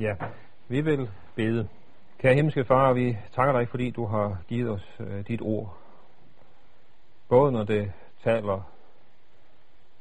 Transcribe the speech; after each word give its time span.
Ja, 0.00 0.14
vi 0.68 0.80
vil 0.80 1.10
bede. 1.34 1.68
Kære 2.18 2.34
himmelske 2.34 2.64
far, 2.64 2.92
vi 2.92 3.18
takker 3.32 3.58
dig, 3.58 3.68
fordi 3.68 3.90
du 3.90 4.06
har 4.06 4.38
givet 4.48 4.70
os 4.70 4.96
øh, 5.00 5.26
dit 5.28 5.42
ord. 5.42 5.76
Både 7.28 7.52
når 7.52 7.64
det 7.64 7.92
taler 8.22 8.62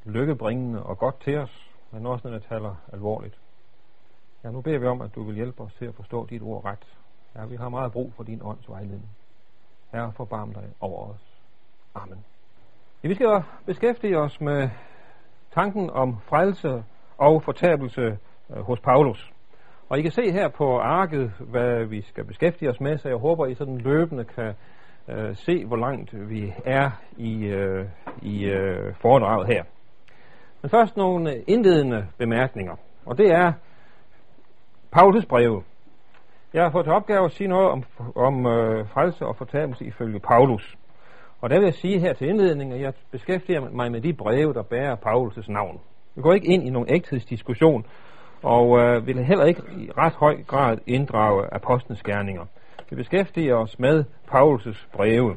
lykkebringende 0.03 0.83
og 0.83 0.97
godt 0.97 1.19
til 1.21 1.37
os, 1.37 1.71
men 1.91 2.05
også 2.05 2.27
når 2.27 2.37
det 2.37 2.47
taler 2.49 2.75
alvorligt. 2.93 3.39
Ja, 4.43 4.51
nu 4.51 4.61
beder 4.61 4.77
vi 4.77 4.85
om, 4.85 5.01
at 5.01 5.15
du 5.15 5.23
vil 5.23 5.35
hjælpe 5.35 5.63
os 5.63 5.73
til 5.73 5.85
at 5.85 5.95
forstå 5.95 6.25
dit 6.25 6.41
ord 6.41 6.65
ret. 6.65 6.97
Ja, 7.35 7.45
vi 7.45 7.55
har 7.55 7.69
meget 7.69 7.91
brug 7.91 8.13
for 8.15 8.23
din 8.23 8.41
ånds 8.43 8.69
vejledning. 8.69 9.09
Herre, 9.91 10.13
forbarm 10.15 10.53
dig 10.53 10.69
over 10.79 11.09
os. 11.09 11.41
Amen. 11.95 12.25
Ja, 13.03 13.07
vi 13.07 13.15
skal 13.15 13.43
beskæftige 13.65 14.19
os 14.19 14.41
med 14.41 14.69
tanken 15.53 15.89
om 15.89 16.19
frelse 16.21 16.83
og 17.17 17.43
fortabelse 17.43 18.17
øh, 18.49 18.61
hos 18.61 18.79
Paulus. 18.79 19.34
Og 19.89 19.99
I 19.99 20.01
kan 20.01 20.11
se 20.11 20.31
her 20.31 20.47
på 20.47 20.77
arket, 20.79 21.31
hvad 21.39 21.85
vi 21.85 22.01
skal 22.01 22.23
beskæftige 22.23 22.69
os 22.69 22.79
med, 22.79 22.97
så 22.97 23.07
jeg 23.07 23.17
håber, 23.17 23.45
I 23.45 23.55
sådan 23.55 23.77
løbende 23.77 24.23
kan 24.23 24.53
øh, 25.07 25.35
se, 25.35 25.65
hvor 25.65 25.75
langt 25.75 26.29
vi 26.29 26.53
er 26.65 26.91
i, 27.17 27.45
øh, 27.45 27.85
i 28.21 28.45
øh, 28.45 28.95
foredraget 28.95 29.47
her. 29.47 29.63
Men 30.61 30.69
først 30.69 30.97
nogle 30.97 31.41
indledende 31.47 32.07
bemærkninger, 32.17 32.75
og 33.05 33.17
det 33.17 33.31
er 33.31 33.53
Paulus 34.91 35.25
breve. 35.25 35.63
Jeg 36.53 36.63
har 36.63 36.71
fået 36.71 36.85
til 36.85 36.93
opgave 36.93 37.25
at 37.25 37.31
sige 37.31 37.47
noget 37.47 37.69
om, 37.69 37.83
om 38.15 38.45
øh, 38.45 38.87
frelse 38.87 39.25
og 39.25 39.35
fortabelse 39.35 39.85
ifølge 39.85 40.19
Paulus. 40.19 40.77
Og 41.41 41.49
der 41.49 41.59
vil 41.59 41.65
jeg 41.65 41.73
sige 41.73 41.99
her 41.99 42.13
til 42.13 42.29
indledning, 42.29 42.73
at 42.73 42.81
jeg 42.81 42.93
beskæftiger 43.11 43.69
mig 43.69 43.91
med 43.91 44.01
de 44.01 44.13
breve, 44.13 44.53
der 44.53 44.63
bærer 44.63 44.95
Paulus' 44.95 45.51
navn. 45.51 45.81
Vi 46.15 46.21
går 46.21 46.33
ikke 46.33 46.47
ind 46.47 46.63
i 46.63 46.69
nogen 46.69 46.89
ægthedsdiskussion, 46.89 47.85
og 48.45 48.79
øh, 48.79 49.07
vil 49.07 49.25
heller 49.25 49.45
ikke 49.45 49.61
i 49.77 49.91
ret 49.97 50.13
høj 50.13 50.43
grad 50.43 50.77
inddrage 50.87 51.53
apostlenes 51.53 52.03
gerninger. 52.03 52.45
Vi 52.89 52.95
beskæftiger 52.95 53.55
os 53.55 53.79
med 53.79 54.03
Paulus' 54.31 54.87
breve. 54.93 55.35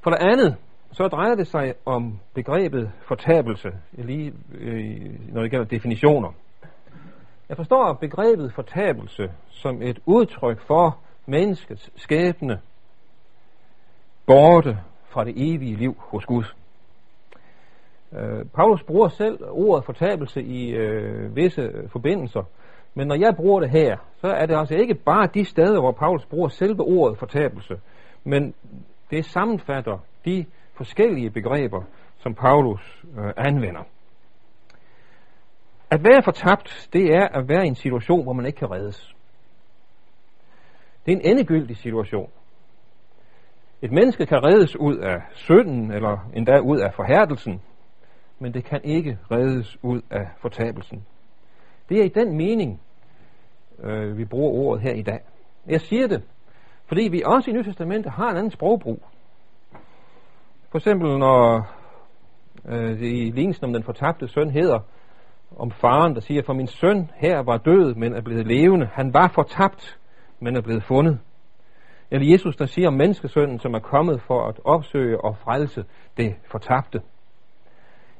For 0.00 0.10
det 0.10 0.18
andet, 0.20 0.56
så 0.92 1.08
drejer 1.08 1.34
det 1.34 1.46
sig 1.46 1.74
om 1.84 2.18
begrebet 2.34 2.92
fortabelse, 3.08 3.68
lige 3.92 4.32
øh, 4.54 5.34
når 5.34 5.42
det 5.42 5.50
gælder 5.50 5.66
definitioner. 5.66 6.32
Jeg 7.48 7.56
forstår 7.56 7.92
begrebet 7.92 8.52
fortabelse 8.52 9.30
som 9.48 9.82
et 9.82 9.98
udtryk 10.06 10.60
for 10.60 10.98
menneskets 11.26 11.90
skæbne 11.96 12.60
borte 14.26 14.78
fra 15.08 15.24
det 15.24 15.34
evige 15.36 15.76
liv 15.76 15.96
hos 15.98 16.24
Gud. 16.24 16.44
Øh, 18.12 18.44
Paulus 18.54 18.82
bruger 18.82 19.08
selv 19.08 19.38
ordet 19.50 19.84
fortabelse 19.84 20.42
i 20.42 20.70
øh, 20.70 21.36
visse 21.36 21.72
forbindelser, 21.92 22.42
men 22.94 23.06
når 23.06 23.14
jeg 23.14 23.36
bruger 23.36 23.60
det 23.60 23.70
her, 23.70 23.96
så 24.20 24.26
er 24.26 24.46
det 24.46 24.58
altså 24.58 24.74
ikke 24.74 24.94
bare 24.94 25.28
de 25.34 25.44
steder, 25.44 25.80
hvor 25.80 25.92
Paulus 25.92 26.26
bruger 26.26 26.48
selve 26.48 26.80
ordet 26.80 27.18
fortabelse, 27.18 27.80
men 28.24 28.54
det 29.10 29.24
sammenfatter 29.24 29.98
de 30.24 30.46
forskellige 30.74 31.30
begreber, 31.30 31.82
som 32.18 32.34
Paulus 32.34 33.04
øh, 33.18 33.32
anvender. 33.36 33.82
At 35.90 36.04
være 36.04 36.22
fortabt, 36.22 36.88
det 36.92 37.14
er 37.14 37.28
at 37.28 37.48
være 37.48 37.64
i 37.64 37.68
en 37.68 37.74
situation, 37.74 38.22
hvor 38.22 38.32
man 38.32 38.46
ikke 38.46 38.58
kan 38.58 38.70
reddes. 38.70 39.14
Det 41.06 41.12
er 41.12 41.16
en 41.16 41.30
endegyldig 41.30 41.76
situation. 41.76 42.30
Et 43.82 43.92
menneske 43.92 44.26
kan 44.26 44.44
reddes 44.44 44.76
ud 44.76 44.96
af 44.96 45.22
synden, 45.32 45.90
eller 45.90 46.30
endda 46.34 46.58
ud 46.58 46.78
af 46.78 46.94
forhærdelsen, 46.94 47.62
men 48.38 48.54
det 48.54 48.64
kan 48.64 48.80
ikke 48.84 49.18
reddes 49.30 49.78
ud 49.82 50.00
af 50.10 50.28
fortabelsen. 50.38 51.06
Det 51.88 52.00
er 52.00 52.04
i 52.04 52.08
den 52.08 52.36
mening, 52.36 52.80
øh, 53.82 54.18
vi 54.18 54.24
bruger 54.24 54.52
ordet 54.52 54.82
her 54.82 54.92
i 54.92 55.02
dag. 55.02 55.20
Jeg 55.66 55.80
siger 55.80 56.06
det, 56.06 56.22
fordi 56.86 57.02
vi 57.02 57.22
også 57.26 57.50
i 57.50 57.54
Nye 57.54 57.64
Testamentet 57.64 58.12
har 58.12 58.30
en 58.30 58.36
anden 58.36 58.50
sprogbrug. 58.50 59.02
For 60.70 60.78
eksempel 60.78 61.18
når 61.18 61.70
øh, 62.68 63.00
i 63.00 63.30
lignelsen 63.30 63.64
om 63.64 63.72
den 63.72 63.82
fortabte 63.82 64.28
søn 64.28 64.50
hedder 64.50 64.80
om 65.56 65.70
faren, 65.70 66.14
der 66.14 66.20
siger, 66.20 66.42
for 66.42 66.52
min 66.52 66.66
søn 66.66 67.10
her 67.14 67.42
var 67.42 67.56
død, 67.56 67.94
men 67.94 68.14
er 68.14 68.20
blevet 68.20 68.46
levende. 68.46 68.86
Han 68.92 69.14
var 69.14 69.28
fortabt, 69.34 69.98
men 70.40 70.56
er 70.56 70.60
blevet 70.60 70.82
fundet. 70.82 71.18
Eller 72.10 72.32
Jesus, 72.32 72.56
der 72.56 72.66
siger 72.66 72.88
om 72.88 72.94
menneskesønnen, 72.94 73.58
som 73.58 73.74
er 73.74 73.78
kommet 73.78 74.22
for 74.22 74.48
at 74.48 74.60
opsøge 74.64 75.24
og 75.24 75.36
frelse 75.36 75.84
det 76.16 76.34
fortabte. 76.50 77.00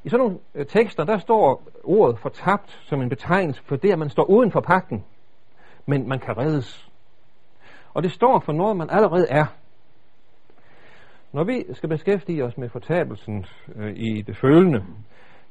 I 0.07 0.09
sådan 0.09 0.25
nogle 0.25 0.39
øh, 0.55 0.65
tekster, 0.65 1.03
der 1.03 1.17
står 1.17 1.63
ordet 1.83 2.19
fortabt 2.19 2.79
som 2.83 3.01
en 3.01 3.09
betegnelse 3.09 3.63
for 3.63 3.75
det, 3.75 3.91
at 3.91 3.99
man 3.99 4.09
står 4.09 4.23
uden 4.23 4.51
for 4.51 4.61
pakken, 4.61 5.05
men 5.85 6.07
man 6.07 6.19
kan 6.19 6.37
reddes. 6.37 6.89
Og 7.93 8.03
det 8.03 8.11
står 8.11 8.39
for 8.39 8.53
noget, 8.53 8.77
man 8.77 8.89
allerede 8.89 9.27
er. 9.29 9.45
Når 11.31 11.43
vi 11.43 11.65
skal 11.73 11.89
beskæftige 11.89 12.45
os 12.45 12.57
med 12.57 12.69
fortabelsen 12.69 13.45
øh, 13.75 13.93
i 13.95 14.21
det 14.21 14.37
følgende, 14.37 14.85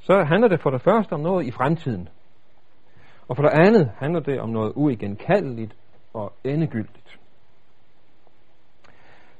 så 0.01 0.25
handler 0.25 0.49
det 0.49 0.61
for 0.63 0.71
det 0.71 0.83
første 0.83 1.13
om 1.13 1.21
noget 1.21 1.47
i 1.47 1.51
fremtiden. 1.51 2.09
Og 3.29 3.37
for 3.37 3.43
det 3.43 3.53
andet 3.53 3.91
handler 3.99 4.21
det 4.21 4.41
om 4.41 4.49
noget 4.49 4.73
uigenkaldeligt 4.77 5.77
og 6.15 6.33
endegyldigt. 6.45 7.19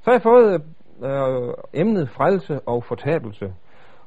Så 0.01 0.11
har 0.11 0.13
jeg 0.13 0.23
fået 0.23 0.63
øh, 1.03 1.55
emnet 1.73 2.11
frelse 2.11 2.61
og 2.61 2.85
fortabelse 2.85 3.55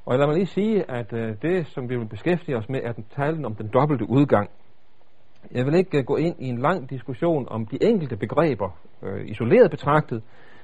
og 0.09 0.19
lad 0.19 0.27
mig 0.27 0.35
lige 0.35 0.47
sige, 0.47 0.91
at 0.91 1.13
øh, 1.13 1.35
det, 1.41 1.67
som 1.67 1.89
vi 1.89 1.97
vil 1.97 2.05
beskæftige 2.05 2.57
os 2.57 2.69
med, 2.69 2.79
er 2.83 2.91
den 2.91 3.05
talen 3.15 3.45
om 3.45 3.55
den 3.55 3.67
dobbelte 3.67 4.09
udgang. 4.09 4.49
Jeg 5.51 5.65
vil 5.65 5.73
ikke 5.73 5.97
øh, 5.97 6.05
gå 6.05 6.15
ind 6.15 6.35
i 6.39 6.47
en 6.47 6.57
lang 6.57 6.89
diskussion 6.89 7.47
om 7.49 7.65
de 7.65 7.83
enkelte 7.83 8.17
begreber 8.17 8.69
øh, 9.01 9.27
isoleret 9.27 9.71
betragtet, 9.71 10.23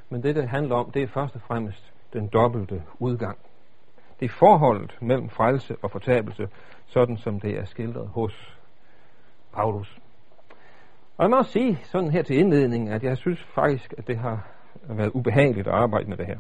men 0.10 0.24
det, 0.24 0.36
det 0.36 0.50
handler 0.50 0.76
om, 0.76 0.92
det 0.92 1.04
er 1.04 1.08
først 1.08 1.36
og 1.36 1.42
fremmest 1.42 1.94
den 2.14 2.28
dobbelte 2.28 2.84
udgang. 3.00 3.38
Det 4.20 4.26
er 4.26 4.34
forholdet 4.40 4.98
mellem 5.02 5.30
frelse 5.30 5.76
og 5.82 5.92
fortabelse, 5.92 6.48
sådan 6.86 7.18
som 7.18 7.40
det 7.40 7.58
er 7.60 7.66
skildret 7.66 8.08
hos 8.08 8.58
Paulus. 9.54 9.98
Og 11.18 11.24
jeg 11.24 11.30
må 11.30 11.38
også 11.38 11.52
sige 11.52 11.80
sådan 11.84 12.12
her 12.12 12.22
til 12.22 12.38
indledningen, 12.38 12.90
at 12.90 13.04
jeg 13.04 13.18
synes 13.18 13.44
faktisk, 13.44 13.94
at 13.98 14.08
det 14.08 14.18
har 14.18 14.48
været 14.90 15.12
ubehageligt 15.14 15.68
at 15.68 15.74
arbejde 15.74 16.10
med 16.10 16.18
det 16.18 16.26
her 16.26 16.38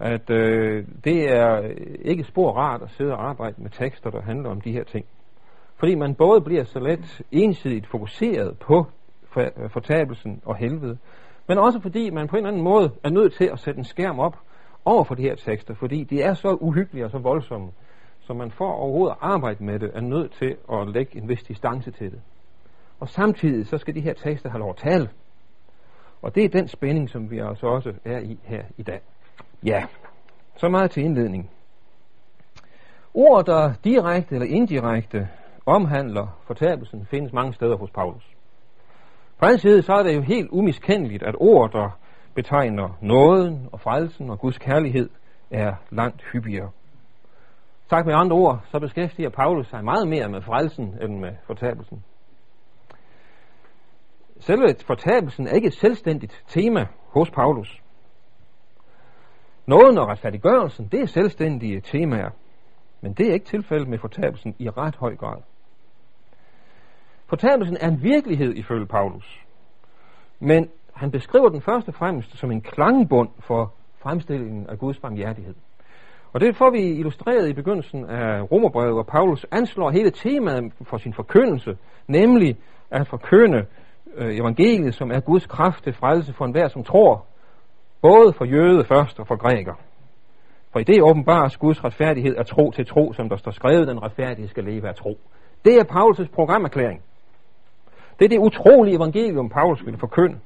at 0.00 0.30
øh, 0.30 0.86
det 1.04 1.32
er 1.32 1.72
ikke 2.02 2.24
spor 2.24 2.52
rart 2.52 2.82
at 2.82 2.90
sidde 2.90 3.12
og 3.12 3.28
arbejde 3.28 3.62
med 3.62 3.70
tekster, 3.70 4.10
der 4.10 4.22
handler 4.22 4.50
om 4.50 4.60
de 4.60 4.72
her 4.72 4.84
ting. 4.84 5.06
Fordi 5.76 5.94
man 5.94 6.14
både 6.14 6.40
bliver 6.40 6.64
så 6.64 6.78
let 6.78 7.22
ensidigt 7.32 7.86
fokuseret 7.86 8.58
på 8.58 8.86
øh, 9.36 9.70
fortabelsen 9.70 10.40
og 10.44 10.56
helvede, 10.56 10.98
men 11.48 11.58
også 11.58 11.80
fordi 11.80 12.10
man 12.10 12.28
på 12.28 12.36
en 12.36 12.38
eller 12.38 12.50
anden 12.50 12.64
måde 12.64 12.90
er 13.04 13.10
nødt 13.10 13.32
til 13.32 13.44
at 13.44 13.58
sætte 13.58 13.78
en 13.78 13.84
skærm 13.84 14.18
op 14.18 14.36
over 14.84 15.04
for 15.04 15.14
de 15.14 15.22
her 15.22 15.34
tekster, 15.34 15.74
fordi 15.74 16.04
de 16.04 16.22
er 16.22 16.34
så 16.34 16.56
uhyggelige 16.60 17.04
og 17.04 17.10
så 17.10 17.18
voldsomme, 17.18 17.68
så 18.20 18.34
man 18.34 18.50
for 18.50 18.72
overhovedet 18.72 19.12
at 19.12 19.18
arbejde 19.20 19.64
med 19.64 19.78
det, 19.78 19.90
er 19.94 20.00
nødt 20.00 20.32
til 20.32 20.56
at 20.72 20.88
lægge 20.88 21.18
en 21.18 21.28
vis 21.28 21.42
distance 21.42 21.90
til 21.90 22.10
det. 22.10 22.20
Og 23.00 23.08
samtidig 23.08 23.66
så 23.66 23.78
skal 23.78 23.94
de 23.94 24.00
her 24.00 24.12
tekster 24.12 24.50
have 24.50 24.58
lov 24.58 24.70
at 24.70 24.76
tale. 24.76 25.08
Og 26.22 26.34
det 26.34 26.44
er 26.44 26.48
den 26.48 26.68
spænding, 26.68 27.10
som 27.10 27.30
vi 27.30 27.38
altså 27.38 27.66
også 27.66 27.92
er 28.04 28.18
i 28.18 28.38
her 28.44 28.62
i 28.76 28.82
dag. 28.82 29.00
Ja, 29.64 29.84
så 30.56 30.68
meget 30.68 30.90
til 30.90 31.04
indledning. 31.04 31.50
Ord, 33.14 33.46
der 33.46 33.72
direkte 33.84 34.34
eller 34.34 34.46
indirekte 34.46 35.28
omhandler 35.66 36.38
fortabelsen, 36.46 37.06
findes 37.06 37.32
mange 37.32 37.54
steder 37.54 37.76
hos 37.76 37.90
Paulus. 37.90 38.30
På 39.38 39.44
anden 39.44 39.58
side, 39.58 39.82
så 39.82 39.92
er 39.92 40.02
det 40.02 40.16
jo 40.16 40.20
helt 40.20 40.48
umiskendeligt, 40.50 41.22
at 41.22 41.34
ord, 41.38 41.72
der 41.72 41.98
betegner 42.34 42.98
nåden 43.00 43.68
og 43.72 43.80
frelsen 43.80 44.30
og 44.30 44.38
Guds 44.38 44.58
kærlighed, 44.58 45.10
er 45.50 45.74
langt 45.90 46.22
hyppigere. 46.32 46.70
Sagt 47.90 48.06
med 48.06 48.14
andre 48.14 48.36
ord, 48.36 48.60
så 48.70 48.78
beskæftiger 48.78 49.28
Paulus 49.28 49.66
sig 49.66 49.84
meget 49.84 50.08
mere 50.08 50.28
med 50.28 50.42
frelsen 50.42 50.94
end 51.02 51.18
med 51.18 51.32
fortabelsen. 51.46 52.04
Selve 54.40 54.74
fortabelsen 54.86 55.46
er 55.46 55.52
ikke 55.52 55.66
et 55.66 55.74
selvstændigt 55.74 56.44
tema 56.48 56.86
hos 57.08 57.30
Paulus. 57.30 57.82
Nåden 59.70 59.98
og 59.98 60.08
retfærdiggørelsen, 60.08 60.88
det 60.92 61.00
er 61.00 61.06
selvstændige 61.06 61.80
temaer, 61.80 62.30
men 63.00 63.12
det 63.12 63.28
er 63.28 63.32
ikke 63.32 63.46
tilfældet 63.46 63.88
med 63.88 63.98
fortabelsen 63.98 64.54
i 64.58 64.68
ret 64.68 64.96
høj 64.96 65.16
grad. 65.16 65.42
Fortabelsen 67.26 67.76
er 67.80 67.88
en 67.88 68.02
virkelighed 68.02 68.54
ifølge 68.54 68.86
Paulus, 68.86 69.40
men 70.40 70.68
han 70.94 71.10
beskriver 71.10 71.48
den 71.48 71.60
først 71.60 71.88
og 71.88 71.94
fremmest 71.94 72.38
som 72.38 72.50
en 72.50 72.60
klangbund 72.60 73.28
for 73.38 73.72
fremstillingen 73.98 74.66
af 74.66 74.78
Guds 74.78 74.98
barmhjertighed. 74.98 75.54
Og 76.32 76.40
det 76.40 76.56
får 76.56 76.70
vi 76.70 76.82
illustreret 76.82 77.48
i 77.48 77.52
begyndelsen 77.52 78.04
af 78.04 78.52
Romerbrevet, 78.52 78.92
hvor 78.92 79.02
Paulus 79.02 79.46
anslår 79.50 79.90
hele 79.90 80.10
temaet 80.10 80.72
for 80.82 80.96
sin 80.96 81.14
forkyndelse, 81.14 81.78
nemlig 82.06 82.56
at 82.90 83.08
forkynde 83.08 83.66
øh, 84.14 84.36
evangeliet, 84.36 84.94
som 84.94 85.10
er 85.10 85.20
Guds 85.20 85.46
kraft 85.46 85.84
til 85.84 85.92
frelse 85.92 86.32
for 86.32 86.44
enhver, 86.44 86.68
som 86.68 86.84
tror, 86.84 87.26
Både 88.02 88.32
for 88.32 88.44
jøde 88.44 88.84
først 88.84 89.20
og 89.20 89.26
for 89.26 89.36
græker. 89.36 89.74
For 90.72 90.78
i 90.78 90.84
det 90.84 91.02
åbenbares 91.02 91.56
Guds 91.56 91.84
retfærdighed 91.84 92.36
er 92.36 92.42
tro 92.42 92.70
til 92.70 92.86
tro, 92.86 93.12
som 93.12 93.28
der 93.28 93.36
står 93.36 93.50
skrevet, 93.50 93.88
den 93.88 94.02
retfærdige 94.02 94.48
skal 94.48 94.64
leve 94.64 94.88
af 94.88 94.94
tro. 94.94 95.18
Det 95.64 95.74
er 95.74 95.84
Paulus' 95.84 96.34
programerklæring. 96.34 97.02
Det 98.18 98.24
er 98.24 98.28
det 98.28 98.38
utrolige 98.38 98.96
evangelium, 98.96 99.48
Paulus 99.48 99.86
vil 99.86 99.98
forkynde. 99.98 100.38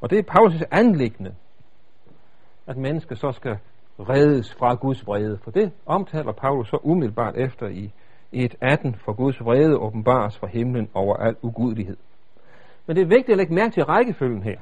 Og 0.00 0.10
det 0.10 0.18
er 0.18 0.38
Paulus' 0.38 0.64
anlæggende, 0.70 1.34
at 2.66 2.76
mennesker 2.76 3.14
så 3.14 3.32
skal 3.32 3.58
reddes 3.98 4.54
fra 4.58 4.74
Guds 4.74 5.06
vrede. 5.06 5.38
For 5.44 5.50
det 5.50 5.72
omtaler 5.86 6.32
Paulus 6.32 6.68
så 6.68 6.78
umiddelbart 6.82 7.36
efter 7.36 7.68
i 7.68 7.92
1.18, 8.34 8.92
for 9.04 9.12
Guds 9.12 9.44
vrede 9.44 9.76
åbenbares 9.76 10.38
fra 10.38 10.46
himlen 10.46 10.88
over 10.94 11.16
al 11.16 11.36
ugudelighed. 11.42 11.96
Men 12.86 12.96
det 12.96 13.02
er 13.02 13.06
vigtigt 13.06 13.30
at 13.30 13.36
lægge 13.36 13.54
mærke 13.54 13.74
til 13.74 13.84
rækkefølgen 13.84 14.42
her. 14.42 14.58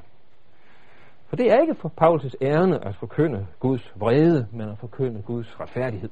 For 1.33 1.37
det 1.37 1.51
er 1.51 1.61
ikke 1.61 1.75
for 1.75 1.91
Paulus' 2.01 2.33
ærne 2.41 2.85
at 2.85 2.95
forkynde 2.95 3.47
Guds 3.59 3.93
vrede, 3.95 4.47
men 4.51 4.69
at 4.69 4.77
forkynde 4.77 5.21
Guds 5.21 5.59
retfærdighed. 5.59 6.09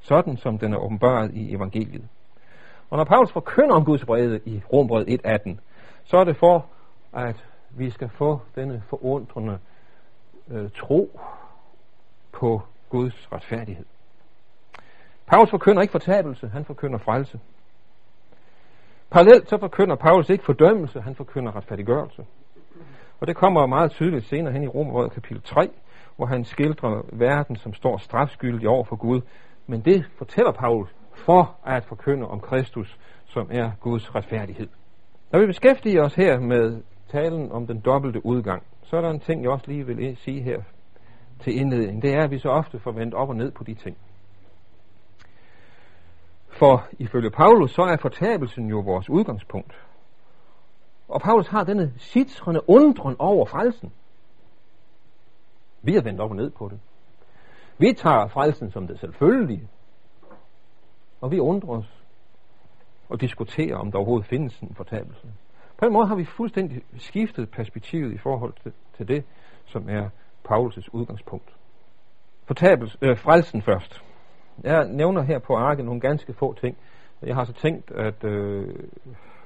Sådan 0.00 0.36
som 0.36 0.58
den 0.58 0.72
er 0.72 0.78
åbenbaret 0.78 1.34
i 1.34 1.54
evangeliet. 1.54 2.08
Og 2.90 2.96
når 2.96 3.04
Paulus 3.04 3.32
forkynder 3.32 3.74
om 3.74 3.84
Guds 3.84 4.08
vrede 4.08 4.40
i 4.44 4.62
Rombrevet 4.72 5.26
1.18, 5.26 5.56
så 6.04 6.16
er 6.16 6.24
det 6.24 6.36
for, 6.36 6.66
at 7.12 7.44
vi 7.70 7.90
skal 7.90 8.08
få 8.08 8.40
denne 8.54 8.82
forundrende 8.88 9.58
øh, 10.50 10.70
tro 10.70 11.20
på 12.32 12.62
Guds 12.88 13.32
retfærdighed. 13.32 13.86
Paulus 15.26 15.50
forkynder 15.50 15.82
ikke 15.82 15.92
fortabelse, 15.92 16.48
han 16.48 16.64
forkynder 16.64 16.98
frelse. 16.98 17.40
Parallelt 19.10 19.48
så 19.48 19.58
forkynder 19.58 19.96
Paulus 19.96 20.30
ikke 20.30 20.44
fordømmelse, 20.44 21.00
han 21.00 21.14
forkynder 21.14 21.56
retfærdiggørelse. 21.56 22.24
Og 23.20 23.26
det 23.26 23.36
kommer 23.36 23.66
meget 23.66 23.90
tydeligt 23.90 24.24
senere 24.24 24.52
hen 24.52 24.62
i 24.62 24.68
Romerbrevet 24.68 25.12
kapitel 25.12 25.42
3, 25.42 25.70
hvor 26.16 26.26
han 26.26 26.44
skildrer 26.44 27.02
verden, 27.12 27.56
som 27.56 27.74
står 27.74 27.96
strafskyldig 27.96 28.68
over 28.68 28.84
for 28.84 28.96
Gud. 28.96 29.20
Men 29.66 29.80
det 29.80 30.04
fortæller 30.18 30.52
Paulus 30.52 30.94
for 31.14 31.56
at 31.66 31.84
forkynde 31.84 32.26
om 32.26 32.40
Kristus, 32.40 32.98
som 33.26 33.48
er 33.50 33.70
Guds 33.80 34.14
retfærdighed. 34.14 34.68
Når 35.32 35.40
vi 35.40 35.46
beskæftiger 35.46 36.02
os 36.02 36.14
her 36.14 36.40
med 36.40 36.82
talen 37.08 37.52
om 37.52 37.66
den 37.66 37.80
dobbelte 37.80 38.26
udgang, 38.26 38.62
så 38.82 38.96
er 38.96 39.00
der 39.00 39.10
en 39.10 39.20
ting, 39.20 39.42
jeg 39.42 39.50
også 39.50 39.64
lige 39.68 39.86
vil 39.86 40.16
sige 40.16 40.42
her 40.42 40.62
til 41.40 41.60
indledning. 41.60 42.02
Det 42.02 42.14
er, 42.14 42.24
at 42.24 42.30
vi 42.30 42.38
så 42.38 42.48
ofte 42.48 42.78
får 42.78 42.92
vendt 42.92 43.14
op 43.14 43.28
og 43.28 43.36
ned 43.36 43.50
på 43.50 43.64
de 43.64 43.74
ting. 43.74 43.96
For 46.48 46.86
ifølge 46.98 47.30
Paulus, 47.30 47.70
så 47.70 47.82
er 47.82 47.96
fortabelsen 47.96 48.68
jo 48.68 48.80
vores 48.80 49.10
udgangspunkt. 49.10 49.74
Og 51.14 51.20
Paulus 51.20 51.48
har 51.48 51.64
denne 51.64 51.92
sitrende 51.96 52.60
undren 52.68 53.16
over 53.18 53.46
frelsen. 53.46 53.92
Vi 55.82 55.94
har 55.94 56.02
vendt 56.02 56.20
op 56.20 56.30
og 56.30 56.36
ned 56.36 56.50
på 56.50 56.68
det. 56.68 56.80
Vi 57.78 57.92
tager 57.92 58.28
frelsen 58.28 58.70
som 58.70 58.86
det 58.86 59.00
selvfølgelige. 59.00 59.68
Og 61.20 61.30
vi 61.30 61.40
undrer 61.40 61.68
os 61.70 62.04
og 63.08 63.20
diskuterer, 63.20 63.76
om 63.76 63.90
der 63.90 63.98
overhovedet 63.98 64.26
findes 64.26 64.60
en 64.60 64.74
fortabelse. 64.74 65.26
På 65.76 65.84
den 65.84 65.92
måde 65.92 66.06
har 66.06 66.14
vi 66.14 66.24
fuldstændig 66.24 66.82
skiftet 66.98 67.50
perspektivet 67.50 68.12
i 68.12 68.18
forhold 68.18 68.52
til, 68.62 68.72
til 68.96 69.08
det, 69.08 69.24
som 69.66 69.88
er 69.88 70.08
Paulus' 70.48 70.88
udgangspunkt. 70.92 71.56
Fortabels, 72.44 72.96
øh, 73.02 73.18
frelsen 73.18 73.62
først. 73.62 74.02
Jeg 74.62 74.88
nævner 74.88 75.22
her 75.22 75.38
på 75.38 75.56
arken 75.56 75.84
nogle 75.84 76.00
ganske 76.00 76.34
få 76.34 76.54
ting. 76.54 76.76
Jeg 77.26 77.34
har 77.34 77.44
så 77.44 77.52
tænkt 77.52 77.90
at, 77.90 78.24
øh, 78.24 78.74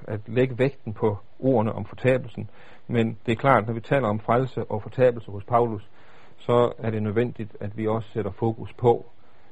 at 0.07 0.19
lægge 0.27 0.57
vægten 0.57 0.93
på 0.93 1.17
ordene 1.39 1.73
om 1.73 1.85
fortabelsen. 1.85 2.49
Men 2.87 3.17
det 3.25 3.31
er 3.31 3.35
klart, 3.35 3.67
når 3.67 3.73
vi 3.73 3.81
taler 3.81 4.07
om 4.07 4.19
frelse 4.19 4.63
og 4.63 4.83
fortabelse 4.83 5.31
hos 5.31 5.43
Paulus, 5.43 5.89
så 6.37 6.71
er 6.77 6.89
det 6.89 7.03
nødvendigt, 7.03 7.57
at 7.59 7.77
vi 7.77 7.87
også 7.87 8.09
sætter 8.09 8.31
fokus 8.31 8.73
på 8.73 9.05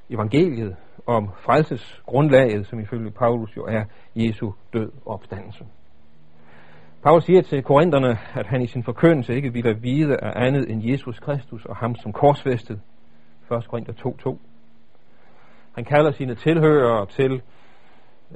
evangeliet 0.10 0.76
om 1.06 1.30
frelsesgrundlaget, 1.40 2.68
som 2.68 2.80
ifølge 2.80 3.12
Paulus 3.12 3.58
jo 3.58 3.66
er 3.66 3.84
Jesu 4.16 4.52
død 4.74 4.92
og 5.06 5.14
opstandelse. 5.14 5.66
Paulus 7.04 7.24
siger 7.24 7.42
til 7.42 7.64
korinterne, 7.64 8.18
at 8.34 8.48
han 8.48 8.62
i 8.62 8.68
sin 8.68 8.84
forkyndelse 8.84 9.36
ikke 9.36 9.54
ville 9.54 9.78
vide 9.82 10.18
af 10.18 10.46
andet 10.46 10.72
end 10.72 10.84
Jesus 10.84 11.20
Kristus 11.20 11.66
og 11.66 11.76
ham 11.76 11.96
som 11.96 12.14
korsfæstet. 12.14 12.82
1. 13.52 13.68
Korinther 13.68 13.94
2.2. 13.94 14.38
Han 15.76 15.86
kalder 15.86 16.12
sine 16.12 16.36
tilhørere 16.36 17.06
til 17.06 17.42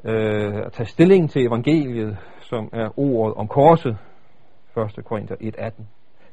øh, 0.03 0.55
at 0.65 0.73
tage 0.73 0.87
stilling 0.87 1.29
til 1.29 1.47
evangeliet, 1.47 2.17
som 2.39 2.69
er 2.73 2.99
ordet 2.99 3.35
om 3.35 3.47
korset. 3.47 3.97
1. 4.97 5.05
Korinther 5.05 5.35
1.18. 5.35 5.83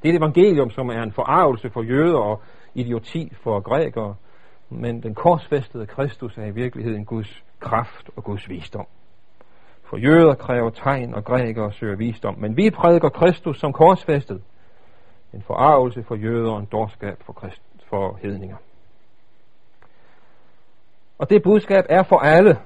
Det 0.02 0.08
er 0.08 0.12
et 0.12 0.16
evangelium, 0.16 0.70
som 0.70 0.88
er 0.88 1.02
en 1.02 1.12
forarvelse 1.12 1.70
for 1.70 1.82
jøder 1.82 2.18
og 2.18 2.42
idioti 2.74 3.32
for 3.42 3.60
grækere, 3.60 4.14
men 4.68 5.02
den 5.02 5.14
korsfæstede 5.14 5.86
Kristus 5.86 6.38
er 6.38 6.44
i 6.44 6.50
virkeligheden 6.50 7.04
Guds 7.04 7.42
kraft 7.60 8.10
og 8.16 8.24
Guds 8.24 8.48
visdom. 8.48 8.86
For 9.84 9.96
jøder 9.96 10.34
kræver 10.34 10.70
tegn, 10.70 11.14
og 11.14 11.24
grækere 11.24 11.72
søger 11.72 11.96
visdom. 11.96 12.34
Men 12.38 12.56
vi 12.56 12.70
prædiker 12.70 13.08
Kristus 13.08 13.60
som 13.60 13.72
korsfæstet. 13.72 14.42
En 15.34 15.42
forarvelse 15.42 16.02
for 16.02 16.14
jøder 16.14 16.50
og 16.50 16.58
en 16.58 16.68
dårskab 16.72 17.22
for, 17.26 17.32
krist, 17.32 17.62
for 17.88 18.18
hedninger. 18.22 18.56
Og 21.18 21.30
det 21.30 21.42
budskab 21.42 21.84
er 21.88 22.02
for 22.02 22.18
alle. 22.18 22.58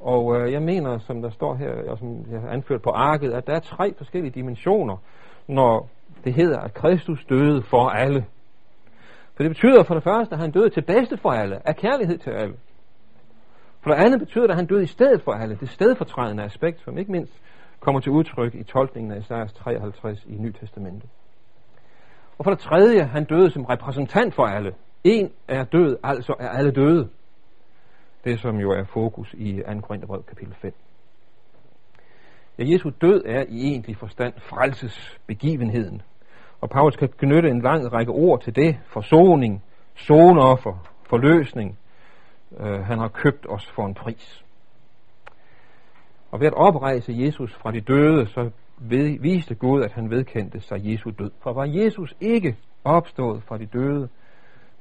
Og 0.00 0.36
øh, 0.36 0.52
jeg 0.52 0.62
mener, 0.62 0.98
som 0.98 1.22
der 1.22 1.30
står 1.30 1.54
her, 1.54 1.90
og 1.90 1.98
som 1.98 2.26
jeg 2.30 2.40
har 2.40 2.48
anført 2.48 2.82
på 2.82 2.90
arket, 2.90 3.32
at 3.32 3.46
der 3.46 3.54
er 3.54 3.60
tre 3.60 3.94
forskellige 3.98 4.32
dimensioner, 4.32 4.96
når 5.48 5.88
det 6.24 6.34
hedder, 6.34 6.60
at 6.60 6.74
Kristus 6.74 7.24
døde 7.24 7.62
for 7.62 7.88
alle. 7.88 8.24
For 9.34 9.42
det 9.42 9.50
betyder 9.50 9.82
for 9.82 9.94
det 9.94 10.02
første, 10.02 10.34
at 10.34 10.40
han 10.40 10.50
døde 10.50 10.70
til 10.70 10.82
bedste 10.82 11.16
for 11.16 11.30
alle, 11.30 11.68
af 11.68 11.76
kærlighed 11.76 12.18
til 12.18 12.30
alle. 12.30 12.54
For 13.80 13.90
det 13.90 13.96
andet 13.96 14.20
betyder 14.20 14.44
det, 14.44 14.50
at 14.50 14.56
han 14.56 14.66
døde 14.66 14.82
i 14.82 14.86
stedet 14.86 15.22
for 15.22 15.32
alle, 15.32 15.58
det 15.60 15.68
stedfortrædende 15.68 16.42
aspekt, 16.42 16.80
som 16.84 16.98
ikke 16.98 17.12
mindst 17.12 17.32
kommer 17.80 18.00
til 18.00 18.12
udtryk 18.12 18.54
i 18.54 18.62
tolkningen 18.62 19.12
af 19.12 19.18
Isaias 19.18 19.52
53 19.52 20.24
i 20.28 20.34
Nyt 20.34 20.56
Testamentet. 20.60 21.10
Og 22.38 22.44
for 22.44 22.50
det 22.50 22.60
tredje, 22.60 23.02
han 23.02 23.24
døde 23.24 23.50
som 23.50 23.64
repræsentant 23.64 24.34
for 24.34 24.44
alle. 24.44 24.74
En 25.04 25.30
er 25.48 25.64
død, 25.64 25.96
altså 26.02 26.34
er 26.38 26.48
alle 26.48 26.70
døde. 26.70 27.08
Det 28.24 28.40
som 28.40 28.56
jo 28.56 28.70
er 28.70 28.84
fokus 28.84 29.34
i 29.38 29.62
2. 29.74 29.80
Korintherbrev 29.80 30.22
kapitel 30.22 30.54
5. 30.54 30.74
Ja, 32.58 32.64
Jesu 32.66 32.90
død 33.00 33.22
er 33.26 33.44
i 33.48 33.66
egentlig 33.70 33.96
forstand 33.96 34.34
frelsesbegivenheden. 34.36 36.02
Og 36.60 36.70
Paulus 36.70 36.96
kan 36.96 37.08
knytte 37.08 37.48
en 37.48 37.62
lang 37.62 37.92
række 37.92 38.12
ord 38.12 38.42
til 38.42 38.56
det. 38.56 38.78
Forsoning, 38.86 39.62
sonoffer, 39.94 40.90
forløsning, 41.08 41.78
Øh, 42.58 42.80
han 42.80 42.98
har 42.98 43.08
købt 43.08 43.46
os 43.48 43.66
for 43.66 43.86
en 43.86 43.94
pris. 43.94 44.44
Og 46.30 46.40
ved 46.40 46.46
at 46.46 46.54
oprejse 46.54 47.12
Jesus 47.16 47.54
fra 47.54 47.72
de 47.72 47.80
døde, 47.80 48.26
så 48.26 48.50
ved, 48.78 49.18
viste 49.20 49.54
Gud, 49.54 49.82
at 49.82 49.92
han 49.92 50.10
vedkendte 50.10 50.60
sig 50.60 50.92
Jesu 50.92 51.10
død. 51.10 51.30
For 51.42 51.52
var 51.52 51.64
Jesus 51.64 52.14
ikke 52.20 52.56
opstået 52.84 53.42
fra 53.42 53.58
de 53.58 53.66
døde, 53.66 54.08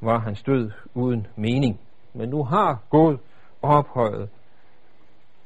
var 0.02 0.20
hans 0.20 0.44
død 0.44 0.72
uden 0.94 1.28
mening. 1.36 1.80
Men 2.14 2.30
nu 2.30 2.44
har 2.44 2.82
Gud 2.90 3.18
ophøjet 3.62 4.30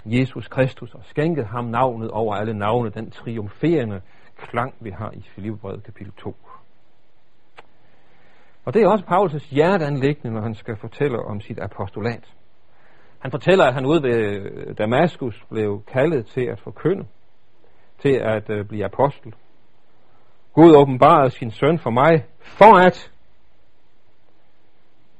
Jesus 0.06 0.48
Kristus 0.48 0.94
og 0.94 1.02
skænket 1.04 1.46
ham 1.46 1.66
navnet 1.66 2.12
over 2.12 2.36
alle 2.36 2.54
navne, 2.54 2.90
den 2.90 3.12
triumferende 3.12 4.02
klang, 4.38 4.76
vi 4.80 4.90
har 4.90 5.12
i 5.12 5.22
Filipperbrevet 5.36 5.84
kapitel 5.84 6.14
2. 6.14 6.36
Og 8.66 8.74
det 8.74 8.82
er 8.82 8.88
også 8.88 9.06
Paulus' 9.06 9.56
hjerteanlæggende, 9.56 10.36
når 10.36 10.42
han 10.42 10.56
skal 10.56 10.76
fortælle 10.76 11.20
om 11.20 11.42
sit 11.42 11.60
apostolat. 11.60 12.34
Han 13.20 13.32
fortæller, 13.32 13.66
at 13.66 13.74
han 13.74 13.86
ude 13.86 14.04
ved 14.04 14.16
øh, 14.16 14.78
Damaskus 14.78 15.46
blev 15.50 15.84
kaldet 15.88 16.26
til 16.26 16.42
at 16.42 16.60
forkynde, 16.60 17.06
til 18.00 18.14
at 18.14 18.50
uh, 18.50 18.66
blive 18.68 18.86
apostel. 18.86 19.34
Gud 20.54 20.76
åbenbarede 20.76 21.30
sin 21.30 21.52
søn 21.52 21.80
for 21.80 21.90
mig, 21.90 22.26
for 22.40 22.78
at 22.78 23.12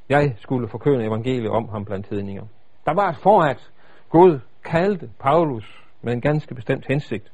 jeg 0.10 0.36
skulle 0.38 0.68
forkynde 0.68 1.06
evangeliet 1.06 1.50
om 1.50 1.70
ham 1.70 1.86
blandt 1.86 2.08
hedninger. 2.10 2.44
Der 2.86 2.94
var 2.94 3.10
et 3.10 3.18
for 3.18 3.42
at 3.42 3.72
Gud 4.10 4.40
kaldte 4.64 5.10
Paulus 5.20 5.86
med 6.02 6.14
en 6.14 6.22
ganske 6.22 6.56
bestemt 6.56 6.86
hensigt. 6.88 7.32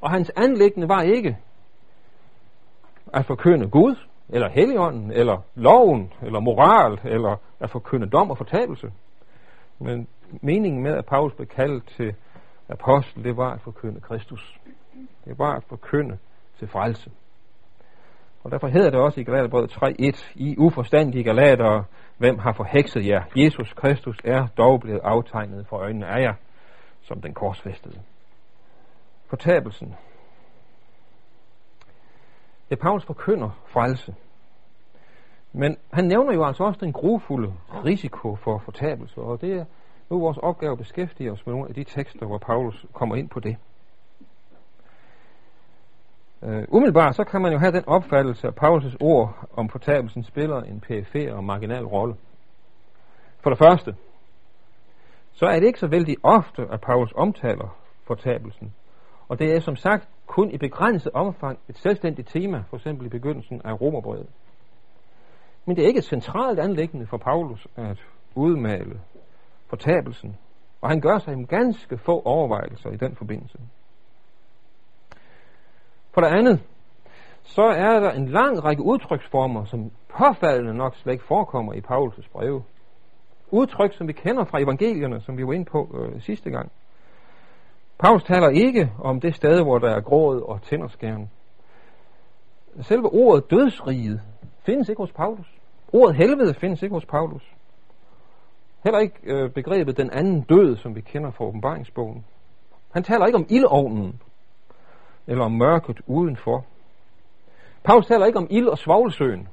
Og 0.00 0.10
hans 0.10 0.30
anlæggende 0.36 0.88
var 0.88 1.02
ikke 1.02 1.38
at 3.12 3.26
forkynde 3.26 3.70
Gud, 3.70 3.96
eller 4.28 4.48
Helligånden, 4.48 5.10
eller 5.10 5.38
loven, 5.54 6.12
eller 6.22 6.40
moral, 6.40 7.00
eller 7.04 7.36
at 7.60 7.70
forkynde 7.70 8.06
dom 8.06 8.30
og 8.30 8.38
fortabelse. 8.38 8.92
Men 9.78 10.08
meningen 10.30 10.82
med, 10.82 10.92
at 10.92 11.06
Paulus 11.06 11.34
blev 11.34 11.46
kaldt 11.46 11.88
til 11.88 12.14
apostel, 12.68 13.24
det 13.24 13.36
var 13.36 13.50
at 13.52 13.60
forkynde 13.60 14.00
Kristus. 14.00 14.60
Det 15.24 15.38
var 15.38 15.56
at 15.56 15.62
forkynde 15.68 16.18
til 16.58 16.68
frelse. 16.68 17.10
Og 18.44 18.50
derfor 18.50 18.68
hedder 18.68 18.90
det 18.90 19.00
også 19.00 19.20
i 19.20 19.24
Galaterbrevet 19.24 19.72
3.1, 19.72 20.32
I 20.34 20.56
uforstandige 20.58 21.24
galatere, 21.24 21.84
hvem 22.18 22.38
har 22.38 22.52
forhekset 22.52 23.06
jer? 23.06 23.22
Jesus 23.36 23.72
Kristus 23.72 24.16
er 24.24 24.46
dog 24.46 24.80
blevet 24.80 25.00
aftegnet 25.04 25.66
for 25.66 25.76
øjnene 25.76 26.06
af 26.06 26.22
jer, 26.22 26.34
som 27.02 27.20
den 27.20 27.34
korsfæstede. 27.34 28.00
Fortabelsen, 29.26 29.94
Ja, 32.72 32.76
Paulus 32.76 33.04
forkynder 33.04 33.50
frelse. 33.66 34.14
Men 35.52 35.76
han 35.92 36.04
nævner 36.04 36.32
jo 36.34 36.44
altså 36.44 36.64
også 36.64 36.80
den 36.80 36.92
grufulde 36.92 37.52
risiko 37.84 38.36
for 38.36 38.58
fortabelse, 38.58 39.20
og 39.20 39.40
det 39.40 39.52
er 39.52 39.64
nu 40.10 40.20
vores 40.20 40.38
opgave 40.38 40.72
at 40.72 40.78
beskæftige 40.78 41.32
os 41.32 41.46
med 41.46 41.54
nogle 41.54 41.68
af 41.68 41.74
de 41.74 41.84
tekster, 41.84 42.26
hvor 42.26 42.38
Paulus 42.38 42.86
kommer 42.92 43.16
ind 43.16 43.28
på 43.28 43.40
det. 43.40 43.56
Uh, 46.42 46.62
umiddelbart 46.68 47.16
så 47.16 47.24
kan 47.24 47.40
man 47.42 47.52
jo 47.52 47.58
have 47.58 47.72
den 47.72 47.84
opfattelse, 47.86 48.48
at 48.48 48.54
Paulus' 48.62 48.96
ord 49.00 49.48
om 49.52 49.68
fortabelsen 49.68 50.22
spiller 50.24 50.62
en 50.62 50.80
perifær 50.80 51.34
og 51.34 51.44
marginal 51.44 51.84
rolle. 51.84 52.14
For 53.40 53.50
det 53.50 53.58
første, 53.58 53.94
så 55.32 55.46
er 55.46 55.60
det 55.60 55.66
ikke 55.66 55.78
så 55.78 55.86
vældig 55.86 56.16
ofte, 56.22 56.66
at 56.70 56.80
Paulus 56.80 57.12
omtaler 57.16 57.76
fortabelsen. 58.06 58.74
Og 59.28 59.38
det 59.38 59.56
er 59.56 59.60
som 59.60 59.76
sagt 59.76 60.08
kun 60.26 60.50
i 60.50 60.58
begrænset 60.58 61.12
omfang 61.12 61.58
et 61.68 61.78
selvstændigt 61.78 62.28
tema, 62.28 62.64
for 62.70 62.76
eksempel 62.76 63.06
i 63.06 63.10
begyndelsen 63.10 63.60
af 63.64 63.80
Romerbrevet. 63.80 64.28
Men 65.66 65.76
det 65.76 65.84
er 65.84 65.88
ikke 65.88 65.98
et 65.98 66.04
centralt 66.04 66.58
anlæggende 66.58 67.06
for 67.06 67.16
Paulus 67.16 67.66
at 67.76 67.98
udmale 68.34 69.00
fortabelsen, 69.66 70.36
og 70.80 70.88
han 70.88 71.00
gør 71.00 71.18
sig 71.18 71.32
en 71.32 71.46
ganske 71.46 71.98
få 71.98 72.22
overvejelser 72.24 72.90
i 72.90 72.96
den 72.96 73.16
forbindelse. 73.16 73.58
For 76.14 76.20
det 76.20 76.28
andet, 76.28 76.60
så 77.42 77.62
er 77.62 78.00
der 78.00 78.10
en 78.10 78.28
lang 78.28 78.64
række 78.64 78.82
udtryksformer, 78.82 79.64
som 79.64 79.90
påfaldende 80.18 80.74
nok 80.74 80.96
slet 80.96 81.12
ikke 81.12 81.24
forekommer 81.24 81.72
i 81.72 81.80
Paulus' 81.80 82.28
breve. 82.32 82.62
Udtryk, 83.50 83.96
som 83.96 84.08
vi 84.08 84.12
kender 84.12 84.44
fra 84.44 84.60
evangelierne, 84.60 85.20
som 85.20 85.38
vi 85.38 85.46
var 85.46 85.52
inde 85.52 85.64
på 85.64 85.88
øh, 85.94 86.20
sidste 86.20 86.50
gang. 86.50 86.72
Paulus 87.98 88.24
taler 88.24 88.48
ikke 88.48 88.92
om 88.98 89.20
det 89.20 89.34
sted, 89.34 89.62
hvor 89.62 89.78
der 89.78 89.90
er 89.90 90.00
gråd 90.00 90.40
og 90.40 90.62
tænderskærn. 90.62 91.30
Selve 92.80 93.12
ordet 93.12 93.50
dødsriget 93.50 94.20
findes 94.66 94.88
ikke 94.88 95.02
hos 95.02 95.12
Paulus. 95.12 95.46
Ordet 95.92 96.16
helvede 96.16 96.54
findes 96.54 96.82
ikke 96.82 96.94
hos 96.94 97.06
Paulus. 97.06 97.42
Heller 98.84 98.98
ikke 99.00 99.14
øh, 99.24 99.50
begrebet 99.50 99.96
den 99.96 100.10
anden 100.10 100.40
død, 100.40 100.76
som 100.76 100.94
vi 100.94 101.00
kender 101.00 101.30
fra 101.30 101.44
åbenbaringsbogen. 101.44 102.24
Han 102.92 103.02
taler 103.02 103.26
ikke 103.26 103.38
om 103.38 103.46
ildovnen, 103.48 104.20
eller 105.26 105.44
om 105.44 105.52
mørket 105.52 106.00
udenfor. 106.06 106.64
Paulus 107.84 108.06
taler 108.06 108.26
ikke 108.26 108.38
om 108.38 108.46
ild 108.50 108.66
og 108.66 108.78
svovlsøen. 108.78 109.48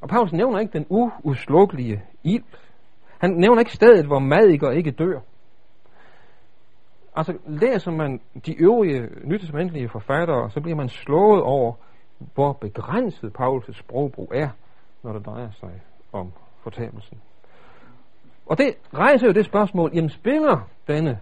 Og 0.00 0.08
Paulus 0.08 0.32
nævner 0.32 0.58
ikke 0.58 0.72
den 0.72 0.86
uudslukkelige 0.88 2.02
ild. 2.24 2.44
Han 3.18 3.30
nævner 3.30 3.60
ikke 3.60 3.72
stedet, 3.72 4.06
hvor 4.06 4.18
mad 4.18 4.46
ikke 4.76 4.90
dør. 4.90 5.20
Altså, 7.16 7.38
læser 7.46 7.90
man 7.90 8.20
de 8.46 8.62
øvrige 8.62 9.08
nytestamentlige 9.24 9.88
forfattere, 9.88 10.50
så 10.50 10.60
bliver 10.60 10.76
man 10.76 10.88
slået 10.88 11.42
over, 11.42 11.72
hvor 12.34 12.52
begrænset 12.52 13.32
Paulus' 13.40 13.72
sprogbrug 13.72 14.32
er, 14.34 14.48
når 15.02 15.12
det 15.12 15.26
drejer 15.26 15.50
sig 15.50 15.82
om 16.12 16.32
fortabelsen. 16.62 17.20
Og 18.46 18.58
det 18.58 18.74
rejser 18.94 19.26
jo 19.26 19.32
det 19.32 19.44
spørgsmål, 19.44 19.90
jamen 19.94 20.10
spiller 20.10 20.68
denne, 20.86 21.20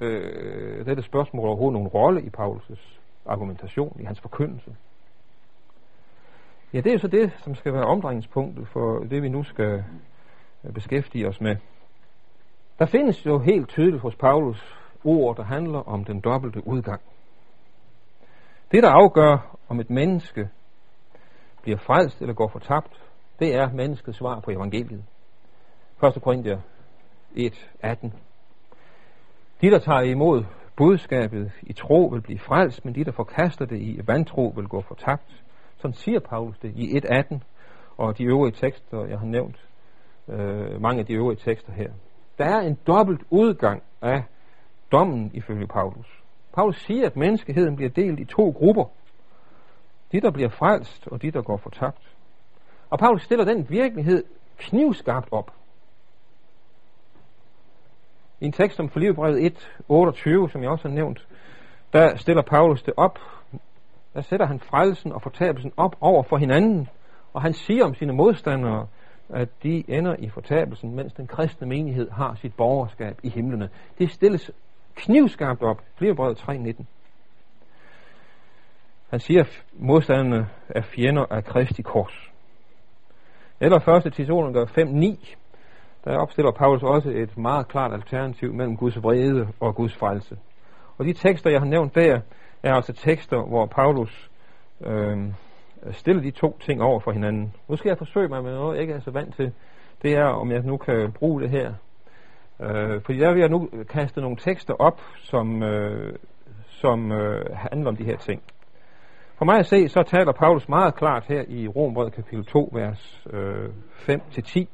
øh, 0.00 0.86
dette 0.86 1.02
spørgsmål 1.02 1.46
overhovedet 1.46 1.72
nogen 1.72 1.88
rolle 1.88 2.22
i 2.22 2.30
Paulus' 2.38 3.00
argumentation, 3.26 3.96
i 4.00 4.04
hans 4.04 4.20
forkyndelse? 4.20 4.76
Ja, 6.72 6.80
det 6.80 6.92
er 6.92 6.98
så 6.98 7.08
det, 7.08 7.32
som 7.38 7.54
skal 7.54 7.72
være 7.72 7.84
omdrejningspunktet 7.84 8.68
for 8.68 8.98
det, 8.98 9.22
vi 9.22 9.28
nu 9.28 9.42
skal 9.42 9.84
øh, 10.64 10.72
beskæftige 10.72 11.28
os 11.28 11.40
med. 11.40 11.56
Der 12.78 12.86
findes 12.86 13.26
jo 13.26 13.38
helt 13.38 13.68
tydeligt 13.68 14.02
hos 14.02 14.16
Paulus 14.16 14.76
ord, 15.04 15.36
der 15.36 15.42
handler 15.42 15.78
om 15.78 16.04
den 16.04 16.20
dobbelte 16.20 16.66
udgang. 16.66 17.00
Det, 18.72 18.82
der 18.82 18.90
afgør, 18.90 19.56
om 19.68 19.80
et 19.80 19.90
menneske 19.90 20.48
bliver 21.62 21.78
frelst 21.78 22.20
eller 22.20 22.34
går 22.34 22.48
fortabt, 22.48 23.02
det 23.38 23.54
er 23.54 23.72
menneskets 23.72 24.18
svar 24.18 24.40
på 24.40 24.50
evangeliet. 24.50 25.04
1. 26.04 26.22
Korinther 26.22 26.58
1, 27.34 27.70
18. 27.80 28.12
De, 29.60 29.70
der 29.70 29.78
tager 29.78 30.00
imod 30.00 30.44
budskabet 30.76 31.52
i 31.62 31.72
tro, 31.72 32.10
vil 32.12 32.20
blive 32.20 32.38
frelst, 32.38 32.84
men 32.84 32.94
de, 32.94 33.04
der 33.04 33.12
forkaster 33.12 33.64
det 33.64 33.80
i 33.80 34.00
vantro, 34.06 34.52
vil 34.56 34.68
gå 34.68 34.80
fortabt. 34.80 35.44
Sådan 35.76 35.94
siger 35.94 36.20
Paulus 36.20 36.58
det 36.58 36.72
i 36.76 36.98
1.18, 36.98 37.38
og 37.96 38.18
de 38.18 38.24
øvrige 38.24 38.52
tekster, 38.52 39.06
jeg 39.06 39.18
har 39.18 39.26
nævnt, 39.26 39.56
øh, 40.28 40.82
mange 40.82 41.00
af 41.00 41.06
de 41.06 41.12
øvrige 41.12 41.38
tekster 41.44 41.72
her. 41.72 41.90
Der 42.38 42.44
er 42.44 42.60
en 42.60 42.78
dobbelt 42.86 43.20
udgang 43.30 43.82
af 44.02 44.22
dommen 44.92 45.30
ifølge 45.34 45.66
Paulus. 45.66 46.22
Paulus 46.54 46.84
siger, 46.84 47.06
at 47.06 47.16
menneskeheden 47.16 47.76
bliver 47.76 47.90
delt 47.90 48.20
i 48.20 48.24
to 48.24 48.50
grupper. 48.50 48.84
De, 50.12 50.20
der 50.20 50.30
bliver 50.30 50.48
frelst, 50.48 51.08
og 51.08 51.22
de, 51.22 51.30
der 51.30 51.42
går 51.42 51.56
fortabt. 51.56 52.16
Og 52.90 52.98
Paulus 52.98 53.22
stiller 53.22 53.44
den 53.44 53.70
virkelighed 53.70 54.24
knivskarpt 54.58 55.28
op. 55.30 55.52
I 58.40 58.44
en 58.44 58.52
tekst 58.52 58.80
om 58.80 58.90
Filipperbrevet 58.90 59.46
1, 59.46 59.70
28, 59.88 60.50
som 60.50 60.62
jeg 60.62 60.70
også 60.70 60.88
har 60.88 60.94
nævnt, 60.94 61.26
der 61.92 62.16
stiller 62.16 62.42
Paulus 62.42 62.82
det 62.82 62.94
op. 62.96 63.18
Der 64.14 64.20
sætter 64.22 64.46
han 64.46 64.60
frelsen 64.60 65.12
og 65.12 65.22
fortabelsen 65.22 65.72
op 65.76 65.96
over 66.00 66.22
for 66.22 66.36
hinanden, 66.36 66.88
og 67.32 67.42
han 67.42 67.52
siger 67.52 67.84
om 67.84 67.94
sine 67.94 68.12
modstandere, 68.12 68.86
at 69.28 69.48
de 69.62 69.84
ender 69.88 70.16
i 70.18 70.28
fortabelsen, 70.28 70.96
mens 70.96 71.12
den 71.12 71.26
kristne 71.26 71.66
menighed 71.66 72.10
har 72.10 72.34
sit 72.34 72.54
borgerskab 72.54 73.18
i 73.22 73.28
himlene. 73.28 73.68
Det 73.98 74.10
stilles 74.10 74.50
knivskarpt 74.94 75.62
op. 75.62 75.82
Filipperbrevet 75.98 76.38
3.19. 76.38 76.84
Han 79.10 79.20
siger, 79.20 79.40
at 79.40 79.64
modstanderne 79.72 80.48
er 80.68 80.82
fjender 80.82 81.24
af 81.30 81.44
Kristi 81.44 81.82
kors. 81.82 82.30
Eller 83.60 84.04
1. 84.06 84.12
Thessaloniker 84.12 84.66
5.9, 84.66 85.36
der 86.06 86.18
opstiller 86.18 86.50
Paulus 86.50 86.82
også 86.82 87.10
et 87.10 87.38
meget 87.38 87.68
klart 87.68 87.92
alternativ 87.92 88.52
mellem 88.52 88.76
Guds 88.76 89.02
vrede 89.02 89.48
og 89.60 89.74
Guds 89.74 89.94
frelse. 89.94 90.36
Og 90.98 91.04
de 91.04 91.12
tekster, 91.12 91.50
jeg 91.50 91.60
har 91.60 91.66
nævnt 91.66 91.94
der, 91.94 92.20
er 92.62 92.74
altså 92.74 92.92
tekster, 92.92 93.42
hvor 93.42 93.66
Paulus 93.66 94.30
øh, 94.80 95.18
stiller 95.92 96.22
de 96.22 96.30
to 96.30 96.58
ting 96.58 96.82
over 96.82 97.00
for 97.00 97.12
hinanden. 97.12 97.54
Nu 97.68 97.76
skal 97.76 97.88
jeg 97.88 97.98
forsøge 97.98 98.28
mig 98.28 98.42
med 98.42 98.54
noget, 98.54 98.74
jeg 98.74 98.82
ikke 98.82 98.94
er 98.94 99.00
så 99.00 99.10
vant 99.10 99.34
til. 99.34 99.52
Det 100.02 100.16
er, 100.16 100.24
om 100.24 100.50
jeg 100.50 100.62
nu 100.62 100.76
kan 100.76 101.12
bruge 101.12 101.40
det 101.42 101.50
her. 101.50 101.72
Øh, 102.60 103.02
fordi 103.02 103.18
der 103.18 103.32
vil 103.32 103.40
jeg 103.40 103.48
nu 103.48 103.68
kaste 103.88 104.20
nogle 104.20 104.36
tekster 104.36 104.74
op, 104.74 105.00
som, 105.16 105.62
øh, 105.62 106.14
som 106.68 107.12
øh, 107.12 107.46
handler 107.54 107.88
om 107.88 107.96
de 107.96 108.04
her 108.04 108.16
ting. 108.16 108.42
For 109.38 109.44
mig 109.44 109.58
at 109.58 109.66
se, 109.66 109.88
så 109.88 110.02
taler 110.02 110.32
Paulus 110.32 110.68
meget 110.68 110.94
klart 110.94 111.24
her 111.28 111.44
i 111.48 111.68
Rombrevet 111.68 112.12
kapitel 112.12 112.44
2, 112.44 112.70
vers 112.72 113.26
øh, 113.30 113.68
5-10, 114.08 114.66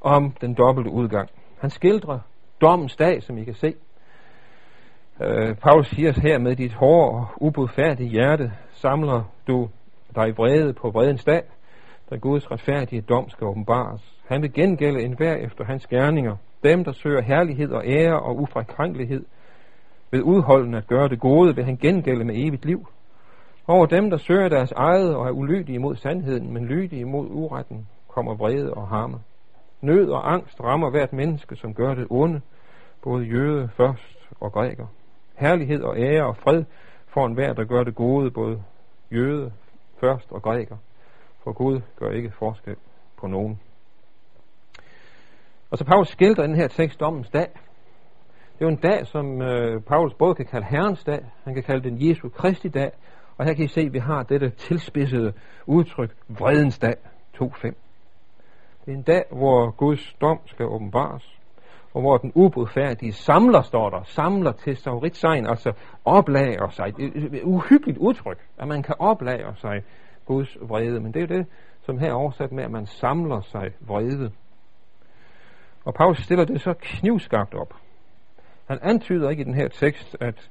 om 0.00 0.32
den 0.40 0.54
dobbelte 0.54 0.90
udgang. 0.90 1.28
Han 1.58 1.70
skildrer 1.70 2.18
dommens 2.60 2.96
dag, 2.96 3.22
som 3.22 3.38
I 3.38 3.44
kan 3.44 3.54
se. 3.54 3.74
Øh, 5.22 5.56
Paulus 5.56 5.88
siger 5.88 6.20
her, 6.20 6.38
med 6.38 6.56
dit 6.56 6.74
hårde 6.74 7.18
og 7.18 7.26
ubudfærdige 7.40 8.08
hjerte 8.08 8.52
samler 8.70 9.22
du 9.46 9.68
dig 10.14 10.38
vrede 10.38 10.72
på 10.72 10.90
vredens 10.90 11.24
dag, 11.24 11.42
da 12.10 12.16
Guds 12.16 12.50
retfærdige 12.50 13.00
dom 13.00 13.30
skal 13.30 13.46
åbenbares. 13.46 14.20
Han 14.28 14.42
vil 14.42 14.52
gengælde 14.52 15.02
enhver 15.02 15.34
efter 15.34 15.64
hans 15.64 15.86
gerninger. 15.86 16.36
Dem, 16.64 16.84
der 16.84 16.92
søger 16.92 17.22
herlighed 17.22 17.70
og 17.70 17.82
ære 17.86 18.20
og 18.20 18.36
ufrakrænkelighed, 18.36 19.24
ved 20.10 20.22
udholden 20.22 20.74
at 20.74 20.86
gøre 20.86 21.08
det 21.08 21.20
gode, 21.20 21.54
vil 21.56 21.64
han 21.64 21.76
gengælde 21.76 22.24
med 22.24 22.34
evigt 22.36 22.64
liv. 22.64 22.88
Over 23.66 23.86
dem, 23.86 24.10
der 24.10 24.16
søger 24.16 24.48
deres 24.48 24.72
eget 24.72 25.16
og 25.16 25.26
er 25.26 25.30
ulydige 25.30 25.78
mod 25.78 25.96
sandheden, 25.96 26.52
men 26.52 26.66
lydige 26.66 27.04
mod 27.04 27.26
uretten, 27.30 27.88
kommer 28.08 28.34
vrede 28.34 28.74
og 28.74 28.88
harme. 28.88 29.18
Nød 29.80 30.10
og 30.10 30.32
angst 30.32 30.60
rammer 30.60 30.90
hvert 30.90 31.12
menneske, 31.12 31.56
som 31.56 31.74
gør 31.74 31.94
det 31.94 32.06
onde, 32.10 32.40
både 33.02 33.24
jøde 33.24 33.68
først 33.76 34.28
og 34.40 34.52
græker. 34.52 34.86
Herlighed 35.36 35.82
og 35.82 35.98
ære 35.98 36.26
og 36.26 36.36
fred 36.36 36.64
for 37.06 37.26
enhver, 37.26 37.52
der 37.52 37.64
gør 37.64 37.84
det 37.84 37.94
gode, 37.94 38.30
både 38.30 38.62
jøde 39.12 39.52
først 40.00 40.32
og 40.32 40.42
græker. 40.42 40.76
For 41.44 41.52
Gud 41.52 41.80
gør 41.96 42.10
ikke 42.10 42.30
forskel 42.30 42.76
på 43.16 43.26
nogen. 43.26 43.60
Og 45.70 45.78
så 45.78 45.84
Paulus 45.84 46.08
skildrer 46.08 46.46
den 46.46 46.56
her 46.56 46.68
tekst 46.68 47.00
dommens 47.00 47.30
dag. 47.30 47.48
Det 48.58 48.66
er 48.66 48.68
jo 48.68 48.68
en 48.68 48.76
dag, 48.76 49.06
som 49.06 49.42
øh, 49.42 49.82
Paulus 49.82 50.14
både 50.14 50.34
kan 50.34 50.46
kalde 50.46 50.66
Herrens 50.66 51.04
dag, 51.04 51.24
han 51.44 51.54
kan 51.54 51.62
kalde 51.62 51.90
den 51.90 52.08
Jesu 52.08 52.28
Kristi 52.28 52.68
dag, 52.68 52.90
og 53.36 53.44
her 53.44 53.54
kan 53.54 53.64
I 53.64 53.68
se, 53.68 53.80
at 53.80 53.92
vi 53.92 53.98
har 53.98 54.22
dette 54.22 54.50
tilspidsede 54.50 55.32
udtryk, 55.66 56.16
vredens 56.28 56.78
dag 56.78 56.94
2.5. 57.36 57.72
En 58.90 59.02
dag, 59.02 59.24
hvor 59.30 59.70
Guds 59.70 60.14
dom 60.20 60.40
skal 60.46 60.66
åbenbares, 60.66 61.40
og 61.94 62.00
hvor 62.00 62.16
den 62.16 62.32
ubodfærdige 62.34 63.12
samler, 63.12 63.62
står 63.62 63.90
der, 63.90 64.02
samler 64.02 64.52
til 64.52 64.76
sauritsein, 64.76 65.46
altså 65.46 65.72
oplager 66.04 66.68
sig. 66.68 66.96
Det 66.96 67.04
er 67.04 67.38
et 67.38 67.42
uhyggeligt 67.44 67.98
udtryk, 67.98 68.38
at 68.58 68.68
man 68.68 68.82
kan 68.82 68.94
oplage 68.98 69.56
sig 69.56 69.82
Guds 70.26 70.56
vrede, 70.60 71.00
men 71.00 71.14
det 71.14 71.22
er 71.22 71.26
jo 71.34 71.38
det, 71.38 71.46
som 71.82 71.98
her 71.98 72.08
er 72.08 72.14
oversat 72.14 72.52
med, 72.52 72.64
at 72.64 72.70
man 72.70 72.86
samler 72.86 73.40
sig 73.40 73.70
vrede. 73.80 74.32
Og 75.84 75.94
Paulus 75.94 76.18
stiller 76.18 76.44
det 76.44 76.60
så 76.60 76.74
knivskarpt 76.80 77.54
op. 77.54 77.74
Han 78.68 78.78
antyder 78.82 79.30
ikke 79.30 79.40
i 79.40 79.44
den 79.44 79.54
her 79.54 79.68
tekst, 79.68 80.16
at 80.20 80.50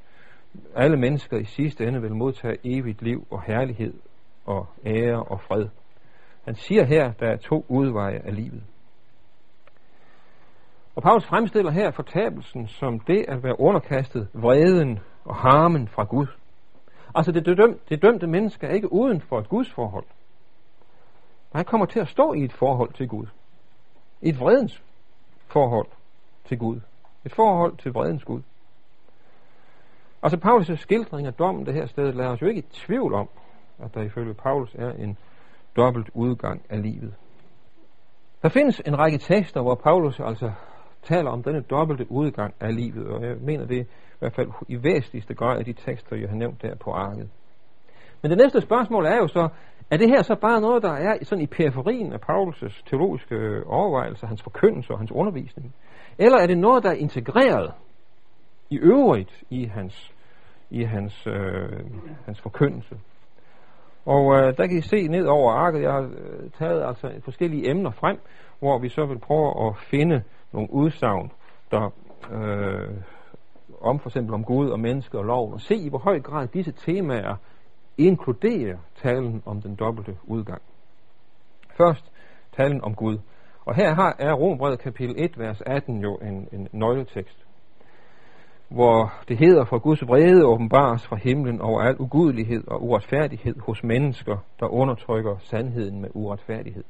alle 0.75 0.98
mennesker 0.98 1.38
i 1.38 1.43
sidste 1.43 1.88
ende 1.88 2.01
vil 2.01 2.15
modtage 2.15 2.58
evigt 2.63 3.01
liv 3.01 3.27
og 3.31 3.41
herlighed 3.41 3.93
og 4.46 4.67
ære 4.86 5.24
og 5.24 5.41
fred. 5.41 5.67
Han 6.50 6.56
siger 6.56 6.86
her, 6.86 7.12
der 7.12 7.27
er 7.27 7.38
to 7.38 7.65
udveje 7.68 8.22
af 8.25 8.36
livet. 8.36 8.63
Og 10.96 11.03
Paulus 11.03 11.25
fremstiller 11.25 11.72
her 11.72 11.91
fortabelsen 11.91 12.68
som 12.68 13.00
det 13.00 13.25
at 13.27 13.44
være 13.44 13.60
underkastet 13.60 14.27
vreden 14.34 15.00
og 15.25 15.36
harmen 15.36 15.88
fra 15.88 16.03
Gud. 16.03 16.27
Altså 17.15 17.32
det, 17.32 17.46
dømte, 17.46 17.79
det 17.89 18.01
dømte 18.01 18.27
menneske 18.27 18.68
er 18.68 18.72
ikke 18.72 18.94
uden 18.94 19.22
for 19.22 19.39
et 19.39 19.50
Guds 19.50 19.72
forhold. 19.72 20.06
Han 21.56 21.65
kommer 21.65 21.86
til 21.86 22.00
at 22.00 22.08
stå 22.08 22.34
i 22.34 22.44
et 22.44 22.53
forhold 22.53 22.94
til 22.94 23.08
Gud. 23.08 23.25
Et 24.22 24.39
vredens 24.39 24.84
forhold 25.48 25.88
til 26.46 26.58
Gud. 26.58 26.82
Et 27.25 27.34
forhold 27.34 27.77
til 27.77 27.91
vredens 27.91 28.24
Gud. 28.24 28.41
Altså 30.24 30.38
Paulus' 30.38 30.75
skildring 30.75 31.27
af 31.27 31.34
dommen 31.34 31.65
det 31.65 31.74
her 31.74 31.86
sted 31.86 32.13
lader 32.13 32.29
os 32.29 32.41
jo 32.41 32.48
ikke 32.48 32.60
i 32.60 32.72
tvivl 32.72 33.13
om, 33.13 33.29
at 33.79 33.94
der 33.94 34.01
ifølge 34.01 34.34
Paulus 34.34 34.75
er 34.75 34.91
en 34.91 35.18
dobbelt 35.76 36.10
udgang 36.14 36.62
af 36.70 36.82
livet. 36.82 37.14
Der 38.42 38.50
findes 38.50 38.82
en 38.86 39.00
række 39.00 39.18
tekster, 39.18 39.62
hvor 39.62 39.76
Paulus 39.76 40.20
altså 40.20 40.52
taler 41.04 41.32
om 41.32 41.44
denne 41.44 41.62
dobbelte 41.62 42.12
udgang 42.12 42.54
af 42.60 42.76
livet, 42.76 43.08
og 43.08 43.24
jeg 43.24 43.36
mener 43.42 43.66
det 43.66 43.80
i 43.86 44.20
hvert 44.20 44.36
fald 44.36 44.50
i 44.68 44.84
væsentligste 44.84 45.34
grad 45.34 45.58
af 45.58 45.66
de 45.66 45.74
tekster, 45.74 46.16
jeg 46.16 46.30
har 46.30 46.36
nævnt 46.36 46.62
der 46.62 46.76
på 46.76 46.92
arket. 46.92 47.30
Men 48.22 48.32
det 48.32 48.38
næste 48.38 48.62
spørgsmål 48.62 49.06
er 49.06 49.16
jo 49.16 49.28
så, 49.28 49.50
er 49.92 49.98
det 49.98 50.10
her 50.10 50.22
så 50.22 50.36
bare 50.36 50.62
noget, 50.62 50.84
der 50.84 50.92
er 50.92 51.18
sådan 51.24 51.44
i 51.44 51.48
periferien 51.48 52.14
af 52.14 52.20
Paulus' 52.30 52.84
teologiske 52.90 53.64
overvejelser, 53.66 54.28
hans 54.28 54.44
forkyndelse 54.44 54.94
og 54.94 54.98
hans 55.00 55.12
undervisning? 55.12 55.76
Eller 56.18 56.38
er 56.38 56.48
det 56.48 56.58
noget, 56.58 56.84
der 56.84 56.90
er 56.90 56.94
integreret 56.94 57.74
i 58.70 58.78
øvrigt 58.78 59.44
i 59.50 59.66
hans, 59.66 60.14
i 60.70 60.84
hans, 60.84 61.28
øh, 61.28 61.86
hans 62.26 62.42
forkyndelse? 62.42 62.96
Og 64.16 64.36
øh, 64.36 64.58
der 64.58 64.68
kan 64.68 64.78
I 64.78 64.82
se 64.82 65.08
ned 65.08 65.25
over 65.25 65.51
arket, 65.51 65.82
jeg 65.82 65.92
har 65.92 66.01
øh, 66.01 66.50
taget 66.58 66.88
altså 66.88 67.12
forskellige 67.24 67.70
emner 67.70 67.92
frem, 67.92 68.20
hvor 68.60 68.80
vi 68.80 68.89
så 68.89 69.06
vil 69.06 69.20
prøve 69.20 69.68
at 69.68 69.78
finde 69.78 70.24
nogle 70.51 70.74
udsagn, 70.74 71.32
der 71.72 71.89
øh, 72.32 72.94
om 73.82 74.00
for 74.00 74.10
eksempel 74.10 74.34
om 74.34 74.44
Gud 74.44 74.70
og 74.70 74.80
menneske 74.80 75.18
og 75.18 75.25
loven, 75.25 75.54
og 75.54 75.62
se 75.62 75.75
i 75.75 75.89
hvor 75.89 75.98
høj 75.98 76.20
grad 76.20 76.48
disse 76.48 76.72
temaer 76.72 77.36
inkluderer 77.98 78.78
talen 78.96 79.44
om 79.46 79.62
den 79.62 79.75
dobbelte 79.75 80.18
udgang. 80.24 80.62
Først 81.78 82.12
talen 82.58 82.84
om 82.84 82.96
Gud. 82.96 83.18
Og 83.66 83.75
her 83.75 83.96
har, 83.96 84.16
er 84.20 84.34
Rombrevet 84.34 84.80
kapitel 84.80 85.16
1, 85.18 85.39
vers 85.39 85.62
18 85.62 86.01
jo 86.01 86.16
en, 86.16 86.48
en 86.51 86.68
nøgletekst, 86.72 87.46
hvor 88.70 89.14
det 89.28 89.38
hedder, 89.38 89.66
for 89.66 89.80
Guds 89.80 90.08
vrede 90.08 90.46
åbenbares 90.46 91.08
fra 91.08 91.16
himlen 91.16 91.62
over 91.62 91.82
al 91.82 91.96
ugudelighed 92.00 92.68
og 92.68 92.84
uretfærdighed 92.84 93.56
hos 93.60 93.84
mennesker, 93.84 94.38
der 94.60 94.66
undertrykker 94.66 95.38
sandheden 95.40 96.02
med 96.02 96.10
uretfærdighed. 96.14 96.84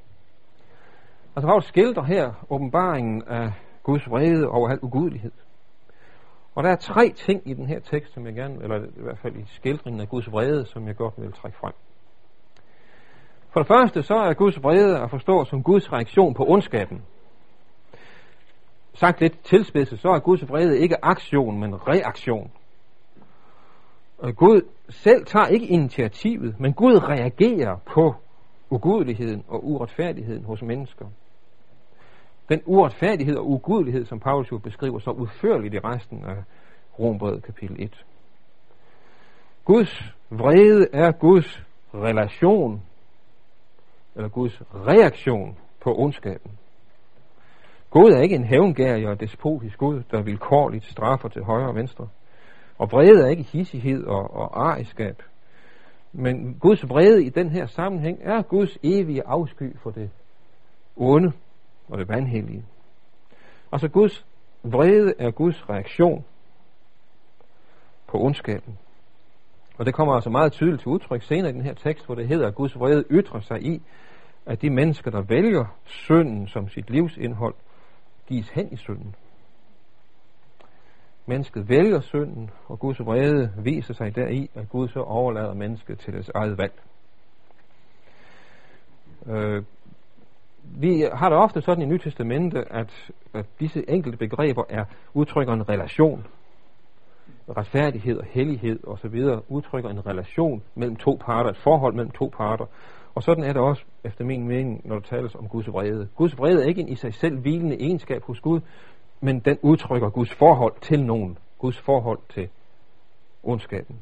Altså 1.35 1.47
Paulus 1.47 1.65
skildrer 1.65 2.03
her 2.03 2.45
åbenbaringen 2.49 3.23
af 3.27 3.51
Guds 3.83 4.09
vrede 4.09 4.47
over 4.47 4.69
al 4.69 4.79
ugudelighed. 4.81 5.31
Og 6.55 6.63
der 6.63 6.69
er 6.69 6.75
tre 6.75 7.09
ting 7.09 7.41
i 7.45 7.53
den 7.53 7.65
her 7.65 7.79
tekst, 7.79 8.13
som 8.13 8.25
jeg 8.25 8.35
gerne, 8.35 8.63
eller 8.63 8.77
i 8.77 9.01
hvert 9.01 9.17
fald 9.17 9.35
i 9.35 9.45
skildringen 9.45 10.01
af 10.01 10.09
Guds 10.09 10.31
vrede, 10.31 10.65
som 10.65 10.87
jeg 10.87 10.95
godt 10.95 11.13
vil 11.17 11.31
trække 11.31 11.57
frem. 11.57 11.73
For 13.49 13.59
det 13.59 13.67
første, 13.67 14.03
så 14.03 14.15
er 14.15 14.33
Guds 14.33 14.63
vrede 14.63 14.99
at 14.99 15.09
forstå 15.09 15.45
som 15.45 15.63
Guds 15.63 15.91
reaktion 15.93 16.33
på 16.33 16.45
ondskaben. 16.47 17.01
Sagt 18.99 19.21
lidt 19.21 19.43
tilspidset, 19.43 19.99
så 19.99 20.09
er 20.09 20.19
Guds 20.19 20.49
vrede 20.49 20.79
ikke 20.79 21.05
aktion, 21.05 21.59
men 21.59 21.87
reaktion. 21.87 22.51
Og 24.17 24.35
Gud 24.35 24.61
selv 24.89 25.25
tager 25.25 25.45
ikke 25.45 25.67
initiativet, 25.67 26.59
men 26.59 26.73
Gud 26.73 27.09
reagerer 27.09 27.75
på 27.93 28.15
ugudeligheden 28.69 29.43
og 29.47 29.65
uretfærdigheden 29.65 30.43
hos 30.45 30.61
mennesker. 30.61 31.05
Den 32.49 32.61
uretfærdighed 32.65 33.35
og 33.35 33.49
ugudelighed, 33.49 34.05
som 34.05 34.19
Paulus 34.19 34.51
jo 34.51 34.57
beskriver 34.57 34.99
så 34.99 35.11
udførligt 35.11 35.73
i 35.73 35.79
resten 35.79 36.23
af 36.25 36.43
Rombrevet 36.99 37.43
kapitel 37.43 37.83
1. 37.83 38.05
Guds 39.65 40.13
vrede 40.29 40.87
er 40.93 41.11
Guds 41.11 41.63
relation, 41.93 42.81
eller 44.15 44.29
Guds 44.29 44.61
reaktion 44.73 45.57
på 45.81 45.95
ondskaben. 45.97 46.51
Gud 47.89 48.11
er 48.11 48.21
ikke 48.21 48.35
en 48.35 48.43
hævngærig 48.43 49.07
og 49.07 49.19
despotisk 49.19 49.77
Gud, 49.77 50.03
der 50.11 50.21
vilkårligt 50.21 50.85
straffer 50.85 51.29
til 51.29 51.43
højre 51.43 51.67
og 51.67 51.75
venstre. 51.75 52.07
Og 52.77 52.91
vrede 52.91 53.25
er 53.25 53.29
ikke 53.29 53.43
hissighed 53.43 54.03
og, 54.03 54.33
og 54.33 54.69
ariskab. 54.69 55.23
Men 56.13 56.53
Guds 56.59 56.89
vrede 56.89 57.25
i 57.25 57.29
den 57.29 57.49
her 57.49 57.65
sammenhæng 57.65 58.19
er 58.21 58.41
Guds 58.41 58.77
evige 58.83 59.27
afsky 59.27 59.77
for 59.77 59.91
det 59.91 60.09
onde 60.95 61.31
og 61.89 61.97
det 61.97 62.09
vanhellige. 62.09 62.65
Altså 63.71 63.87
Guds 63.87 64.25
vrede 64.63 65.13
er 65.19 65.31
Guds 65.31 65.69
reaktion 65.69 66.25
på 68.07 68.17
ondskaben. 68.17 68.77
Og 69.77 69.85
det 69.85 69.93
kommer 69.93 70.13
altså 70.13 70.29
meget 70.29 70.51
tydeligt 70.51 70.81
til 70.81 70.87
udtryk 70.87 71.23
senere 71.23 71.49
i 71.49 71.53
den 71.53 71.61
her 71.61 71.73
tekst, 71.73 72.05
hvor 72.05 72.15
det 72.15 72.27
hedder, 72.27 72.47
at 72.47 72.55
Guds 72.55 72.79
vrede 72.79 73.03
ytrer 73.11 73.39
sig 73.39 73.63
i, 73.63 73.81
at 74.45 74.61
de 74.61 74.69
mennesker, 74.69 75.11
der 75.11 75.21
vælger 75.21 75.65
synden 75.85 76.47
som 76.47 76.69
sit 76.69 76.89
livsindhold, 76.89 77.55
gives 78.29 78.49
hen 78.49 78.69
i 78.71 78.75
synden. 78.75 79.15
Mennesket 81.25 81.69
vælger 81.69 81.99
synden, 81.99 82.49
og 82.67 82.79
Guds 82.79 82.99
vrede 82.99 83.53
viser 83.57 83.93
sig 83.93 84.15
deri, 84.15 84.49
at 84.55 84.69
Gud 84.69 84.87
så 84.87 84.99
overlader 84.99 85.53
mennesket 85.53 85.99
til 85.99 86.13
deres 86.13 86.29
eget 86.29 86.57
valg. 86.57 86.73
Øh, 89.27 89.63
vi 90.63 91.05
har 91.13 91.29
det 91.29 91.37
ofte 91.37 91.61
sådan 91.61 91.83
i 91.83 91.85
Nyt 91.85 92.01
Testamente, 92.01 92.71
at, 92.71 93.11
at 93.33 93.45
disse 93.59 93.89
enkelte 93.89 94.17
begreber 94.17 94.63
er 94.69 94.85
udtrykker 95.13 95.53
en 95.53 95.69
relation. 95.69 96.27
Retfærdighed 97.57 98.17
og 98.17 98.25
hellighed 98.25 98.87
osv. 98.87 99.23
udtrykker 99.47 99.89
en 99.89 100.05
relation 100.05 100.63
mellem 100.75 100.95
to 100.95 101.21
parter, 101.25 101.49
et 101.49 101.57
forhold 101.57 101.93
mellem 101.93 102.11
to 102.11 102.31
parter. 102.37 102.65
Og 103.19 103.23
sådan 103.23 103.43
er 103.43 103.53
det 103.53 103.61
også, 103.61 103.83
efter 104.03 104.25
min 104.25 104.47
mening, 104.47 104.81
når 104.87 104.95
der 104.95 105.01
tales 105.01 105.35
om 105.35 105.47
Guds 105.47 105.67
vrede. 105.67 106.09
Guds 106.15 106.37
vrede 106.37 106.63
er 106.63 106.67
ikke 106.67 106.81
en 106.81 106.87
i 106.87 106.95
sig 106.95 107.13
selv 107.13 107.39
hvilende 107.39 107.75
egenskab 107.75 108.23
hos 108.23 108.39
Gud, 108.39 108.61
men 109.21 109.39
den 109.39 109.57
udtrykker 109.61 110.09
Guds 110.09 110.33
forhold 110.33 110.73
til 110.81 111.03
nogen. 111.03 111.37
Guds 111.57 111.79
forhold 111.79 112.19
til 112.29 112.49
ondskaben. 113.43 113.99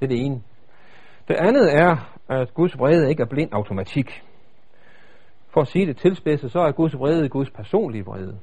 Det 0.00 0.04
er 0.04 0.08
det 0.08 0.24
ene. 0.24 0.42
Det 1.28 1.34
andet 1.34 1.74
er, 1.74 2.18
at 2.28 2.54
Guds 2.54 2.78
vrede 2.78 3.10
ikke 3.10 3.22
er 3.22 3.26
blind 3.26 3.52
automatik. 3.52 4.22
For 5.48 5.60
at 5.60 5.68
sige 5.68 5.86
det 5.86 5.96
tilspidset, 5.96 6.52
så 6.52 6.60
er 6.60 6.72
Guds 6.72 6.98
vrede 6.98 7.28
Guds 7.28 7.50
personlige 7.50 8.04
vrede. 8.04 8.38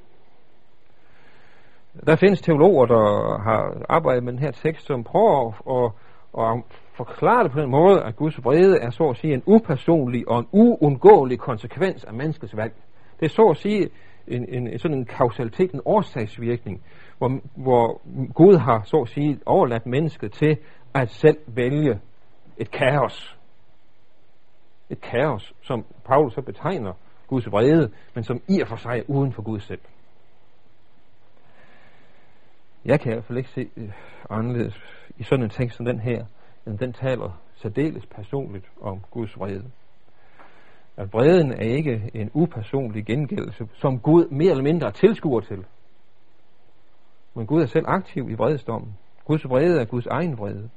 Der 2.06 2.16
findes 2.16 2.42
teologer, 2.42 2.86
der 2.86 3.38
har 3.44 3.86
arbejdet 3.90 4.24
med 4.24 4.34
den 4.34 4.42
her 4.42 4.52
tekst, 4.52 4.86
som 4.86 5.04
prøver 5.04 5.48
at, 5.48 5.54
at, 5.76 6.58
at 6.58 6.85
forklare 6.96 7.44
det 7.44 7.52
på 7.52 7.60
den 7.60 7.70
måde, 7.70 8.04
at 8.04 8.16
Guds 8.16 8.44
vrede 8.44 8.80
er 8.80 8.90
så 8.90 9.04
at 9.04 9.18
sige 9.18 9.34
en 9.34 9.44
upersonlig 9.46 10.30
og 10.30 10.40
en 10.40 10.48
uundgåelig 10.52 11.40
konsekvens 11.40 12.04
af 12.04 12.14
menneskets 12.14 12.56
valg. 12.56 12.74
Det 13.20 13.26
er 13.26 13.30
så 13.30 13.48
at 13.50 13.58
sige 13.58 13.90
en, 14.28 14.46
en, 14.50 14.80
sådan 14.80 14.98
en 14.98 15.06
kausalitet, 15.06 15.72
en 15.72 15.82
årsagsvirkning, 15.86 16.84
hvor, 17.18 17.40
hvor 17.56 18.02
Gud 18.34 18.58
har 18.58 18.82
så 18.84 18.98
at 18.98 19.10
sige 19.10 19.40
overladt 19.46 19.86
mennesket 19.86 20.32
til 20.32 20.58
at 20.94 21.10
selv 21.10 21.38
vælge 21.48 22.00
et 22.58 22.72
kaos. 22.72 23.38
Et 24.90 25.02
kaos, 25.02 25.54
som 25.62 25.86
Paulus 26.06 26.34
så 26.34 26.42
betegner 26.42 26.94
Guds 27.28 27.52
vrede, 27.52 27.92
men 28.14 28.24
som 28.24 28.42
i 28.50 28.62
og 28.62 28.68
for 28.68 28.76
sig 28.76 29.00
er 29.00 29.04
uden 29.08 29.34
for 29.34 29.42
Gud 29.42 29.60
selv. 29.60 29.82
Jeg 32.86 33.00
kan 33.00 33.12
i 33.12 33.16
hvert 33.16 33.26
fald 33.26 33.38
ikke 33.38 33.50
se 33.50 33.70
øh, 33.78 33.92
anderledes 34.30 34.82
i 35.18 35.24
sådan 35.24 35.44
en 35.44 35.50
tekst 35.50 35.78
som 35.78 35.86
den 35.86 36.00
her, 36.00 36.26
den 36.66 36.94
taler 36.94 37.42
særdeles 37.56 38.06
personligt 38.06 38.66
om 38.82 39.02
Guds 39.12 39.40
vrede. 39.40 39.72
At 40.98 41.14
vreden 41.14 41.52
er 41.52 41.76
ikke 41.76 42.12
en 42.14 42.32
upersonlig 42.34 43.06
gengældelse, 43.06 43.68
som 43.74 44.00
Gud 44.00 44.28
mere 44.30 44.52
eller 44.52 44.64
mindre 44.64 44.92
tilskuer 44.92 45.42
til. 45.42 45.66
Men 47.34 47.48
Gud 47.48 47.62
er 47.62 47.66
selv 47.66 47.86
aktiv 47.88 48.30
i 48.30 48.34
vredesdommen. 48.34 48.98
Guds 49.26 49.50
vrede 49.50 49.82
er 49.82 49.86
Guds 49.86 50.06
egen 50.06 50.38
vrede. 50.38 50.70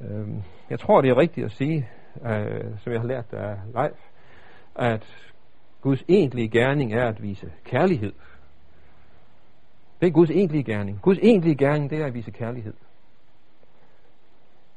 Øhm, 0.00 0.42
jeg 0.70 0.80
tror, 0.80 1.00
det 1.00 1.10
er 1.10 1.16
rigtigt 1.16 1.44
at 1.44 1.52
sige, 1.52 1.88
øh, 2.24 2.78
som 2.78 2.92
jeg 2.92 3.00
har 3.00 3.08
lært 3.08 3.32
af 3.32 3.56
Leif, 3.74 3.98
at 4.74 5.32
Guds 5.80 6.04
egentlige 6.08 6.48
gerning 6.48 6.94
er 6.94 7.08
at 7.08 7.22
vise 7.22 7.52
kærlighed. 7.64 8.12
Det 10.00 10.06
er 10.06 10.12
Guds 10.12 10.30
egentlige 10.30 10.64
gerning. 10.64 11.00
Guds 11.02 11.18
egentlige 11.18 11.56
gerning, 11.56 11.90
det 11.90 12.00
er 12.00 12.06
at 12.06 12.14
vise 12.14 12.30
kærlighed. 12.30 12.74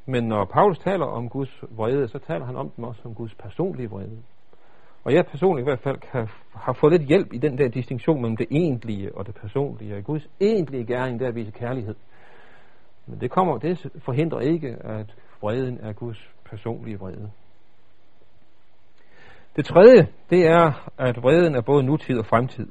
Men 0.06 0.24
når 0.28 0.46
Paulus 0.46 0.80
taler 0.80 1.06
om 1.06 1.30
Guds 1.30 1.64
vrede, 1.70 2.08
så 2.08 2.20
taler 2.20 2.46
han 2.46 2.56
om 2.56 2.70
den 2.70 2.84
også 2.84 3.02
som 3.02 3.16
Guds 3.16 3.36
personlige 3.36 3.90
vrede. 3.90 4.24
Og 5.04 5.14
jeg 5.14 5.26
personligt 5.26 5.64
i 5.64 5.70
hvert 5.70 5.80
fald 5.80 5.98
kan, 5.98 6.28
har 6.56 6.74
fået 6.74 6.92
lidt 6.92 7.08
hjælp 7.08 7.34
i 7.34 7.38
den 7.38 7.58
der 7.58 7.68
distinktion 7.68 8.22
mellem 8.22 8.38
det 8.38 8.48
egentlige 8.52 9.18
og 9.18 9.26
det 9.28 9.36
personlige. 9.36 9.98
Og 9.98 10.04
Guds 10.04 10.28
egentlige 10.40 10.86
gerning, 10.86 11.20
det 11.20 11.26
er 11.26 11.30
at 11.30 11.36
vise 11.36 11.52
kærlighed. 11.52 11.96
Men 13.06 13.22
det, 13.22 13.32
kommer, 13.32 13.58
det 13.58 13.92
forhindrer 14.06 14.40
ikke, 14.40 14.68
at 14.70 15.16
vreden 15.42 15.80
er 15.82 15.94
Guds 15.94 16.30
personlige 16.46 17.00
vrede. 17.00 17.32
Det 19.56 19.66
tredje, 19.66 20.08
det 20.30 20.48
er, 20.48 20.90
at 20.98 21.24
vreden 21.24 21.56
er 21.56 21.62
både 21.62 21.84
nutid 21.84 22.20
og 22.20 22.26
fremtid. 22.26 22.68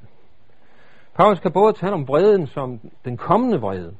Paulus 1.14 1.40
kan 1.40 1.52
både 1.52 1.72
tale 1.72 1.92
om 1.92 2.08
vreden 2.08 2.46
som 2.46 2.80
den 3.04 3.16
kommende 3.16 3.60
vrede, 3.60 3.94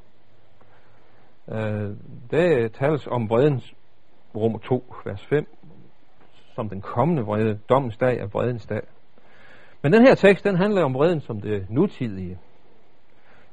øh, 1.48 1.96
der 2.30 2.68
tales 2.68 3.07
om 3.07 3.30
vredens 3.30 3.74
rum 4.35 4.61
2, 4.61 4.94
vers 5.04 5.26
5, 5.26 5.46
som 6.54 6.68
den 6.68 6.80
kommende 6.80 7.22
vrede, 7.22 7.59
dommens 7.68 7.96
dag 7.96 8.18
er 8.18 8.26
vredens 8.26 8.66
dag. 8.66 8.83
Men 9.83 9.92
den 9.92 10.02
her 10.02 10.14
tekst, 10.14 10.44
den 10.44 10.57
handler 10.57 10.85
om 10.85 10.94
vreden 10.94 11.20
som 11.20 11.40
det 11.40 11.66
nutidige. 11.70 12.38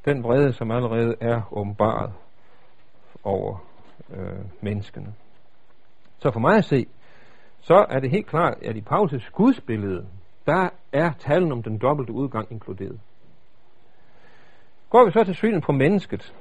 Den 0.06 0.24
vrede, 0.24 0.54
som 0.54 0.72
allerede 0.72 1.16
er 1.20 1.42
åbenbaret 1.52 2.14
over 3.24 3.58
øh, 4.10 4.46
menneskene. 4.62 5.14
Så 6.20 6.32
for 6.32 6.40
mig 6.40 6.58
at 6.58 6.66
se, 6.66 6.86
så 7.62 7.86
er 7.90 8.00
det 8.00 8.12
helt 8.12 8.28
klart, 8.28 8.58
at 8.62 8.76
i 8.76 8.84
Paulus' 8.92 9.32
gudsbillede, 9.32 10.06
der 10.46 10.70
er 10.92 11.12
talen 11.20 11.52
om 11.52 11.64
den 11.64 11.78
dobbelte 11.78 12.14
udgang 12.14 12.52
inkluderet. 12.52 13.00
Går 14.90 15.06
vi 15.06 15.12
så 15.12 15.24
til 15.24 15.36
synet 15.36 15.64
på 15.64 15.72
mennesket, 15.72 16.34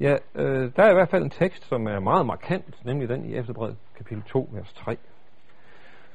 ja, 0.00 0.16
øh, 0.34 0.72
der 0.76 0.82
er 0.82 0.90
i 0.90 0.94
hvert 0.94 1.08
fald 1.08 1.22
en 1.22 1.30
tekst, 1.30 1.68
som 1.68 1.86
er 1.86 2.00
meget 2.00 2.26
markant, 2.26 2.84
nemlig 2.84 3.08
den 3.08 3.24
i 3.24 3.36
Efterbrevet 3.36 3.76
kapitel 3.96 4.22
2, 4.22 4.48
vers 4.52 4.72
3. 4.72 4.96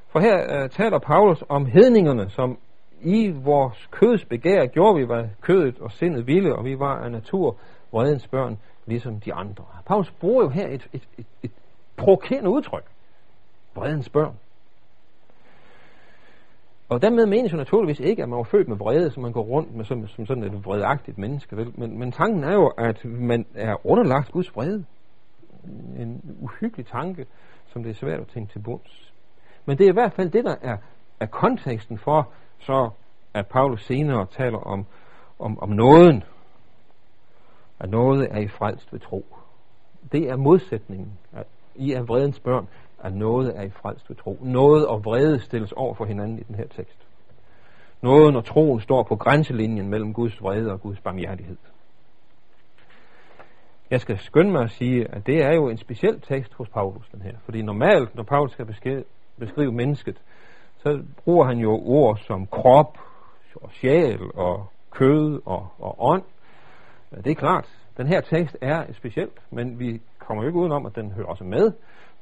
For 0.08 0.20
her 0.20 0.64
øh, 0.64 0.70
taler 0.70 1.00
Paulus 1.00 1.44
om 1.50 1.66
hedningerne, 1.66 2.30
som 2.30 2.58
i 3.02 3.30
vores 3.30 3.88
køds 3.92 4.26
begær 4.26 4.66
gjorde 4.66 5.00
vi, 5.00 5.06
hvad 5.06 5.24
kødet 5.42 5.80
og 5.80 5.92
sindet 5.92 6.28
ville, 6.28 6.56
og 6.56 6.66
vi 6.66 6.80
var 6.80 7.00
af 7.04 7.12
natur 7.12 7.56
vredens 7.92 8.28
børn, 8.28 8.58
ligesom 8.86 9.20
de 9.20 9.34
andre. 9.34 9.64
Paulus 9.86 10.12
bruger 10.12 10.44
jo 10.44 10.50
her 10.50 10.68
et, 10.68 10.88
et, 10.94 11.08
et, 11.18 11.26
et 11.44 11.52
provokerende 11.98 12.50
udtryk. 12.50 12.86
Vredens 13.76 14.10
børn. 14.10 14.34
Og 16.90 17.02
dermed 17.02 17.26
menes 17.26 17.52
jo 17.52 17.58
naturligvis 17.58 18.00
ikke, 18.00 18.24
at 18.24 18.30
man 18.30 18.38
var 18.38 18.44
født 18.44 18.68
med 18.68 18.78
vrede, 18.78 19.12
så 19.12 19.20
man 19.20 19.32
går 19.32 19.42
rundt 19.42 19.76
med 19.76 19.86
som, 19.86 20.08
som 20.08 20.26
sådan 20.26 20.44
et 20.44 20.66
vredagtigt 20.66 21.18
menneske. 21.18 21.58
Vel? 21.58 21.74
Men, 21.76 22.00
men 22.00 22.12
tanken 22.12 22.44
er 22.44 22.54
jo, 22.54 22.68
at 22.68 23.06
man 23.06 23.46
er 23.56 23.86
underlagt 23.86 24.32
Guds 24.32 24.56
vrede. 24.56 24.86
En 26.00 26.38
uhyggelig 26.42 26.86
tanke, 26.88 27.26
som 27.68 27.84
det 27.84 27.90
er 27.90 27.94
svært 27.94 28.20
at 28.20 28.28
tænke 28.28 28.54
til 28.54 28.60
bunds. 28.60 29.14
Men 29.66 29.78
det 29.78 29.86
er 29.86 29.90
i 29.90 29.94
hvert 29.94 30.14
fald 30.14 30.30
det, 30.30 30.46
der 30.46 30.56
er, 30.62 30.78
er 31.20 31.26
konteksten 31.26 31.98
for, 31.98 32.30
så 32.60 32.90
at 33.34 33.48
Paulus 33.48 33.86
senere 33.86 34.26
taler 34.26 34.58
om, 34.58 34.86
om, 35.40 35.60
om 35.60 35.70
nåden. 35.70 36.24
At 37.80 37.90
noget 37.90 38.28
er 38.32 38.40
i 38.40 38.48
frelst 38.48 38.94
ved 38.94 39.00
tro. 39.00 39.26
Det 40.12 40.30
er 40.30 40.36
modsætningen. 40.36 41.12
At 41.34 41.48
I 41.76 41.92
er 41.94 42.04
vredens 42.04 42.40
børn, 42.40 42.68
at 43.04 43.16
noget 43.16 43.58
er 43.58 43.64
i 43.64 43.70
frelst 43.70 44.10
ved 44.10 44.18
tro. 44.18 44.38
Noget 44.42 44.88
og 44.88 45.06
vrede 45.06 45.40
stilles 45.40 45.72
over 45.72 45.94
for 45.94 46.06
hinanden 46.06 46.40
i 46.40 46.44
den 46.44 46.56
her 46.56 46.68
tekst. 46.68 46.98
Noget, 48.02 48.34
når 48.34 48.42
troen 48.42 48.82
står 48.82 49.04
på 49.04 49.16
grænselinjen 49.16 49.90
mellem 49.90 50.14
Guds 50.14 50.42
vrede 50.42 50.72
og 50.72 50.82
Guds 50.82 51.00
barmhjertighed. 51.00 51.58
Jeg 53.90 54.02
skal 54.02 54.18
skynde 54.18 54.52
mig 54.52 54.64
at 54.64 54.72
sige, 54.72 55.08
at 55.08 55.26
det 55.26 55.44
er 55.44 55.54
jo 55.54 55.70
en 55.70 55.78
speciel 55.78 56.22
tekst 56.22 56.54
hos 56.54 56.70
Paulus, 56.70 57.10
den 57.12 57.22
her. 57.22 57.34
Fordi 57.46 57.62
normalt, 57.62 58.16
når 58.16 58.24
Paulus 58.24 58.52
skal 58.52 58.66
beskrive, 58.66 59.04
beskrive 59.40 59.72
mennesket, 59.72 60.22
så 60.78 61.04
bruger 61.24 61.46
han 61.46 61.58
jo 61.58 61.72
ord 61.72 62.18
som 62.18 62.48
krop 62.48 62.98
og 63.56 63.70
sjæl 63.72 64.20
og 64.36 64.68
kød 64.92 65.42
og, 65.46 65.68
og 65.80 65.96
ånd. 66.00 66.24
Det 67.24 67.32
er 67.32 67.36
klart, 67.36 67.70
den 67.98 68.08
her 68.08 68.22
tekst 68.22 68.58
er 68.62 68.94
specielt, 68.94 69.40
men 69.52 69.80
vi 69.80 70.02
kommer 70.20 70.44
jo 70.44 70.48
ikke 70.48 70.60
udenom, 70.60 70.86
at 70.86 70.96
den 70.96 71.12
hører 71.12 71.28
også 71.28 71.44
med, 71.44 71.72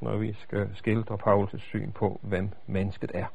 når 0.01 0.17
vi 0.17 0.33
skal 0.33 0.69
skildre 0.73 1.17
Paulus' 1.27 1.59
syn 1.59 1.91
på, 1.91 2.19
hvem 2.23 2.49
mennesket 2.67 3.11
er. 3.13 3.25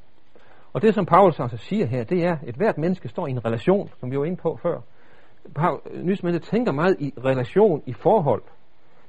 Og 0.73 0.83
det, 0.83 0.95
som 0.95 1.07
Paulus 1.07 1.41
altså 1.41 1.57
siger 1.57 1.87
her, 1.87 2.05
det 2.05 2.25
er, 2.25 2.37
at 2.47 2.55
hvert 2.55 2.79
menneske 2.79 3.09
står 3.09 3.27
i 3.27 3.31
en 3.31 3.45
relation, 3.45 3.91
som 4.01 4.11
vi 4.11 4.19
var 4.19 4.25
inde 4.25 4.37
på 4.37 4.59
før. 4.63 4.81
Nysmændet 5.95 6.43
tænker 6.43 6.73
meget 6.73 6.97
i 7.01 7.15
relation, 7.25 7.83
i 7.87 7.93
forhold. 7.93 8.43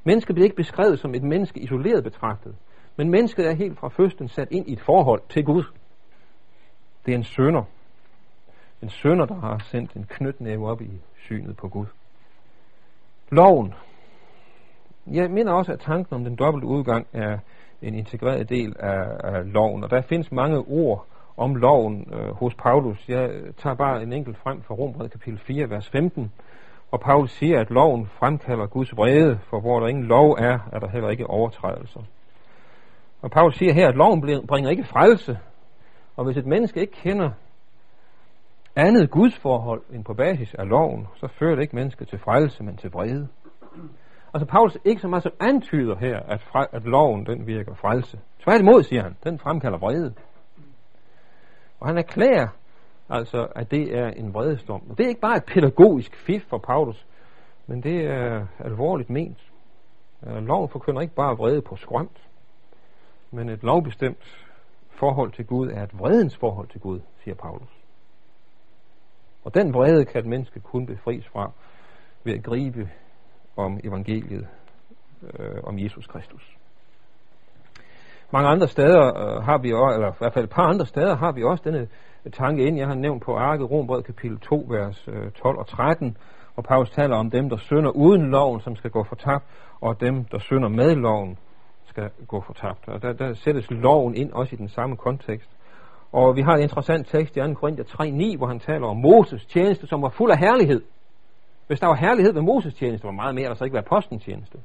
Mennesket 0.03 0.35
bliver 0.35 0.45
ikke 0.45 0.55
beskrevet 0.55 0.99
som 0.99 1.15
et 1.15 1.23
menneske 1.23 1.59
isoleret 1.59 2.03
betragtet, 2.03 2.55
men 2.95 3.09
mennesket 3.09 3.47
er 3.47 3.53
helt 3.53 3.79
fra 3.79 3.89
fødslen 3.89 4.27
sat 4.27 4.47
ind 4.51 4.69
i 4.69 4.73
et 4.73 4.81
forhold 4.81 5.21
til 5.29 5.45
Gud. 5.45 5.63
Det 7.05 7.11
er 7.11 7.17
en 7.17 7.23
sønder. 7.23 7.63
En 8.81 8.89
sønder, 8.89 9.25
der 9.25 9.35
har 9.35 9.59
sendt 9.71 9.93
en 9.93 10.05
knytnæve 10.09 10.69
op 10.69 10.81
i 10.81 11.01
synet 11.15 11.57
på 11.57 11.67
Gud. 11.67 11.85
Loven. 13.31 13.73
Jeg 15.11 15.31
mener 15.31 15.51
også, 15.51 15.71
at 15.71 15.79
tanken 15.79 16.15
om 16.15 16.23
den 16.23 16.35
dobbelte 16.35 16.67
udgang 16.67 17.07
er 17.13 17.37
en 17.81 17.93
integreret 17.93 18.49
del 18.49 18.75
af, 18.79 19.05
af 19.23 19.53
loven, 19.53 19.83
og 19.83 19.89
der 19.89 20.01
findes 20.01 20.31
mange 20.31 20.57
ord 20.57 21.05
om 21.37 21.55
loven 21.55 22.13
øh, 22.13 22.35
hos 22.35 22.55
Paulus. 22.55 23.09
Jeg 23.09 23.31
tager 23.57 23.75
bare 23.75 24.03
en 24.03 24.13
enkelt 24.13 24.37
frem 24.37 24.61
fra 24.61 24.75
Rombrevet 24.75 25.11
kapitel 25.11 25.39
4, 25.39 25.69
vers 25.69 25.89
15, 25.89 26.31
og 26.91 26.99
Paulus 26.99 27.31
siger, 27.31 27.59
at 27.59 27.69
loven 27.69 28.07
fremkalder 28.19 28.65
Guds 28.65 28.97
vrede, 28.97 29.39
for 29.49 29.59
hvor 29.59 29.79
der 29.79 29.87
ingen 29.87 30.03
lov 30.03 30.31
er, 30.31 30.59
er 30.71 30.79
der 30.79 30.89
heller 30.89 31.09
ikke 31.09 31.27
overtrædelser. 31.27 32.01
Og 33.21 33.31
Paulus 33.31 33.55
siger 33.55 33.73
her, 33.73 33.87
at 33.87 33.95
loven 33.95 34.47
bringer 34.47 34.69
ikke 34.69 34.83
frelse, 34.83 35.39
og 36.15 36.25
hvis 36.25 36.37
et 36.37 36.45
menneske 36.45 36.81
ikke 36.81 36.93
kender 36.93 37.31
andet 38.75 39.11
Guds 39.11 39.35
forhold 39.35 39.81
end 39.93 40.03
på 40.03 40.13
basis 40.13 40.53
af 40.53 40.69
loven, 40.69 41.07
så 41.15 41.27
fører 41.27 41.55
det 41.55 41.61
ikke 41.61 41.75
mennesket 41.75 42.07
til 42.07 42.19
frelse, 42.19 42.63
men 42.63 42.77
til 42.77 42.91
vrede. 42.91 43.27
Altså 44.33 44.45
Paulus 44.45 44.77
ikke 44.85 45.01
så 45.01 45.07
meget 45.07 45.23
som 45.23 45.33
antyder 45.39 45.95
her, 45.95 46.19
at, 46.19 46.41
fra, 46.41 46.67
at 46.71 46.83
loven 46.83 47.25
den 47.25 47.47
virker 47.47 47.73
frelse. 47.73 48.19
Tværtimod, 48.43 48.83
siger 48.83 49.03
han, 49.03 49.17
den 49.23 49.39
fremkalder 49.39 49.77
vrede. 49.77 50.13
Og 51.79 51.87
han 51.87 51.97
erklærer 51.97 52.47
altså, 53.09 53.47
at 53.55 53.71
det 53.71 53.97
er 53.97 54.07
en 54.07 54.33
vredestorm. 54.33 54.81
Og 54.89 54.97
det 54.97 55.03
er 55.03 55.07
ikke 55.07 55.21
bare 55.21 55.37
et 55.37 55.45
pædagogisk 55.45 56.15
fif 56.15 56.43
for 56.49 56.57
Paulus, 56.57 57.07
men 57.67 57.83
det 57.83 58.05
er 58.05 58.47
alvorligt 58.59 59.09
ment. 59.09 59.51
Øh, 60.27 60.43
loven 60.43 60.69
forkynder 60.69 61.01
ikke 61.01 61.15
bare 61.15 61.37
vrede 61.37 61.61
på 61.61 61.75
skrømt, 61.75 62.29
men 63.31 63.49
et 63.49 63.63
lovbestemt 63.63 64.47
forhold 64.89 65.31
til 65.31 65.45
Gud 65.45 65.69
er 65.69 65.83
et 65.83 65.99
vredens 65.99 66.37
forhold 66.37 66.67
til 66.67 66.81
Gud, 66.81 66.99
siger 67.23 67.35
Paulus. 67.35 67.83
Og 69.43 69.53
den 69.53 69.73
vrede 69.73 70.05
kan 70.05 70.21
et 70.21 70.27
menneske 70.27 70.59
kun 70.59 70.85
befries 70.85 71.27
fra 71.27 71.51
ved 72.23 72.33
at 72.33 72.43
gribe 72.43 72.89
om 73.55 73.79
evangeliet 73.83 74.47
øh, 75.39 75.57
om 75.63 75.79
Jesus 75.79 76.07
Kristus. 76.07 76.57
Mange 78.31 78.49
andre 78.49 78.67
steder 78.67 79.05
øh, 79.05 79.43
har 79.43 79.57
vi 79.57 79.73
også, 79.73 79.95
eller 79.95 80.11
i 80.11 80.15
hvert 80.17 80.33
fald 80.33 80.45
et 80.45 80.49
par 80.49 80.63
andre 80.63 80.85
steder 80.85 81.15
har 81.15 81.31
vi 81.31 81.43
også 81.43 81.63
denne 81.65 81.87
tanke 82.33 82.63
ind. 82.65 82.77
Jeg 82.77 82.87
har 82.87 82.95
nævnt 82.95 83.23
på 83.23 83.35
Arke 83.37 83.63
Rombrød 83.63 84.03
kapitel 84.03 84.39
2, 84.39 84.65
vers 84.69 85.07
øh, 85.07 85.31
12 85.31 85.57
og 85.57 85.67
13, 85.67 86.17
hvor 86.53 86.63
Paulus 86.63 86.89
taler 86.89 87.15
om 87.15 87.29
dem, 87.31 87.49
der 87.49 87.57
synder 87.57 87.89
uden 87.89 88.31
loven, 88.31 88.61
som 88.61 88.75
skal 88.75 88.91
gå 88.91 89.03
fortabt, 89.03 89.45
og 89.81 90.01
dem, 90.01 90.25
der 90.25 90.39
synder 90.39 90.69
med 90.69 90.95
loven, 90.95 91.37
skal 91.85 92.09
gå 92.27 92.41
fortabt. 92.41 92.87
Og 92.87 93.01
der, 93.01 93.13
der 93.13 93.33
sættes 93.33 93.71
loven 93.71 94.15
ind 94.15 94.31
også 94.31 94.55
i 94.55 94.57
den 94.57 94.69
samme 94.69 94.97
kontekst. 94.97 95.49
Og 96.11 96.35
vi 96.35 96.41
har 96.41 96.55
en 96.55 96.61
interessant 96.61 97.07
tekst 97.07 97.37
i 97.37 97.39
2. 97.39 97.53
Korinther 97.53 97.83
3.9, 97.83 98.37
hvor 98.37 98.47
han 98.47 98.59
taler 98.59 98.87
om 98.87 98.97
Moses 98.97 99.45
tjeneste, 99.45 99.87
som 99.87 100.01
var 100.01 100.09
fuld 100.09 100.31
af 100.31 100.37
herlighed. 100.37 100.81
Hvis 101.67 101.79
der 101.79 101.87
var 101.87 101.95
herlighed 101.95 102.33
ved 102.33 102.41
Moses 102.41 102.73
tjeneste, 102.73 103.05
var 103.05 103.11
meget 103.11 103.35
mere 103.35 103.49
der 103.49 103.55
så 103.55 103.63
ikke 103.63 103.73
var 103.73 103.81
apostlen 103.81 104.19
tjeneste. 104.19 104.57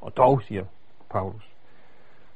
Og 0.00 0.16
dog, 0.16 0.42
siger 0.42 0.64
Paulus, 1.10 1.50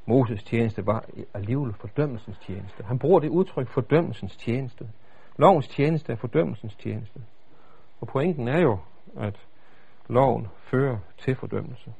Moses 0.06 0.42
tjeneste 0.42 0.86
var 0.86 1.04
alligevel 1.34 1.74
fordømmelsens 1.74 2.38
tjeneste. 2.38 2.84
Han 2.84 2.98
bruger 2.98 3.20
det 3.20 3.28
udtryk 3.28 3.68
fordømmelsens 3.68 4.36
tjeneste. 4.36 4.88
Lovens 5.36 5.68
tjeneste 5.68 6.12
er 6.12 6.16
fordømmelsens 6.16 6.74
tjeneste. 6.74 7.20
Og 8.00 8.08
pointen 8.08 8.48
er 8.48 8.60
jo, 8.60 8.78
at 9.16 9.34
loven 10.08 10.48
fører 10.62 10.98
til 11.18 11.34
fordømmelse. 11.36 11.92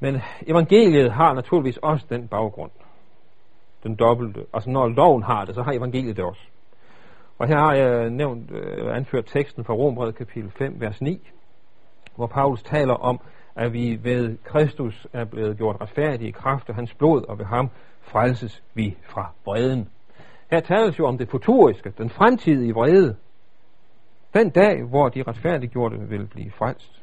Men 0.00 0.20
evangeliet 0.46 1.12
har 1.12 1.34
naturligvis 1.34 1.76
også 1.76 2.06
den 2.10 2.28
baggrund. 2.28 2.70
Den 3.82 3.94
dobbelte. 3.94 4.46
Altså 4.52 4.70
når 4.70 4.88
loven 4.88 5.22
har 5.22 5.44
det, 5.44 5.54
så 5.54 5.62
har 5.62 5.72
evangeliet 5.72 6.16
det 6.16 6.24
også. 6.24 6.42
Og 7.40 7.48
her 7.48 7.56
har 7.56 7.74
jeg 7.74 8.10
nævnt, 8.10 8.50
øh, 8.50 8.96
anført 8.96 9.24
teksten 9.26 9.64
fra 9.64 9.74
Rombrevet 9.74 10.14
kapitel 10.14 10.50
5, 10.50 10.80
vers 10.80 11.00
9, 11.00 11.30
hvor 12.16 12.26
Paulus 12.26 12.62
taler 12.62 12.94
om, 12.94 13.20
at 13.56 13.72
vi 13.72 13.98
ved 14.02 14.38
Kristus 14.44 15.06
er 15.12 15.24
blevet 15.24 15.56
gjort 15.56 15.80
retfærdige 15.80 16.28
i 16.28 16.30
kraft 16.30 16.68
af 16.68 16.74
hans 16.74 16.94
blod, 16.94 17.24
og 17.28 17.38
ved 17.38 17.44
ham 17.44 17.70
frelses 18.00 18.62
vi 18.74 18.96
fra 19.02 19.32
vreden. 19.44 19.88
Her 20.50 20.60
tales 20.60 20.98
jo 20.98 21.06
om 21.06 21.18
det 21.18 21.28
futuriske, 21.28 21.92
den 21.98 22.10
fremtidige 22.10 22.74
vrede. 22.74 23.16
Den 24.34 24.50
dag, 24.50 24.84
hvor 24.84 25.08
de 25.08 25.22
retfærdiggjorte 25.22 25.98
vil 25.98 26.26
blive 26.26 26.50
frelst. 26.50 27.02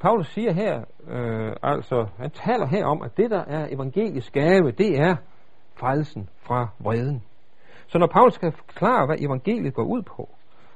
Paulus 0.00 0.28
siger 0.28 0.52
her, 0.52 0.84
øh, 1.08 1.52
altså, 1.62 2.06
han 2.18 2.30
taler 2.30 2.66
her 2.66 2.86
om, 2.86 3.02
at 3.02 3.16
det, 3.16 3.30
der 3.30 3.44
er 3.44 3.66
evangelisk 3.70 4.32
gave, 4.32 4.70
det 4.70 4.98
er 4.98 5.16
frelsen 5.74 6.28
fra 6.42 6.68
vreden. 6.78 7.22
Så 7.88 7.98
når 7.98 8.06
Paulus 8.06 8.34
skal 8.34 8.52
forklare, 8.52 9.06
hvad 9.06 9.16
evangeliet 9.18 9.74
går 9.74 9.82
ud 9.84 10.02
på, 10.02 10.28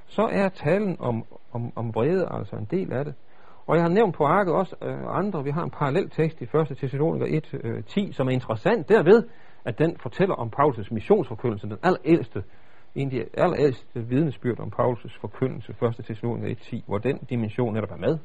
så 0.07 0.23
er 0.23 0.49
talen 0.49 0.97
om, 1.01 1.25
om, 1.53 1.73
om 1.77 1.95
vrede 1.95 2.29
altså 2.31 2.57
en 2.57 2.69
del 2.71 2.93
af 2.93 3.05
det. 3.05 3.15
Og 3.67 3.77
jeg 3.77 3.85
har 3.85 3.91
nævnt 3.91 4.15
på 4.15 4.25
arket 4.25 4.55
også 4.55 4.77
øh, 4.83 5.17
andre. 5.17 5.45
Vi 5.45 5.51
har 5.51 5.63
en 5.63 5.71
parallel 5.71 6.11
tekst 6.11 6.41
i 6.41 6.45
1. 6.45 6.77
Thessaloniker 6.77 7.27
1, 7.29 7.55
øh, 7.65 7.85
10, 7.85 8.13
som 8.13 8.29
er 8.29 8.33
interessant 8.33 8.89
derved, 8.89 9.23
at 9.65 9.79
den 9.79 9.97
fortæller 9.97 10.35
om 10.35 10.53
Paulus' 10.61 10.89
missionsforkyndelse, 10.91 11.67
den 11.67 11.79
allerældste 11.83 12.43
en 12.95 13.07
af 13.07 13.11
de 13.11 13.25
allerældste 13.35 14.01
vidnesbyrd 14.09 14.61
om 14.61 14.73
Paulus' 14.81 15.21
forkyndelse, 15.21 15.75
1. 15.83 16.05
Thessaloniker 16.05 16.55
1.10, 16.55 16.81
hvor 16.87 16.99
den 16.99 17.19
dimension 17.19 17.75
netop 17.75 17.91
er 17.91 17.97
med. 17.97 18.19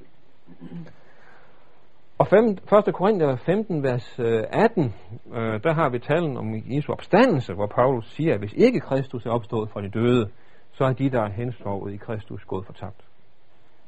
Og 2.19 2.27
1. 2.87 2.93
Korinther 2.93 3.35
15, 3.35 3.83
vers 3.83 4.19
øh, 4.19 4.43
18, 4.49 4.95
øh, 5.33 5.63
der 5.63 5.73
har 5.73 5.89
vi 5.89 5.99
talen 5.99 6.37
om 6.37 6.55
Jesu 6.65 6.91
opstandelse, 6.91 7.53
hvor 7.53 7.67
Paulus 7.67 8.13
siger, 8.15 8.33
at 8.33 8.39
hvis 8.39 8.53
ikke 8.53 8.79
Kristus 8.79 9.25
er 9.25 9.29
opstået 9.29 9.69
fra 9.69 9.81
de 9.81 9.89
døde, 9.89 10.29
så 10.71 10.83
er 10.83 10.93
de, 10.93 11.09
der 11.09 11.21
er 11.21 11.29
hensovet 11.29 11.93
i 11.93 11.97
Kristus, 11.97 12.45
gået 12.45 12.65
fortabt. 12.65 13.01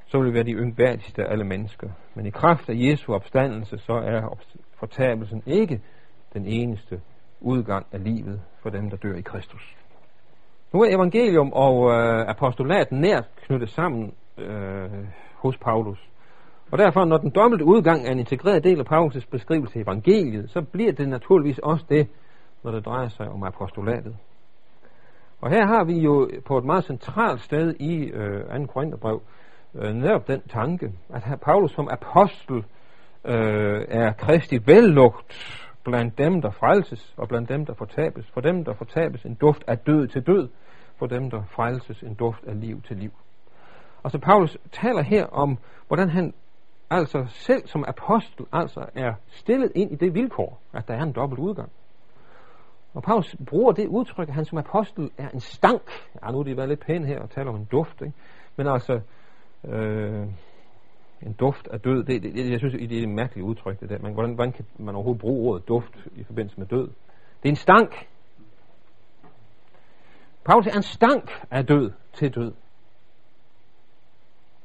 Så 0.07 0.17
vil 0.17 0.25
det 0.25 0.33
være 0.33 0.43
de 0.43 0.51
yngværdigste 0.51 1.23
af 1.23 1.31
alle 1.31 1.43
mennesker. 1.43 1.89
Men 2.15 2.25
i 2.25 2.29
kraft 2.29 2.69
af 2.69 2.73
Jesu 2.75 3.13
opstandelse, 3.13 3.77
så 3.77 3.93
er 3.93 4.37
fortabelsen 4.79 5.43
ikke 5.45 5.81
den 6.33 6.45
eneste 6.45 7.01
udgang 7.41 7.85
af 7.91 8.03
livet 8.03 8.41
for 8.61 8.69
dem, 8.69 8.89
der 8.89 8.97
dør 8.97 9.15
i 9.15 9.21
Kristus. 9.21 9.75
Nu 10.73 10.81
er 10.81 10.95
evangelium 10.95 11.53
og 11.53 11.91
øh, 11.91 12.29
apostolat 12.29 12.91
nært 12.91 13.25
knyttet 13.45 13.69
sammen 13.69 14.13
øh, 14.37 14.89
hos 15.33 15.57
Paulus. 15.57 16.09
Og 16.71 16.77
derfor, 16.77 17.05
når 17.05 17.17
den 17.17 17.29
dobbelte 17.29 17.65
udgang 17.65 18.07
er 18.07 18.11
en 18.11 18.19
integreret 18.19 18.63
del 18.63 18.79
af 18.79 18.85
Paulus' 18.91 19.29
beskrivelse 19.31 19.79
i 19.79 19.81
evangeliet, 19.81 20.49
så 20.49 20.61
bliver 20.61 20.91
det 20.91 21.09
naturligvis 21.09 21.59
også 21.59 21.85
det, 21.89 22.07
når 22.63 22.71
det 22.71 22.85
drejer 22.85 23.07
sig 23.07 23.29
om 23.29 23.43
apostolatet. 23.43 24.15
Og 25.41 25.49
her 25.49 25.65
har 25.65 25.83
vi 25.83 25.99
jo 25.99 26.29
på 26.45 26.57
et 26.57 26.65
meget 26.65 26.85
centralt 26.85 27.41
sted 27.41 27.75
i 27.79 28.03
øh, 28.03 28.59
2. 28.59 28.65
Korintherbrev 28.65 29.21
øh, 29.75 29.93
netop 29.93 30.27
den 30.27 30.41
tanke, 30.41 30.91
at 31.13 31.39
Paulus 31.41 31.71
som 31.71 31.89
apostel 31.91 32.63
øh, 33.25 33.85
er 33.87 34.11
Kristi 34.11 34.59
vellugt 34.65 35.65
blandt 35.83 36.17
dem, 36.17 36.41
der 36.41 36.51
frelses, 36.51 37.13
og 37.17 37.27
blandt 37.27 37.49
dem, 37.49 37.65
der 37.65 37.73
fortabes. 37.73 38.29
For 38.33 38.41
dem, 38.41 38.65
der 38.65 38.73
fortabes 38.73 39.23
en 39.25 39.35
duft 39.35 39.63
af 39.67 39.77
død 39.77 40.07
til 40.07 40.21
død, 40.27 40.49
for 40.97 41.05
dem, 41.05 41.29
der 41.29 41.43
frelses 41.51 42.01
en 42.01 42.13
duft 42.13 42.43
af 42.47 42.61
liv 42.61 42.81
til 42.81 42.97
liv. 42.97 43.11
Og 44.03 44.11
så 44.11 44.19
Paulus 44.19 44.57
taler 44.71 45.01
her 45.01 45.25
om, 45.25 45.57
hvordan 45.87 46.09
han 46.09 46.33
altså 46.89 47.25
selv 47.29 47.67
som 47.67 47.85
apostel 47.87 48.45
altså 48.51 48.85
er 48.95 49.13
stillet 49.27 49.71
ind 49.75 49.91
i 49.91 49.95
det 49.95 50.13
vilkår, 50.13 50.61
at 50.73 50.87
der 50.87 50.93
er 50.93 51.03
en 51.03 51.13
dobbelt 51.13 51.39
udgang. 51.39 51.71
Og 52.93 53.03
Paulus 53.03 53.35
bruger 53.47 53.71
det 53.71 53.87
udtryk, 53.87 54.27
at 54.27 54.33
han 54.33 54.45
som 54.45 54.57
apostel 54.57 55.11
er 55.17 55.29
en 55.29 55.39
stank. 55.39 55.91
Ja, 56.23 56.31
nu 56.31 56.39
er 56.39 56.43
det 56.43 56.57
været 56.57 56.69
lidt 56.69 56.85
pænt 56.85 57.07
her 57.07 57.19
og 57.19 57.29
taler 57.29 57.49
om 57.49 57.55
en 57.55 57.67
duft, 57.71 58.01
ikke? 58.01 58.13
Men 58.55 58.67
altså, 58.67 59.01
øh, 59.65 60.27
en 61.21 61.33
duft 61.33 61.67
af 61.67 61.81
død, 61.81 62.03
det, 62.03 62.23
det, 62.23 62.33
det, 62.33 62.51
jeg 62.51 62.59
synes, 62.59 62.73
det 62.73 62.97
er 62.97 63.03
et 63.03 63.09
mærkeligt 63.09 63.45
udtryk, 63.45 63.79
det 63.79 63.89
der. 63.89 63.97
Men 63.99 64.13
hvordan, 64.13 64.33
hvordan 64.33 64.51
kan 64.51 64.65
man 64.77 64.95
overhovedet 64.95 65.21
bruge 65.21 65.49
ordet 65.49 65.67
duft 65.67 66.07
i 66.15 66.23
forbindelse 66.23 66.59
med 66.59 66.67
død? 66.67 66.87
Det 67.43 67.45
er 67.45 67.49
en 67.49 67.55
stank. 67.55 68.07
Paulus 70.45 70.67
er 70.67 70.77
en 70.77 70.83
stank 70.83 71.31
af 71.51 71.65
død 71.65 71.91
til 72.13 72.35
død. 72.35 72.53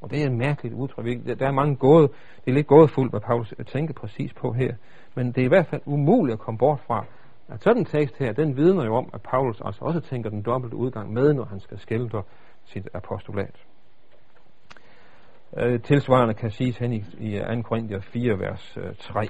Og 0.04 0.10
det 0.10 0.22
er 0.22 0.26
et 0.26 0.32
mærkeligt 0.32 0.74
udtryk. 0.74 1.06
Der 1.38 1.46
er 1.46 1.52
mange 1.52 1.76
gåde, 1.76 2.08
det 2.44 2.50
er 2.50 2.52
lidt 2.52 2.66
gådefuldt, 2.66 3.12
hvad 3.12 3.20
Paulus 3.20 3.54
tænker 3.66 3.94
præcis 3.94 4.32
på 4.32 4.52
her. 4.52 4.74
Men 5.14 5.26
det 5.26 5.38
er 5.38 5.44
i 5.44 5.48
hvert 5.48 5.66
fald 5.66 5.82
umuligt 5.84 6.32
at 6.32 6.38
komme 6.38 6.58
bort 6.58 6.80
fra, 6.86 7.04
at 7.48 7.62
sådan 7.62 7.78
en 7.78 7.84
tekst 7.84 8.18
her, 8.18 8.32
den 8.32 8.56
vidner 8.56 8.84
jo 8.84 8.94
om, 8.94 9.10
at 9.14 9.22
Paulus 9.22 9.60
altså 9.64 9.84
også 9.84 10.00
tænker 10.00 10.30
den 10.30 10.42
dobbelte 10.42 10.76
udgang 10.76 11.12
med, 11.12 11.34
når 11.34 11.44
han 11.44 11.60
skal 11.60 11.78
skildre 11.78 12.22
sit 12.64 12.88
apostolat. 12.94 13.54
Øh, 15.56 15.80
tilsvarende 15.80 16.34
kan 16.34 16.50
siges 16.50 16.78
hen 16.78 16.92
i, 16.92 17.04
i 17.18 17.38
2. 17.54 17.62
Korinther 17.62 18.00
4, 18.00 18.38
vers 18.38 18.76
øh, 18.76 18.94
3. 18.98 19.28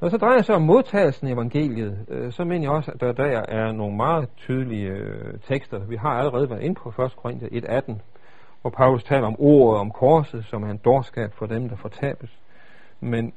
Når 0.00 0.08
så 0.08 0.16
drejer 0.16 0.42
sig 0.42 0.54
om 0.54 0.62
modtagelsen 0.62 1.28
af 1.28 1.32
evangeliet, 1.32 2.06
øh, 2.08 2.32
så 2.32 2.44
mener 2.44 2.62
jeg 2.62 2.70
også, 2.70 2.90
at 2.90 3.00
der, 3.00 3.12
der 3.12 3.42
er 3.48 3.72
nogle 3.72 3.96
meget 3.96 4.28
tydelige 4.36 4.88
øh, 4.88 5.38
tekster. 5.40 5.78
Vi 5.78 5.96
har 5.96 6.10
allerede 6.10 6.50
været 6.50 6.62
inde 6.62 6.74
på 6.74 7.02
1. 7.02 7.16
Korinther 7.16 7.48
1.18, 7.48 8.15
og 8.62 8.72
Paulus 8.72 9.04
taler 9.04 9.26
om 9.26 9.36
ordet 9.38 9.80
om 9.80 9.90
korset, 9.90 10.44
som 10.44 10.62
er 10.62 10.70
en 10.70 10.80
dårskab 10.84 11.34
for 11.34 11.46
dem, 11.46 11.68
der 11.68 11.76
fortabes. 11.76 12.38
Men 13.00 13.32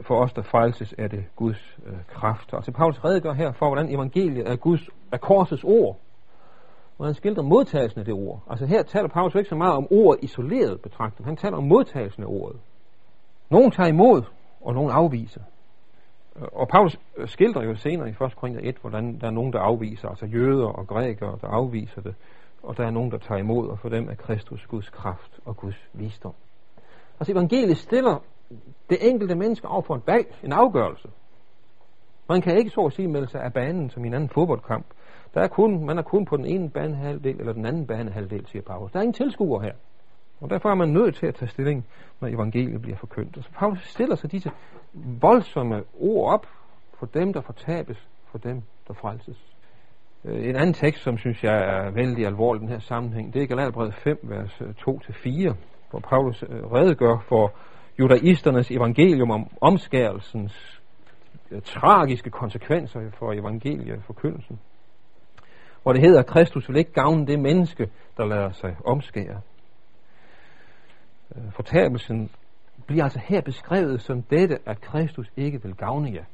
for 0.00 0.22
os, 0.22 0.32
der 0.32 0.42
frelses, 0.42 0.94
er 0.98 1.08
det 1.08 1.24
Guds 1.36 1.78
øh, 1.86 1.94
kraft. 2.08 2.54
Altså 2.54 2.72
Paulus 2.72 3.04
redegør 3.04 3.32
her 3.32 3.52
for, 3.52 3.66
hvordan 3.66 3.94
evangeliet 3.94 4.48
er, 4.48 4.56
Guds, 4.56 4.90
er 5.12 5.16
korsets 5.16 5.64
ord. 5.64 5.98
Og 6.98 7.06
han 7.06 7.14
skildrer 7.14 7.42
modtagelsen 7.42 7.98
af 8.00 8.04
det 8.04 8.14
ord. 8.14 8.42
Altså 8.50 8.66
her 8.66 8.82
taler 8.82 9.08
Paulus 9.08 9.34
ikke 9.34 9.48
så 9.48 9.54
meget 9.54 9.74
om 9.74 9.86
ordet 9.90 10.24
isoleret 10.24 10.80
betragtet. 10.80 11.26
Han 11.26 11.36
taler 11.36 11.56
om 11.56 11.64
modtagelsen 11.64 12.22
af 12.22 12.26
ordet. 12.26 12.60
Nogen 13.50 13.70
tager 13.70 13.88
imod, 13.88 14.22
og 14.60 14.74
nogen 14.74 14.90
afviser. 14.90 15.40
Øh, 16.36 16.42
og 16.52 16.68
Paulus 16.68 16.98
øh, 17.16 17.28
skildrer 17.28 17.62
jo 17.62 17.74
senere 17.74 18.08
i 18.08 18.24
1. 18.24 18.36
Korinther 18.36 18.60
1, 18.64 18.76
hvordan 18.80 19.18
der 19.20 19.26
er 19.26 19.30
nogen, 19.30 19.52
der 19.52 19.60
afviser, 19.60 20.08
altså 20.08 20.26
jøder 20.26 20.66
og 20.66 20.86
grækere, 20.86 21.38
der 21.40 21.48
afviser 21.48 22.00
det, 22.00 22.14
og 22.62 22.76
der 22.76 22.86
er 22.86 22.90
nogen, 22.90 23.10
der 23.10 23.18
tager 23.18 23.38
imod, 23.38 23.68
og 23.68 23.78
for 23.78 23.88
dem 23.88 24.08
er 24.08 24.14
Kristus 24.14 24.66
Guds 24.66 24.90
kraft 24.90 25.40
og 25.44 25.56
Guds 25.56 25.88
visdom. 25.92 26.34
Altså 27.20 27.32
evangeliet 27.32 27.76
stiller 27.76 28.22
det 28.90 28.98
enkelte 29.08 29.34
menneske 29.34 29.68
over 29.68 29.82
for 29.82 29.94
en 29.94 30.00
bag, 30.00 30.26
en 30.44 30.52
afgørelse. 30.52 31.08
Man 32.28 32.40
kan 32.40 32.58
ikke 32.58 32.70
så 32.70 32.80
at 32.80 32.92
sige 32.92 33.08
melde 33.08 33.28
sig 33.28 33.42
af 33.42 33.52
banen 33.52 33.90
som 33.90 34.04
i 34.04 34.08
en 34.08 34.14
anden 34.14 34.28
fodboldkamp. 34.28 34.86
Der 35.34 35.40
er 35.40 35.48
kun, 35.48 35.86
man 35.86 35.98
er 35.98 36.02
kun 36.02 36.24
på 36.24 36.36
den 36.36 36.46
ene 36.46 36.70
banehalvdel 36.70 37.40
eller 37.40 37.52
den 37.52 37.66
anden 37.66 37.86
banehalvdel, 37.86 38.46
siger 38.46 38.62
Paulus. 38.62 38.92
Der 38.92 38.98
er 38.98 39.02
ingen 39.02 39.14
tilskuer 39.14 39.60
her. 39.60 39.72
Og 40.40 40.50
derfor 40.50 40.70
er 40.70 40.74
man 40.74 40.88
nødt 40.88 41.16
til 41.16 41.26
at 41.26 41.34
tage 41.34 41.48
stilling, 41.48 41.86
når 42.20 42.28
evangeliet 42.28 42.82
bliver 42.82 42.96
forkyndt. 42.96 43.36
Og 43.36 43.44
så 43.44 43.50
Paulus 43.50 43.88
stiller 43.88 44.16
sig 44.16 44.32
disse 44.32 44.50
voldsomme 45.20 45.84
ord 46.00 46.32
op 46.32 46.46
for 46.98 47.06
dem, 47.06 47.32
der 47.32 47.40
fortabes, 47.40 48.08
for 48.24 48.38
dem, 48.38 48.62
der 48.88 48.94
frelses. 48.94 49.51
Øh, 50.24 50.48
en 50.48 50.56
anden 50.56 50.74
tekst, 50.74 51.02
som 51.02 51.18
synes 51.18 51.44
jeg 51.44 51.58
er 51.58 51.90
vældig 51.90 52.26
alvorlig 52.26 52.60
i 52.60 52.62
den 52.62 52.72
her 52.72 52.78
sammenhæng, 52.78 53.34
det 53.34 53.42
er 53.42 53.46
Galaterbrevet 53.46 53.94
5, 53.94 54.18
vers 54.22 54.60
øh, 54.60 54.68
2-4, 54.88 55.54
hvor 55.90 56.00
Paulus 56.00 56.44
øh, 56.48 56.72
redegør 56.72 57.18
for 57.28 57.52
judaisternes 57.98 58.70
evangelium 58.70 59.30
om 59.30 59.50
omskærelsens 59.60 60.82
tragiske 61.64 62.30
konsekvenser 62.30 63.10
for 63.18 63.32
evangeliet 63.32 64.02
forkyndelsen. 64.06 64.60
Hvor 65.82 65.92
det 65.92 66.02
hedder, 66.02 66.20
at 66.20 66.26
Kristus 66.26 66.68
vil 66.68 66.76
ikke 66.76 66.92
gavne 66.92 67.26
det 67.26 67.38
menneske, 67.38 67.90
der 68.16 68.26
lader 68.26 68.50
sig 68.50 68.76
omskære. 68.84 69.40
Fortabelsen 71.50 72.30
bliver 72.86 73.04
altså 73.04 73.20
her 73.24 73.40
beskrevet 73.40 74.02
som 74.02 74.22
dette, 74.22 74.58
at 74.66 74.80
Kristus 74.80 75.30
ikke 75.36 75.62
vil 75.62 75.74
gavne 75.74 76.12
jer. 76.14 76.24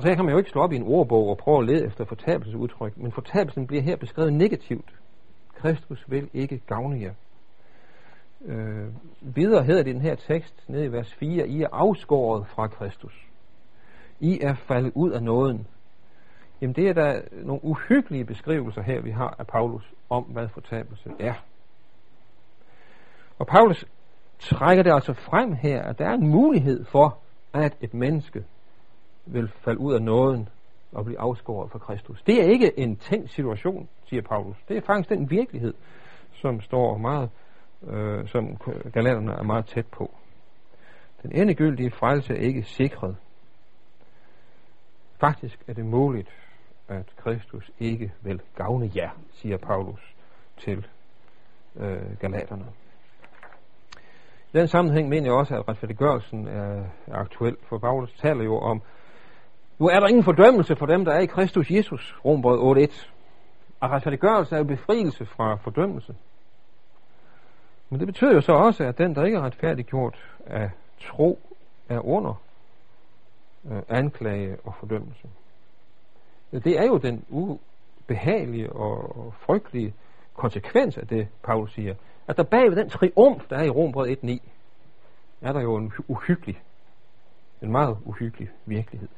Og 0.00 0.06
så 0.06 0.14
kan 0.14 0.24
man 0.24 0.32
jo 0.32 0.38
ikke 0.38 0.50
slå 0.50 0.62
op 0.62 0.72
i 0.72 0.76
en 0.76 0.82
ordbog 0.86 1.28
og 1.28 1.38
prøve 1.38 1.58
at 1.58 1.66
lede 1.66 1.86
efter 1.86 2.04
fortabelsesudtryk, 2.04 2.96
men 2.96 3.12
fortabelsen 3.12 3.66
bliver 3.66 3.82
her 3.82 3.96
beskrevet 3.96 4.32
negativt. 4.32 4.94
Kristus 5.54 6.04
vil 6.08 6.30
ikke 6.34 6.58
gavne 6.66 7.00
jer. 7.00 7.14
Øh, 8.44 8.88
videre 9.20 9.64
hedder 9.64 9.82
det 9.82 9.90
i 9.90 9.92
den 9.92 10.00
her 10.00 10.14
tekst, 10.14 10.64
nede 10.68 10.84
i 10.84 10.92
vers 10.92 11.14
4, 11.14 11.48
I 11.48 11.62
er 11.62 11.68
afskåret 11.72 12.46
fra 12.46 12.66
Kristus. 12.66 13.26
I 14.20 14.38
er 14.42 14.54
faldet 14.54 14.92
ud 14.94 15.10
af 15.10 15.22
nåden. 15.22 15.66
Jamen 16.60 16.74
det 16.74 16.88
er 16.88 16.92
der 16.92 17.20
nogle 17.32 17.64
uhyggelige 17.64 18.24
beskrivelser 18.24 18.82
her, 18.82 19.00
vi 19.00 19.10
har 19.10 19.36
af 19.38 19.46
Paulus 19.46 19.92
om, 20.10 20.22
hvad 20.22 20.48
fortabelse 20.48 21.10
er. 21.18 21.34
Og 23.38 23.46
Paulus 23.46 23.84
trækker 24.38 24.82
det 24.82 24.92
altså 24.92 25.12
frem 25.12 25.52
her, 25.52 25.82
at 25.82 25.98
der 25.98 26.06
er 26.06 26.14
en 26.14 26.28
mulighed 26.28 26.84
for, 26.84 27.18
at 27.52 27.76
et 27.80 27.94
menneske 27.94 28.44
vil 29.26 29.48
falde 29.48 29.80
ud 29.80 29.94
af 29.94 30.02
nåden 30.02 30.48
og 30.92 31.04
blive 31.04 31.20
afskåret 31.20 31.70
fra 31.70 31.78
Kristus. 31.78 32.22
Det 32.22 32.42
er 32.42 32.46
ikke 32.46 32.78
en 32.78 32.96
tænkt 32.96 33.30
situation, 33.30 33.88
siger 34.04 34.22
Paulus. 34.22 34.56
Det 34.68 34.76
er 34.76 34.80
faktisk 34.80 35.08
den 35.08 35.30
virkelighed, 35.30 35.74
som 36.32 36.60
står 36.60 36.96
meget, 36.96 37.30
øh, 37.86 38.28
som 38.28 38.56
galaterne 38.92 39.32
er 39.32 39.42
meget 39.42 39.66
tæt 39.66 39.86
på. 39.86 40.14
Den 41.22 41.32
endegyldige 41.32 41.90
frelse 41.90 42.34
er 42.34 42.38
ikke 42.38 42.62
sikret. 42.62 43.16
Faktisk 45.20 45.64
er 45.66 45.72
det 45.72 45.86
muligt, 45.86 46.28
at 46.88 47.16
Kristus 47.16 47.70
ikke 47.78 48.12
vil 48.20 48.40
gavne 48.56 48.90
jer, 48.96 49.10
siger 49.32 49.56
Paulus 49.56 50.14
til 50.56 50.86
øh, 51.76 52.18
galaterne. 52.20 52.66
I 54.52 54.58
den 54.58 54.68
sammenhæng 54.68 55.08
mener 55.08 55.26
jeg 55.26 55.34
også, 55.34 55.54
at 55.54 55.68
retfærdiggørelsen 55.68 56.48
er, 56.48 56.84
er 57.06 57.14
aktuel, 57.14 57.56
for 57.68 57.78
Paulus 57.78 58.12
taler 58.12 58.44
jo 58.44 58.58
om 58.58 58.82
nu 59.80 59.86
er 59.86 60.00
der 60.00 60.06
ingen 60.06 60.24
fordømmelse 60.24 60.76
for 60.76 60.86
dem, 60.86 61.04
der 61.04 61.12
er 61.12 61.20
i 61.20 61.26
Kristus 61.26 61.70
Jesus, 61.70 62.20
Rombrød 62.24 62.88
8.1. 62.88 63.08
Og 63.80 63.90
retfærdiggørelse 63.90 64.54
er 64.54 64.58
jo 64.58 64.64
befrielse 64.64 65.26
fra 65.26 65.54
fordømmelse. 65.54 66.14
Men 67.90 67.98
det 67.98 68.06
betyder 68.06 68.34
jo 68.34 68.40
så 68.40 68.52
også, 68.52 68.84
at 68.84 68.98
den, 68.98 69.14
der 69.14 69.24
ikke 69.24 69.36
er 69.36 69.42
retfærdiggjort 69.42 70.18
af 70.46 70.70
tro, 71.00 71.38
er 71.88 72.06
under 72.06 72.42
øh, 73.70 73.82
anklage 73.88 74.56
og 74.64 74.74
fordømmelse. 74.80 75.28
Det 76.52 76.78
er 76.78 76.84
jo 76.84 76.96
den 76.96 77.24
ubehagelige 77.28 78.72
og 78.72 79.34
frygtelige 79.40 79.94
konsekvens 80.34 80.98
af 80.98 81.06
det, 81.06 81.28
Paulus 81.42 81.72
siger. 81.72 81.94
At 82.28 82.36
der 82.36 82.42
bag 82.42 82.70
ved 82.70 82.76
den 82.76 82.88
triumf, 82.88 83.48
der 83.50 83.56
er 83.56 83.64
i 83.64 83.70
Rombrød 83.70 84.08
1.9, 84.08 84.38
er 85.40 85.52
der 85.52 85.60
jo 85.60 85.76
en 85.76 85.92
uhyggelig, 86.08 86.62
en 87.62 87.72
meget 87.72 87.98
uhyggelig 88.04 88.50
virkelighed. 88.66 89.08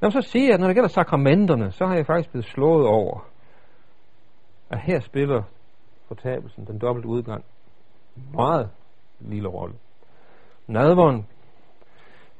Lad 0.00 0.06
mig 0.06 0.22
så 0.22 0.30
sige, 0.30 0.54
at 0.54 0.60
når 0.60 0.66
det 0.66 0.76
gælder 0.76 0.88
sakramenterne, 0.88 1.72
så 1.72 1.86
har 1.86 1.94
jeg 1.94 2.06
faktisk 2.06 2.30
blevet 2.30 2.44
slået 2.44 2.86
over, 2.86 3.26
at 4.70 4.78
her 4.78 5.00
spiller 5.00 5.42
fortabelsen, 6.08 6.66
den 6.66 6.78
dobbelte 6.78 7.08
udgang, 7.08 7.44
meget 8.34 8.70
lille 9.20 9.48
rolle. 9.48 9.74
Nadveren 10.66 11.26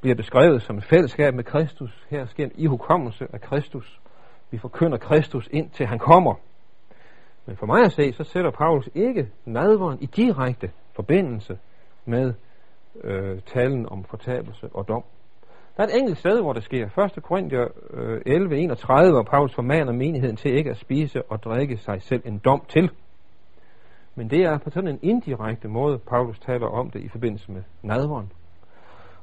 bliver 0.00 0.14
beskrevet 0.14 0.62
som 0.62 0.78
et 0.78 0.84
fællesskab 0.84 1.34
med 1.34 1.44
Kristus. 1.44 2.06
Her 2.10 2.26
sker 2.26 2.44
en 2.44 2.52
ihukommelse 2.54 3.26
af 3.32 3.40
Kristus. 3.40 4.00
Vi 4.50 4.58
forkynder 4.58 4.98
Kristus 4.98 5.48
ind 5.52 5.70
til 5.70 5.86
han 5.86 5.98
kommer. 5.98 6.34
Men 7.46 7.56
for 7.56 7.66
mig 7.66 7.84
at 7.84 7.92
se, 7.92 8.12
så 8.12 8.24
sætter 8.24 8.50
Paulus 8.50 8.88
ikke 8.94 9.30
nadveren 9.44 9.98
i 10.00 10.06
direkte 10.06 10.70
forbindelse 10.92 11.58
med 12.04 12.34
øh, 13.04 13.40
talen 13.40 13.88
om 13.88 14.04
fortabelse 14.04 14.68
og 14.74 14.88
dom. 14.88 15.04
Der 15.76 15.82
er 15.82 15.86
et 15.86 15.98
enkelt 15.98 16.18
sted, 16.18 16.40
hvor 16.40 16.52
det 16.52 16.64
sker. 16.64 17.04
1. 17.16 17.22
Korinther 17.22 17.68
øh, 17.90 18.20
11, 18.26 18.58
31, 18.58 19.12
hvor 19.12 19.22
Paulus 19.22 19.54
formaner 19.54 19.92
menigheden 19.92 20.36
til 20.36 20.56
ikke 20.56 20.70
at 20.70 20.76
spise 20.76 21.22
og 21.22 21.42
drikke 21.42 21.76
sig 21.76 22.02
selv 22.02 22.22
en 22.24 22.38
dom 22.38 22.62
til. 22.68 22.90
Men 24.14 24.30
det 24.30 24.44
er 24.44 24.58
på 24.58 24.70
sådan 24.70 24.90
en 24.90 24.98
indirekte 25.02 25.68
måde, 25.68 25.98
Paulus 25.98 26.38
taler 26.38 26.66
om 26.66 26.90
det 26.90 27.00
i 27.00 27.08
forbindelse 27.08 27.52
med 27.52 27.62
nadveren. 27.82 28.32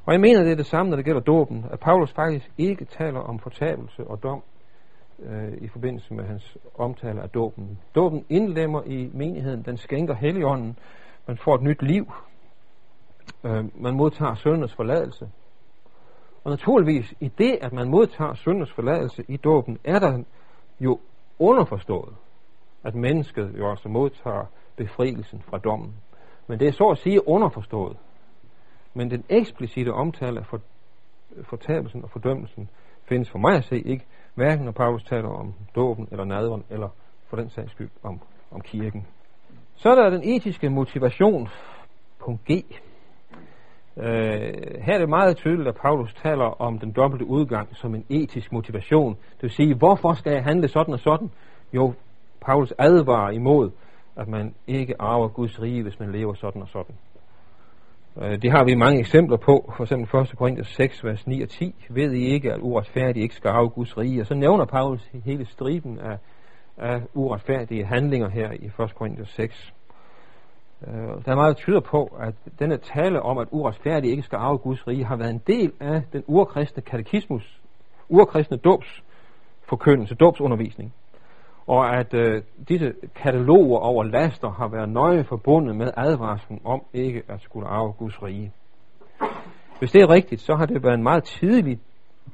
Og 0.06 0.14
jeg 0.14 0.22
mener, 0.22 0.44
det 0.44 0.52
er 0.52 0.56
det 0.56 0.66
samme, 0.66 0.90
når 0.90 0.96
det 0.96 1.06
gælder 1.06 1.22
dåben, 1.22 1.66
at 1.72 1.80
Paulus 1.80 2.12
faktisk 2.12 2.52
ikke 2.58 2.86
taler 2.86 3.20
om 3.20 3.40
fortabelse 3.40 4.04
og 4.08 4.24
dom 4.24 4.44
øh, 5.20 5.54
i 5.62 5.68
forbindelse 5.68 6.14
med 6.14 6.24
hans 6.24 6.58
omtale 6.76 7.22
af 7.22 7.30
dåben. 7.30 7.80
Dåben 7.96 8.26
indlemmer 8.30 8.82
i 8.86 9.10
menigheden, 9.14 9.62
den 9.62 9.78
skænker 9.78 10.16
heligånden, 10.16 10.78
man 11.28 11.38
får 11.38 11.56
et 11.56 11.62
nyt 11.62 11.82
liv, 11.82 12.14
øh, 13.44 13.82
man 13.82 13.94
modtager 13.94 14.36
søndernes 14.36 14.74
forladelse. 14.74 15.30
Og 16.44 16.52
naturligvis, 16.52 17.14
i 17.20 17.28
det, 17.28 17.58
at 17.62 17.74
man 17.74 17.90
modtager 17.90 18.34
syndens 18.34 18.72
forladelse 18.72 19.26
i 19.28 19.38
dåben, 19.38 19.78
er 19.84 20.00
der 20.00 20.24
jo 20.80 21.00
underforstået, 21.40 22.16
at 22.84 22.96
mennesket 22.96 23.56
jo 23.58 23.70
altså 23.70 23.90
modtager 23.90 24.46
befrielsen 24.76 25.42
fra 25.42 25.58
dommen. 25.58 25.94
Men 26.48 26.60
det 26.60 26.68
er 26.68 26.72
så 26.72 26.88
at 26.88 26.98
sige 26.98 27.28
underforstået. 27.28 27.98
Men 28.94 29.12
den 29.12 29.24
eksplicite 29.30 29.94
omtale 29.94 30.40
af 30.40 30.60
fortabelsen 31.44 32.04
og 32.04 32.10
fordømmelsen 32.10 32.70
findes 33.06 33.30
for 33.30 33.40
mig 33.40 33.56
at 33.56 33.64
se 33.64 33.82
ikke, 33.82 34.06
hverken 34.36 34.66
når 34.66 34.72
Paulus 34.72 35.04
taler 35.04 35.30
om 35.30 35.54
dåben 35.76 36.08
eller 36.12 36.26
nadveren, 36.26 36.64
eller 36.70 36.90
for 37.28 37.38
den 37.38 37.50
sags 37.50 37.72
skyld 37.72 37.90
om, 38.04 38.22
om 38.52 38.62
kirken. 38.62 39.08
Så 39.76 39.90
er 39.90 39.96
der 39.96 40.10
den 40.10 40.24
etiske 40.24 40.70
motivation, 40.70 41.50
punkt 42.20 42.42
G. 42.46 42.52
Øh, 43.98 44.54
her 44.82 44.94
er 44.94 44.98
det 44.98 45.10
meget 45.10 45.38
tydeligt, 45.38 45.68
at 45.68 45.76
Paulus 45.76 46.14
taler 46.14 46.62
om 46.62 46.80
den 46.80 46.92
dobbelte 46.92 47.26
udgang 47.26 47.76
som 47.76 47.96
en 47.96 48.06
etisk 48.10 48.52
motivation. 48.52 49.14
Det 49.14 49.42
vil 49.42 49.52
sige, 49.52 49.76
hvorfor 49.76 50.14
skal 50.14 50.34
jeg 50.34 50.44
handle 50.44 50.68
sådan 50.68 50.94
og 50.94 51.00
sådan? 51.00 51.32
Jo, 51.74 51.94
Paulus 52.42 52.74
advarer 52.78 53.32
imod, 53.32 53.72
at 54.16 54.28
man 54.28 54.56
ikke 54.68 55.02
arver 55.02 55.28
Guds 55.28 55.62
rige, 55.62 55.84
hvis 55.84 56.00
man 56.00 56.12
lever 56.12 56.34
sådan 56.34 56.62
og 56.62 56.68
sådan. 56.68 56.96
Øh, 58.22 58.42
det 58.42 58.52
har 58.52 58.64
vi 58.64 58.76
mange 58.76 59.00
eksempler 59.00 59.38
på, 59.38 59.74
for 59.78 59.84
eksempel 59.84 60.20
1. 60.22 60.38
Korinther 60.38 60.64
6, 60.64 61.04
vers 61.04 61.28
9 61.28 61.42
og 61.42 61.50
10. 61.50 61.76
Ved 61.90 62.12
I 62.12 62.26
ikke, 62.26 62.54
at 62.54 62.60
uretfærdige 62.62 63.24
ikke 63.24 63.36
skal 63.36 63.50
arve 63.50 63.70
Guds 63.70 63.98
rige? 63.98 64.22
Og 64.22 64.28
så 64.28 64.36
nævner 64.36 64.66
Paulus 64.66 65.10
hele 65.26 65.46
striben 65.46 66.00
af, 66.00 66.18
af 66.78 67.02
uretfærdige 67.14 67.86
handlinger 67.86 68.30
her 68.30 68.52
i 68.52 68.66
1. 68.66 68.96
Korinther 68.96 69.26
6. 69.26 69.74
Øh, 70.88 70.94
der 71.26 71.32
er 71.32 71.36
meget, 71.36 71.58
der 71.58 71.64
tyder 71.64 71.80
på, 71.80 72.18
at 72.20 72.34
denne 72.60 72.78
tale 72.78 73.22
om, 73.22 73.38
at 73.38 73.48
uretfærdige 73.52 74.12
ikke 74.12 74.24
skal 74.24 74.36
arve 74.38 74.58
Guds 74.58 74.88
rige, 74.88 75.06
har 75.06 75.16
været 75.16 75.30
en 75.30 75.42
del 75.48 75.72
af 75.80 76.04
den 76.14 76.24
urkristne 76.28 76.82
katekismus, 76.82 77.62
urkristne 78.10 78.58
dobs 78.58 79.04
forkyndelse, 79.70 80.16
dobsundervisning 80.16 80.94
og 81.68 81.98
at 82.00 82.14
øh, 82.14 82.44
disse 82.70 82.94
kataloger 83.16 83.80
over 83.80 84.04
laster 84.04 84.50
har 84.50 84.68
været 84.68 84.90
nøje 84.90 85.24
forbundet 85.24 85.76
med 85.76 85.92
advarslen 85.98 86.62
om 86.64 86.82
ikke 86.94 87.24
at 87.28 87.42
skulle 87.42 87.68
arve 87.68 87.92
Guds 87.92 88.24
rige. 88.24 88.52
Hvis 89.80 89.92
det 89.92 90.02
er 90.02 90.10
rigtigt, 90.10 90.42
så 90.42 90.56
har 90.56 90.66
det 90.66 90.84
været 90.84 90.94
en 90.94 91.04
meget 91.04 91.24
tidlig 91.24 91.80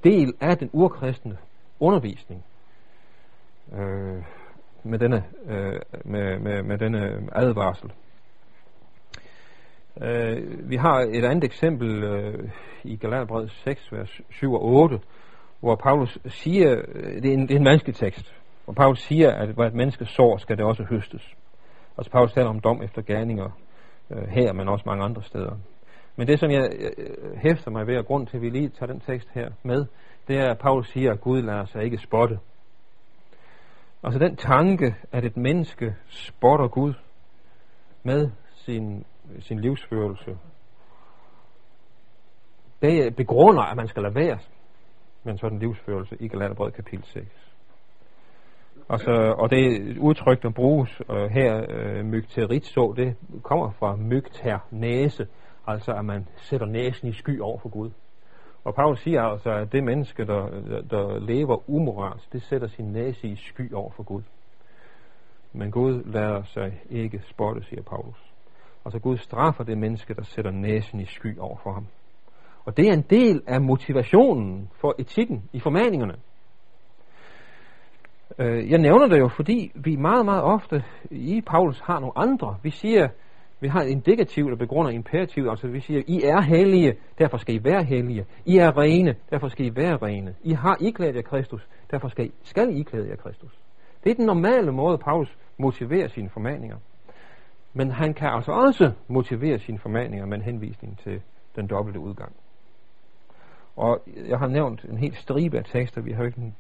del 0.03 0.33
af 0.41 0.57
den 0.57 0.69
urkristne 0.73 1.37
undervisning 1.79 2.43
øh, 3.73 4.23
med, 4.83 4.99
denne, 4.99 5.23
øh, 5.45 5.79
med, 6.05 6.39
med, 6.39 6.63
med 6.63 6.77
denne 6.77 7.29
advarsel. 7.31 7.91
Øh, 10.01 10.69
vi 10.69 10.75
har 10.75 10.99
et 10.99 11.25
andet 11.25 11.43
eksempel 11.43 12.03
øh, 12.03 12.49
i 12.83 12.95
Galaterbrevet 12.95 13.51
6, 13.51 13.91
vers 13.91 14.21
7 14.29 14.53
og 14.53 14.63
8, 14.65 14.99
hvor 15.59 15.75
Paulus 15.75 16.19
siger, 16.25 16.81
øh, 16.87 17.21
det 17.21 17.25
er 17.25 17.33
en, 17.33 17.41
det 17.41 17.51
er 17.51 17.59
en 17.59 17.65
vanskelig 17.65 17.95
tekst, 17.95 18.35
og 18.67 18.75
Paulus 18.75 19.01
siger, 19.01 19.31
at 19.31 19.49
hvor 19.49 19.65
et 19.65 19.73
menneske 19.73 20.05
sår, 20.05 20.37
skal 20.37 20.57
det 20.57 20.65
også 20.65 20.83
høstes. 20.83 21.35
Altså 21.97 22.11
Paulus 22.11 22.33
taler 22.33 22.49
om 22.49 22.59
dom 22.59 22.83
efter 22.83 23.01
gerninger 23.01 23.49
øh, 24.09 24.27
her, 24.27 24.53
men 24.53 24.69
også 24.69 24.83
mange 24.85 25.03
andre 25.03 25.23
steder. 25.23 25.57
Men 26.15 26.27
det, 26.27 26.39
som 26.39 26.51
jeg 26.51 26.69
øh, 26.79 27.37
hæfter 27.37 27.71
mig 27.71 27.87
ved, 27.87 27.97
og 27.97 28.05
grund 28.05 28.27
til, 28.27 28.37
at 28.37 28.41
vi 28.41 28.49
lige 28.49 28.69
tager 28.69 28.91
den 28.91 28.99
tekst 28.99 29.29
her 29.33 29.49
med, 29.63 29.85
det 30.27 30.37
er, 30.37 30.51
at 30.51 30.57
Paulus 30.57 30.89
siger, 30.89 31.11
at 31.11 31.21
Gud 31.21 31.41
lader 31.41 31.65
sig 31.65 31.83
ikke 31.83 31.97
spotte. 31.97 32.39
Altså 34.03 34.19
den 34.19 34.35
tanke, 34.35 34.95
at 35.11 35.25
et 35.25 35.37
menneske 35.37 35.95
spotter 36.07 36.67
Gud 36.67 36.93
med 38.03 38.29
sin, 38.55 39.05
sin 39.39 39.59
livsførelse, 39.59 40.37
det 42.81 43.15
begrunder, 43.15 43.63
at 43.63 43.77
man 43.77 43.87
skal 43.87 44.03
lade 44.03 44.15
være 44.15 44.39
med 45.23 45.33
en 45.33 45.39
sådan 45.39 45.59
livsførelse 45.59 46.17
i 46.19 46.27
Galaterbrevet 46.27 46.73
kapitel 46.73 47.05
6. 47.05 47.25
Altså, 48.89 49.11
og 49.37 49.51
det 49.51 49.97
udtryk, 49.97 50.43
der 50.43 50.49
bruges 50.49 51.01
øh, 51.09 51.29
her, 51.29 51.65
øh, 51.69 52.05
mygteritso, 52.05 52.93
det 52.93 53.15
kommer 53.43 53.71
fra 53.71 53.95
mygter 53.95 54.59
næse, 54.71 55.27
altså 55.67 55.91
at 55.91 56.05
man 56.05 56.27
sætter 56.37 56.67
næsen 56.67 57.07
i 57.07 57.13
sky 57.13 57.39
over 57.39 57.59
for 57.59 57.69
Gud. 57.69 57.91
Og 58.63 58.75
Paulus 58.75 58.99
siger 58.99 59.21
altså, 59.21 59.49
at 59.51 59.71
det 59.71 59.83
menneske, 59.83 60.25
der, 60.25 60.49
der 60.89 61.19
lever 61.19 61.69
umoralsk, 61.69 62.33
det 62.33 62.43
sætter 62.43 62.67
sin 62.67 62.85
næse 62.85 63.27
i 63.27 63.35
sky 63.35 63.73
over 63.73 63.91
for 63.91 64.03
Gud. 64.03 64.21
Men 65.53 65.71
Gud 65.71 66.03
lader 66.03 66.43
sig 66.43 66.81
ikke 66.89 67.21
spotte, 67.29 67.63
siger 67.63 67.81
Paulus. 67.81 68.28
Altså 68.89 68.99
Gud 68.99 69.17
straffer 69.17 69.63
det 69.63 69.77
menneske, 69.77 70.13
der 70.13 70.23
sætter 70.23 70.51
næsen 70.51 70.99
i 70.99 71.05
sky 71.05 71.39
over 71.39 71.57
for 71.63 71.73
ham. 71.73 71.87
Og 72.65 72.77
det 72.77 72.89
er 72.89 72.93
en 72.93 73.05
del 73.09 73.41
af 73.47 73.61
motivationen 73.61 74.69
for 74.81 74.95
etikken 74.99 75.43
i 75.53 75.59
formaningerne. 75.59 76.15
Øh, 78.39 78.71
jeg 78.71 78.79
nævner 78.79 79.07
det 79.07 79.19
jo, 79.19 79.27
fordi 79.27 79.71
vi 79.75 79.95
meget, 79.95 80.25
meget 80.25 80.43
ofte 80.43 80.83
i 81.11 81.41
Paulus 81.41 81.79
har 81.79 81.99
nogle 81.99 82.17
andre. 82.17 82.57
Vi 82.63 82.69
siger, 82.69 83.07
vi 83.59 83.67
har 83.67 83.81
en 83.81 83.89
indikativ, 83.89 84.49
der 84.49 84.55
begrunder 84.55 84.91
imperativ, 84.91 85.47
altså 85.49 85.67
vi 85.67 85.79
siger, 85.79 86.01
I 86.07 86.21
er 86.23 86.41
hellige, 86.41 86.93
derfor 87.17 87.37
skal 87.37 87.55
I 87.55 87.63
være 87.63 87.83
hellige. 87.83 88.25
I 88.45 88.57
er 88.57 88.77
rene, 88.77 89.15
derfor 89.29 89.47
skal 89.47 89.65
I 89.65 89.75
være 89.75 89.97
rene. 89.97 90.35
I 90.43 90.53
har 90.53 90.77
iklædt 90.81 91.15
jer 91.15 91.21
Kristus, 91.21 91.67
derfor 91.91 92.07
skal 92.07 92.25
I, 92.25 92.31
skal 92.43 92.69
I 92.69 92.79
iklæde 92.79 93.09
jer 93.09 93.15
Kristus. 93.15 93.59
Det 94.03 94.11
er 94.11 94.15
den 94.15 94.25
normale 94.25 94.71
måde, 94.71 94.97
Paulus 94.97 95.37
motiverer 95.57 96.07
sine 96.07 96.29
formaninger. 96.29 96.77
Men 97.73 97.91
han 97.91 98.13
kan 98.13 98.29
altså 98.29 98.51
også 98.51 98.91
motivere 99.07 99.59
sine 99.59 99.79
formaninger 99.79 100.25
med 100.25 100.37
en 100.37 100.43
henvisning 100.43 100.99
til 100.99 101.21
den 101.55 101.67
dobbelte 101.67 101.99
udgang. 101.99 102.35
Og 103.75 104.01
jeg 104.27 104.39
har 104.39 104.47
nævnt 104.47 104.83
en 104.83 104.97
helt 104.97 105.17
stribe 105.17 105.57
af 105.57 105.65
tekster, 105.65 106.01
vi 106.01 106.11
har 106.11 106.23
ikke 106.23 106.53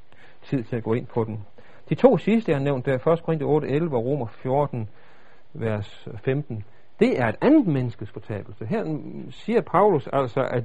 tid 0.43 0.63
til 0.63 0.75
at 0.75 0.83
gå 0.83 0.93
ind 0.93 1.07
på 1.07 1.23
den. 1.23 1.45
De 1.89 1.95
to 1.95 2.17
sidste, 2.17 2.51
jeg 2.51 2.59
har 2.59 2.63
nævnt, 2.63 2.85
der 2.85 3.07
1. 3.07 3.23
Korinther 3.23 3.47
8, 3.47 3.67
11 3.67 3.97
og 3.97 4.05
Romer 4.05 4.27
14, 4.27 4.89
vers 5.53 6.07
15, 6.23 6.63
det 6.99 7.19
er 7.21 7.27
et 7.27 7.35
andet 7.41 7.67
menneskes 7.67 8.11
fortabelse. 8.11 8.65
Her 8.65 8.97
siger 9.31 9.61
Paulus 9.61 10.07
altså, 10.13 10.41
at, 10.41 10.63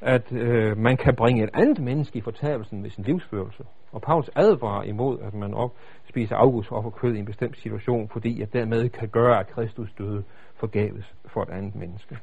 at 0.00 0.32
øh, 0.32 0.76
man 0.76 0.96
kan 0.96 1.14
bringe 1.14 1.44
et 1.44 1.50
andet 1.54 1.80
menneske 1.80 2.18
i 2.18 2.20
fortabelsen 2.20 2.82
med 2.82 2.90
sin 2.90 3.04
livsførelse. 3.04 3.64
Og 3.92 4.02
Paulus 4.02 4.30
advarer 4.36 4.82
imod, 4.82 5.20
at 5.20 5.34
man 5.34 5.54
op, 5.54 5.72
spiser 6.08 6.36
afguds 6.36 6.70
og 6.70 6.94
kød 6.94 7.14
i 7.14 7.18
en 7.18 7.24
bestemt 7.24 7.58
situation, 7.58 8.08
fordi 8.08 8.42
at 8.42 8.52
dermed 8.52 8.88
kan 8.88 9.08
gøre, 9.08 9.40
at 9.40 9.48
Kristus 9.48 9.92
døde 9.98 10.24
forgaves 10.54 11.14
for 11.26 11.42
et 11.42 11.50
andet 11.50 11.74
menneske. 11.74 12.18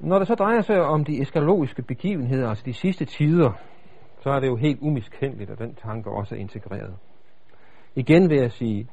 Når 0.00 0.18
det 0.18 0.28
så 0.28 0.34
drejer 0.34 0.60
sig 0.60 0.80
om 0.80 1.04
de 1.04 1.22
eskalogiske 1.22 1.82
begivenheder, 1.82 2.48
altså 2.48 2.64
de 2.66 2.72
sidste 2.72 3.04
tider, 3.04 3.52
så 4.22 4.30
er 4.30 4.40
det 4.40 4.46
jo 4.46 4.56
helt 4.56 4.80
umiskendeligt, 4.80 5.50
at 5.50 5.58
den 5.58 5.74
tanke 5.74 6.10
også 6.10 6.34
er 6.34 6.38
integreret. 6.38 6.94
Igen 7.94 8.30
vil 8.30 8.38
jeg 8.38 8.52
sige, 8.52 8.88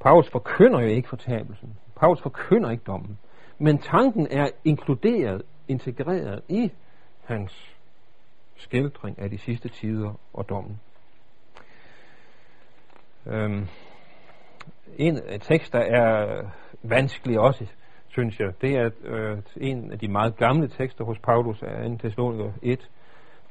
Paulus 0.00 0.30
forkynder 0.30 0.80
jo 0.80 0.88
ikke 0.88 1.08
fortabelsen. 1.08 1.76
Paulus 1.96 2.22
forkynder 2.22 2.70
ikke 2.70 2.84
dommen. 2.86 3.18
Men 3.58 3.78
tanken 3.78 4.28
er 4.30 4.48
inkluderet, 4.64 5.42
integreret 5.68 6.42
i 6.48 6.72
hans 7.26 7.76
skildring 8.56 9.18
af 9.18 9.30
de 9.30 9.38
sidste 9.38 9.68
tider 9.68 10.20
og 10.32 10.48
dommen. 10.48 10.80
Øhm, 13.26 13.66
en 14.98 15.20
tekst, 15.40 15.72
der 15.72 15.78
er 15.78 16.42
vanskelig 16.82 17.40
også, 17.40 17.66
synes 18.08 18.40
jeg, 18.40 18.52
det 18.60 18.76
er 18.76 18.90
øh, 19.04 19.38
en 19.56 19.92
af 19.92 19.98
de 19.98 20.08
meget 20.08 20.36
gamle 20.36 20.68
tekster 20.68 21.04
hos 21.04 21.18
Paulus, 21.18 21.62
af 21.62 21.90
2. 21.90 21.96
Thessaloniker 21.98 22.52
1, 22.62 22.90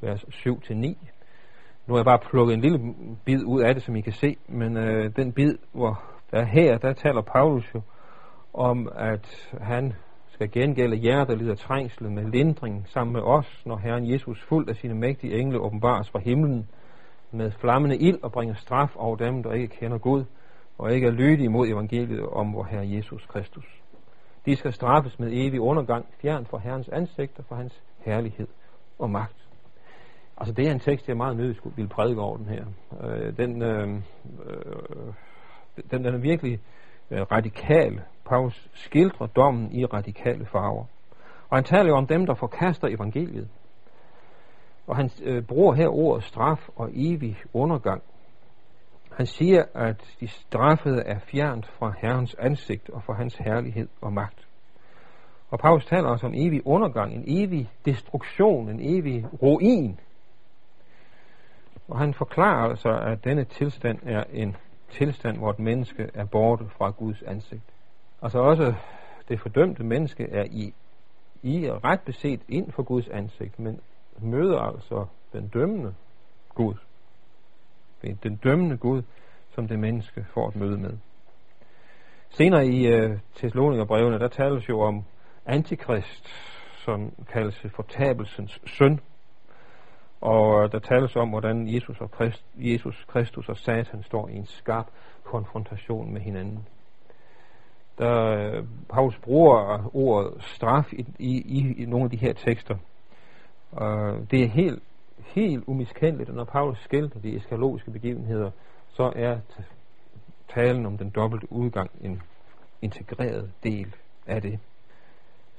vers 0.01 0.23
7-9. 0.23 0.75
Nu 1.87 1.93
har 1.93 1.97
jeg 1.97 2.05
bare 2.05 2.19
plukket 2.19 2.53
en 2.53 2.61
lille 2.61 2.95
bid 3.25 3.43
ud 3.43 3.61
af 3.61 3.73
det, 3.73 3.83
som 3.83 3.95
I 3.95 4.01
kan 4.01 4.13
se, 4.13 4.37
men 4.47 4.77
øh, 4.77 5.15
den 5.15 5.33
bid, 5.33 5.57
hvor 5.71 6.03
der 6.31 6.39
er 6.39 6.45
her, 6.45 6.77
der 6.77 6.93
taler 6.93 7.21
Paulus 7.21 7.75
jo 7.75 7.81
om, 8.53 8.89
at 8.95 9.49
han 9.61 9.93
skal 10.35 10.51
gengælde 10.51 11.09
jer, 11.09 11.25
der 11.25 11.35
lider 11.35 11.55
trængsel 11.55 12.11
med 12.11 12.23
lindring 12.31 12.87
sammen 12.87 13.13
med 13.13 13.21
os, 13.21 13.61
når 13.65 13.77
Herren 13.77 14.11
Jesus 14.11 14.41
fuld 14.49 14.69
af 14.69 14.75
sine 14.75 14.93
mægtige 14.95 15.39
engle 15.39 15.59
åbenbares 15.59 16.09
fra 16.09 16.19
himlen 16.19 16.69
med 17.31 17.51
flammende 17.51 17.97
ild 17.97 18.23
og 18.23 18.31
bringer 18.31 18.55
straf 18.55 18.95
over 18.95 19.15
dem, 19.15 19.43
der 19.43 19.51
ikke 19.51 19.67
kender 19.67 19.97
Gud 19.97 20.23
og 20.77 20.93
ikke 20.93 21.07
er 21.07 21.11
lydige 21.11 21.49
mod 21.49 21.67
evangeliet 21.67 22.25
om 22.25 22.53
vor 22.53 22.63
Herre 22.63 22.89
Jesus 22.89 23.25
Kristus. 23.25 23.81
De 24.45 24.55
skal 24.55 24.73
straffes 24.73 25.19
med 25.19 25.29
evig 25.31 25.61
undergang, 25.61 26.05
fjern 26.21 26.45
fra 26.45 26.57
Herrens 26.57 26.89
ansigt 26.89 27.39
og 27.39 27.45
fra 27.45 27.55
hans 27.55 27.83
herlighed 27.99 28.47
og 28.99 29.09
magt. 29.09 29.47
Altså 30.37 30.53
det 30.53 30.67
er 30.67 30.71
en 30.71 30.79
tekst, 30.79 31.07
jeg 31.07 31.17
meget 31.17 31.37
nødigt 31.37 31.57
skulle 31.57 31.75
ville 31.75 31.89
prædike 31.89 32.21
over 32.21 32.37
den 32.37 32.45
her. 32.45 32.65
Øh, 33.03 33.37
den, 33.37 33.61
øh, 33.61 33.89
øh, 34.45 35.13
den, 35.91 36.03
den 36.03 36.13
er 36.13 36.17
virkelig 36.17 36.59
Øh, 37.11 37.21
radikale. 37.21 37.31
radikal. 37.31 38.01
Paulus 38.25 38.69
skildrer 38.73 39.27
dommen 39.27 39.71
i 39.71 39.85
radikale 39.85 40.45
farver. 40.45 40.85
Og 41.49 41.57
han 41.57 41.63
taler 41.63 41.89
jo 41.89 41.95
om 41.95 42.07
dem, 42.07 42.25
der 42.25 42.33
forkaster 42.33 42.87
evangeliet. 42.87 43.49
Og 44.87 44.95
han 44.95 45.09
øh, 45.23 45.43
bruger 45.43 45.73
her 45.73 45.87
ordet 45.87 46.23
straf 46.23 46.69
og 46.75 46.89
evig 46.93 47.37
undergang. 47.53 48.03
Han 49.11 49.25
siger, 49.25 49.63
at 49.73 50.15
de 50.19 50.27
straffede 50.27 51.01
er 51.01 51.19
fjernt 51.19 51.67
fra 51.67 51.93
Herrens 52.01 52.35
ansigt 52.39 52.89
og 52.89 53.03
fra 53.03 53.13
hans 53.13 53.35
herlighed 53.35 53.87
og 54.01 54.13
magt. 54.13 54.47
Og 55.49 55.59
Paulus 55.59 55.85
taler 55.85 56.09
også 56.09 56.25
om 56.25 56.33
evig 56.35 56.67
undergang, 56.67 57.13
en 57.13 57.23
evig 57.27 57.69
destruktion, 57.85 58.69
en 58.69 58.79
evig 58.81 59.25
ruin. 59.41 59.99
Og 61.87 61.99
han 61.99 62.13
forklarer 62.13 62.69
altså, 62.69 62.89
at 62.89 63.23
denne 63.23 63.43
tilstand 63.43 63.99
er 64.03 64.23
en 64.33 64.55
tilstand, 64.91 65.37
hvor 65.37 65.49
et 65.49 65.59
menneske 65.59 66.09
er 66.13 66.25
borte 66.25 66.65
fra 66.69 66.89
Guds 66.89 67.21
ansigt. 67.21 67.73
Altså 68.21 68.39
også 68.39 68.73
det 69.29 69.39
fordømte 69.39 69.83
menneske 69.83 70.23
er 70.23 70.43
i, 70.43 70.73
i 71.43 71.71
ret 71.71 72.01
beset 72.01 72.41
ind 72.47 72.71
for 72.71 72.83
Guds 72.83 73.07
ansigt, 73.07 73.59
men 73.59 73.79
møder 74.19 74.59
altså 74.59 75.05
den 75.33 75.47
dømmende 75.47 75.95
Gud. 76.49 76.73
Det 78.01 78.09
er 78.09 78.15
den 78.15 78.35
dømmende 78.35 78.77
Gud, 78.77 79.01
som 79.49 79.67
det 79.67 79.79
menneske 79.79 80.25
får 80.33 80.49
et 80.49 80.55
møde 80.55 80.77
med. 80.77 80.97
Senere 82.29 82.67
i 82.67 82.87
øh, 82.87 83.17
Thessalonikerbrevene, 83.35 84.19
der 84.19 84.27
tales 84.27 84.69
jo 84.69 84.79
om 84.79 85.03
antikrist, 85.45 86.27
som 86.85 87.11
kaldes 87.31 87.65
fortabelsens 87.75 88.61
søn. 88.65 88.99
Og 90.25 90.63
øh, 90.63 90.71
der 90.71 90.79
tales 90.79 91.15
om, 91.15 91.29
hvordan 91.29 91.75
Jesus, 91.75 92.01
og 92.01 92.09
Christ, 92.15 92.45
Jesus 92.57 93.05
Kristus 93.07 93.49
og 93.49 93.57
Satan 93.57 94.03
står 94.03 94.27
i 94.27 94.35
en 94.35 94.45
skarp 94.45 94.87
konfrontation 95.23 96.13
med 96.13 96.21
hinanden. 96.21 96.67
Der 97.97 98.27
øh, 98.27 98.63
Paulus 98.89 99.17
bruger 99.17 99.89
ordet 99.95 100.43
straf 100.43 100.93
i, 100.93 101.05
i, 101.19 101.37
i, 101.37 101.83
i 101.83 101.85
nogle 101.85 102.03
af 102.03 102.09
de 102.09 102.17
her 102.17 102.33
tekster. 102.33 102.75
Uh, 103.71 104.27
det 104.31 104.43
er 104.43 104.47
helt, 104.47 104.83
helt 105.17 105.63
umiskendeligt, 105.67 106.35
når 106.35 106.43
Paulus 106.43 106.79
skildrer 106.79 107.21
de 107.21 107.35
eskalogiske 107.35 107.91
begivenheder, 107.91 108.51
så 108.89 109.13
er 109.15 109.37
talen 110.49 110.85
om 110.85 110.97
den 110.97 111.09
dobbelte 111.09 111.51
udgang 111.51 111.91
en 112.01 112.21
integreret 112.81 113.51
del 113.63 113.95
af 114.27 114.41
det. 114.41 114.59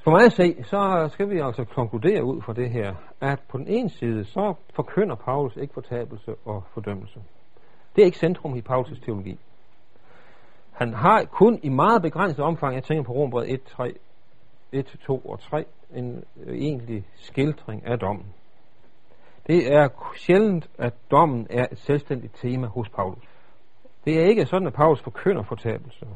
For 0.06 0.10
mig 0.10 0.24
at 0.24 0.32
se, 0.32 0.64
så 0.64 1.08
skal 1.12 1.30
vi 1.30 1.38
altså 1.38 1.64
konkludere 1.64 2.24
ud 2.24 2.42
fra 2.42 2.52
det 2.52 2.70
her, 2.70 2.94
at 3.20 3.40
på 3.48 3.58
den 3.58 3.68
ene 3.68 3.90
side, 3.90 4.24
så 4.24 4.54
forkynder 4.74 5.14
Paulus 5.14 5.56
ikke 5.56 5.74
fortabelse 5.74 6.34
og 6.44 6.64
fordømmelse. 6.74 7.20
Det 7.96 8.02
er 8.02 8.06
ikke 8.06 8.18
centrum 8.18 8.56
i 8.56 8.62
Paulus' 8.70 9.04
teologi. 9.04 9.38
Han 10.72 10.94
har 10.94 11.24
kun 11.24 11.60
i 11.62 11.68
meget 11.68 12.02
begrænset 12.02 12.44
omfang, 12.44 12.74
jeg 12.74 12.84
tænker 12.84 13.04
på 13.04 13.12
Rombrevet 13.12 13.52
1, 13.52 13.62
3, 13.62 13.94
1, 14.72 14.86
2 15.06 15.18
og 15.18 15.40
3, 15.40 15.64
en 15.94 16.24
øh, 16.44 16.56
egentlig 16.56 17.06
skildring 17.14 17.86
af 17.86 17.98
dommen. 17.98 18.26
Det 19.46 19.74
er 19.74 19.88
sjældent, 20.16 20.70
at 20.78 20.94
dommen 21.10 21.46
er 21.50 21.66
et 21.72 21.78
selvstændigt 21.78 22.34
tema 22.34 22.66
hos 22.66 22.88
Paulus. 22.88 23.24
Det 24.04 24.20
er 24.20 24.24
ikke 24.24 24.46
sådan, 24.46 24.66
at 24.66 24.74
Paulus 24.74 25.02
forkynder 25.02 25.42
fortabelse. 25.42 26.06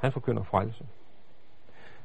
Han 0.00 0.12
forkynder 0.12 0.42
frelse. 0.42 0.84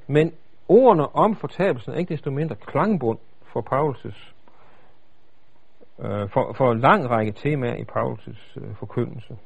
Men 0.08 0.34
ordene 0.68 1.16
om 1.16 1.36
fortabelsen 1.36 1.94
er 1.94 1.98
ikke 1.98 2.14
desto 2.14 2.32
mindre 2.32 2.56
klangbund 2.56 3.20
for 3.44 3.62
Paulus' 3.62 4.34
øh, 6.00 6.30
for, 6.30 6.54
for 6.54 6.72
en 6.72 6.80
lang 6.80 7.10
række 7.10 7.32
temaer 7.32 7.76
i 7.76 7.84
Paulus' 7.84 8.60
øh, 8.60 8.76
forkyndelse. 8.76 9.38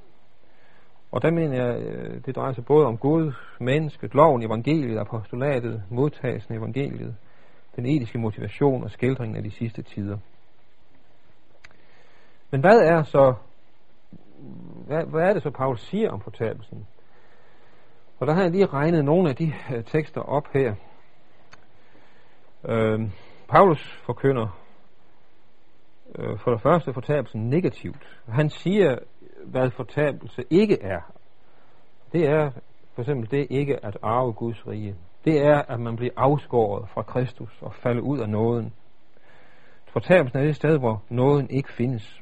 Og 1.11 1.21
der 1.21 1.31
mener 1.31 1.65
jeg, 1.65 1.81
øh, 1.81 2.25
det 2.25 2.35
drejer 2.35 2.53
sig 2.53 2.65
både 2.65 2.85
om 2.85 2.97
Gud, 2.97 3.33
mennesket, 3.59 4.13
loven, 4.13 4.43
evangeliet, 4.43 4.99
apostolatet, 4.99 5.83
modtagelsen 5.89 6.53
af 6.53 6.57
evangeliet, 6.57 7.15
den 7.75 7.85
etiske 7.85 8.17
motivation 8.17 8.83
og 8.83 8.91
skildringen 8.91 9.37
af 9.37 9.43
de 9.43 9.51
sidste 9.51 9.81
tider. 9.81 10.17
Men 12.51 12.61
hvad 12.61 12.79
er 12.79 13.03
så 13.03 13.33
hvad, 14.87 15.03
hvad 15.03 15.29
er 15.29 15.33
det 15.33 15.43
så, 15.43 15.49
Paulus 15.49 15.81
siger 15.81 16.11
om 16.11 16.21
fortabelsen? 16.21 16.87
Og 18.19 18.27
der 18.27 18.33
har 18.33 18.41
jeg 18.41 18.51
lige 18.51 18.65
regnet 18.65 19.05
nogle 19.05 19.29
af 19.29 19.35
de 19.35 19.53
øh, 19.75 19.83
tekster 19.83 20.21
op 20.21 20.47
her. 20.53 20.75
Øh, 22.65 22.99
Paulus 23.47 24.01
forkynder 24.05 24.47
øh, 26.15 26.39
for 26.39 26.51
det 26.51 26.61
første 26.61 26.93
fortabelsen 26.93 27.49
negativt. 27.49 28.19
Han 28.29 28.49
siger, 28.49 28.97
hvad 29.45 29.71
fortabelse 29.71 30.43
ikke 30.49 30.81
er. 30.81 31.01
Det 32.11 32.27
er 32.27 32.51
for 32.93 33.01
eksempel 33.01 33.31
det 33.31 33.47
ikke 33.49 33.85
at 33.85 33.97
arve 34.01 34.33
Guds 34.33 34.67
rige. 34.67 34.95
Det 35.25 35.45
er, 35.45 35.61
at 35.67 35.79
man 35.79 35.95
bliver 35.95 36.13
afskåret 36.17 36.89
fra 36.89 37.01
Kristus 37.01 37.61
og 37.61 37.73
falder 37.73 38.01
ud 38.01 38.19
af 38.19 38.29
nåden. 38.29 38.73
Fortabelsen 39.85 40.39
er 40.39 40.43
det 40.43 40.55
sted, 40.55 40.77
hvor 40.77 41.03
nåden 41.09 41.49
ikke 41.49 41.73
findes. 41.73 42.21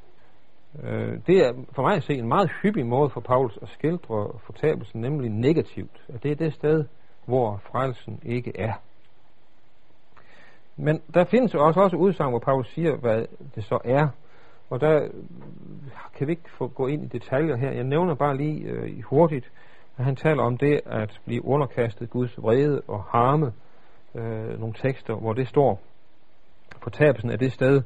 Øh, 0.84 1.20
det 1.28 1.46
er 1.46 1.54
for 1.72 1.82
mig 1.82 1.96
at 1.96 2.04
se 2.04 2.14
en 2.14 2.28
meget 2.28 2.52
hyppig 2.62 2.86
måde 2.86 3.10
for 3.10 3.22
Paulus 3.22 3.60
at 3.62 3.70
skildre 3.70 4.40
fortabelsen, 4.46 5.02
nemlig 5.02 5.30
negativt. 5.30 6.06
At 6.14 6.24
det 6.24 6.32
er 6.32 6.36
det 6.36 6.54
sted, 6.54 6.86
hvor 7.26 7.62
frelsen 7.72 8.20
ikke 8.24 8.60
er. 8.60 8.74
Men 10.78 11.02
der 11.14 11.26
findes 11.26 11.54
jo 11.54 11.66
også, 11.66 11.80
også 11.80 11.96
udsagn, 11.96 12.30
hvor 12.30 12.40
Paulus 12.40 12.74
siger, 12.74 12.96
hvad 12.96 13.26
det 13.56 13.64
så 13.64 13.80
er. 13.84 14.08
Og 14.70 14.82
der 14.82 15.08
kan 16.18 16.28
vi 16.28 16.32
ikke 16.32 16.52
få 16.58 16.68
gå 16.68 16.88
ind 16.88 17.04
i 17.04 17.08
detaljer 17.08 17.56
her. 17.56 17.72
Jeg 17.72 17.84
nævner 17.84 18.16
bare 18.16 18.38
lige 18.38 18.64
øh, 18.64 19.02
hurtigt, 19.04 19.52
at 19.98 20.06
han 20.06 20.16
taler 20.16 20.44
om 20.44 20.58
det 20.58 20.82
at 20.86 21.22
blive 21.26 21.46
underkastet 21.46 22.10
Guds 22.10 22.42
vrede 22.42 22.82
og 22.88 23.04
harme. 23.04 23.54
Øh, 24.16 24.60
nogle 24.60 24.74
tekster, 24.74 25.16
hvor 25.16 25.34
det 25.34 25.48
står. 25.48 25.82
Fortabelsen 26.84 27.32
er 27.32 27.38
det 27.38 27.54
sted, 27.54 27.82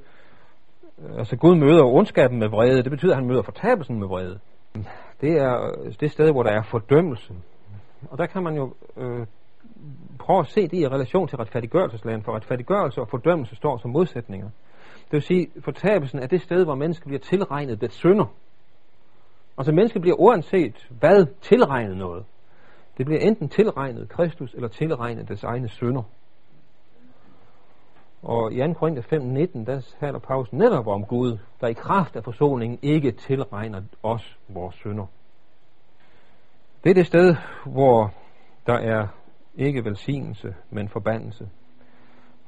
altså 1.17 1.35
Gud 1.35 1.55
møder 1.55 1.83
ondskaben 1.83 2.39
med 2.39 2.47
vrede, 2.47 2.83
det 2.83 2.91
betyder, 2.91 3.11
at 3.11 3.17
han 3.17 3.27
møder 3.27 3.41
fortabelsen 3.41 3.99
med 3.99 4.07
vrede. 4.07 4.39
Det 5.21 5.31
er 5.31 5.81
øh, 5.83 5.93
det 5.99 6.11
sted, 6.11 6.31
hvor 6.31 6.43
der 6.43 6.51
er 6.51 6.63
fordømmelse. 6.63 7.33
Og 8.09 8.17
der 8.17 8.25
kan 8.25 8.43
man 8.43 8.55
jo 8.55 8.73
øh, 8.97 9.25
prøve 10.21 10.39
at 10.39 10.47
se 10.47 10.67
det 10.67 10.77
i 10.77 10.87
relation 10.87 11.27
til 11.27 11.37
retfærdiggørelsesland, 11.37 12.23
for 12.23 12.35
retfærdiggørelse 12.35 13.01
og 13.01 13.07
fordømmelse 13.09 13.55
står 13.55 13.77
som 13.77 13.91
modsætninger. 13.91 14.49
Det 14.95 15.11
vil 15.11 15.21
sige, 15.21 15.47
fortabelsen 15.63 16.19
er 16.19 16.27
det 16.27 16.41
sted, 16.41 16.63
hvor 16.63 16.75
mennesket 16.75 17.07
bliver 17.07 17.19
tilregnet 17.19 17.81
det 17.81 17.91
synder. 17.91 18.25
Altså 19.57 19.71
mennesket 19.71 20.01
bliver 20.01 20.15
uanset 20.15 20.87
hvad 20.89 21.25
tilregnet 21.41 21.97
noget. 21.97 22.25
Det 22.97 23.05
bliver 23.05 23.21
enten 23.21 23.49
tilregnet 23.49 24.09
Kristus 24.09 24.53
eller 24.53 24.67
tilregnet 24.67 25.29
dets 25.29 25.43
egne 25.43 25.69
synder. 25.69 26.03
Og 28.23 28.53
i 28.53 28.57
2. 28.57 28.73
Korinther 28.73 29.03
5.19, 29.03 29.65
der 29.65 29.95
taler 29.99 30.19
Paulus 30.19 30.53
netop 30.53 30.87
om 30.87 31.05
Gud, 31.05 31.37
der 31.61 31.67
i 31.67 31.73
kraft 31.73 32.15
af 32.15 32.23
forsoningen 32.23 32.79
ikke 32.81 33.11
tilregner 33.11 33.81
os 34.03 34.37
vores 34.47 34.75
synder. 34.75 35.05
Det 36.83 36.89
er 36.89 36.93
det 36.93 37.07
sted, 37.07 37.35
hvor 37.65 38.13
der 38.67 38.73
er 38.73 39.07
ikke 39.55 39.85
velsignelse, 39.85 40.55
men 40.69 40.89
forbandelse. 40.89 41.49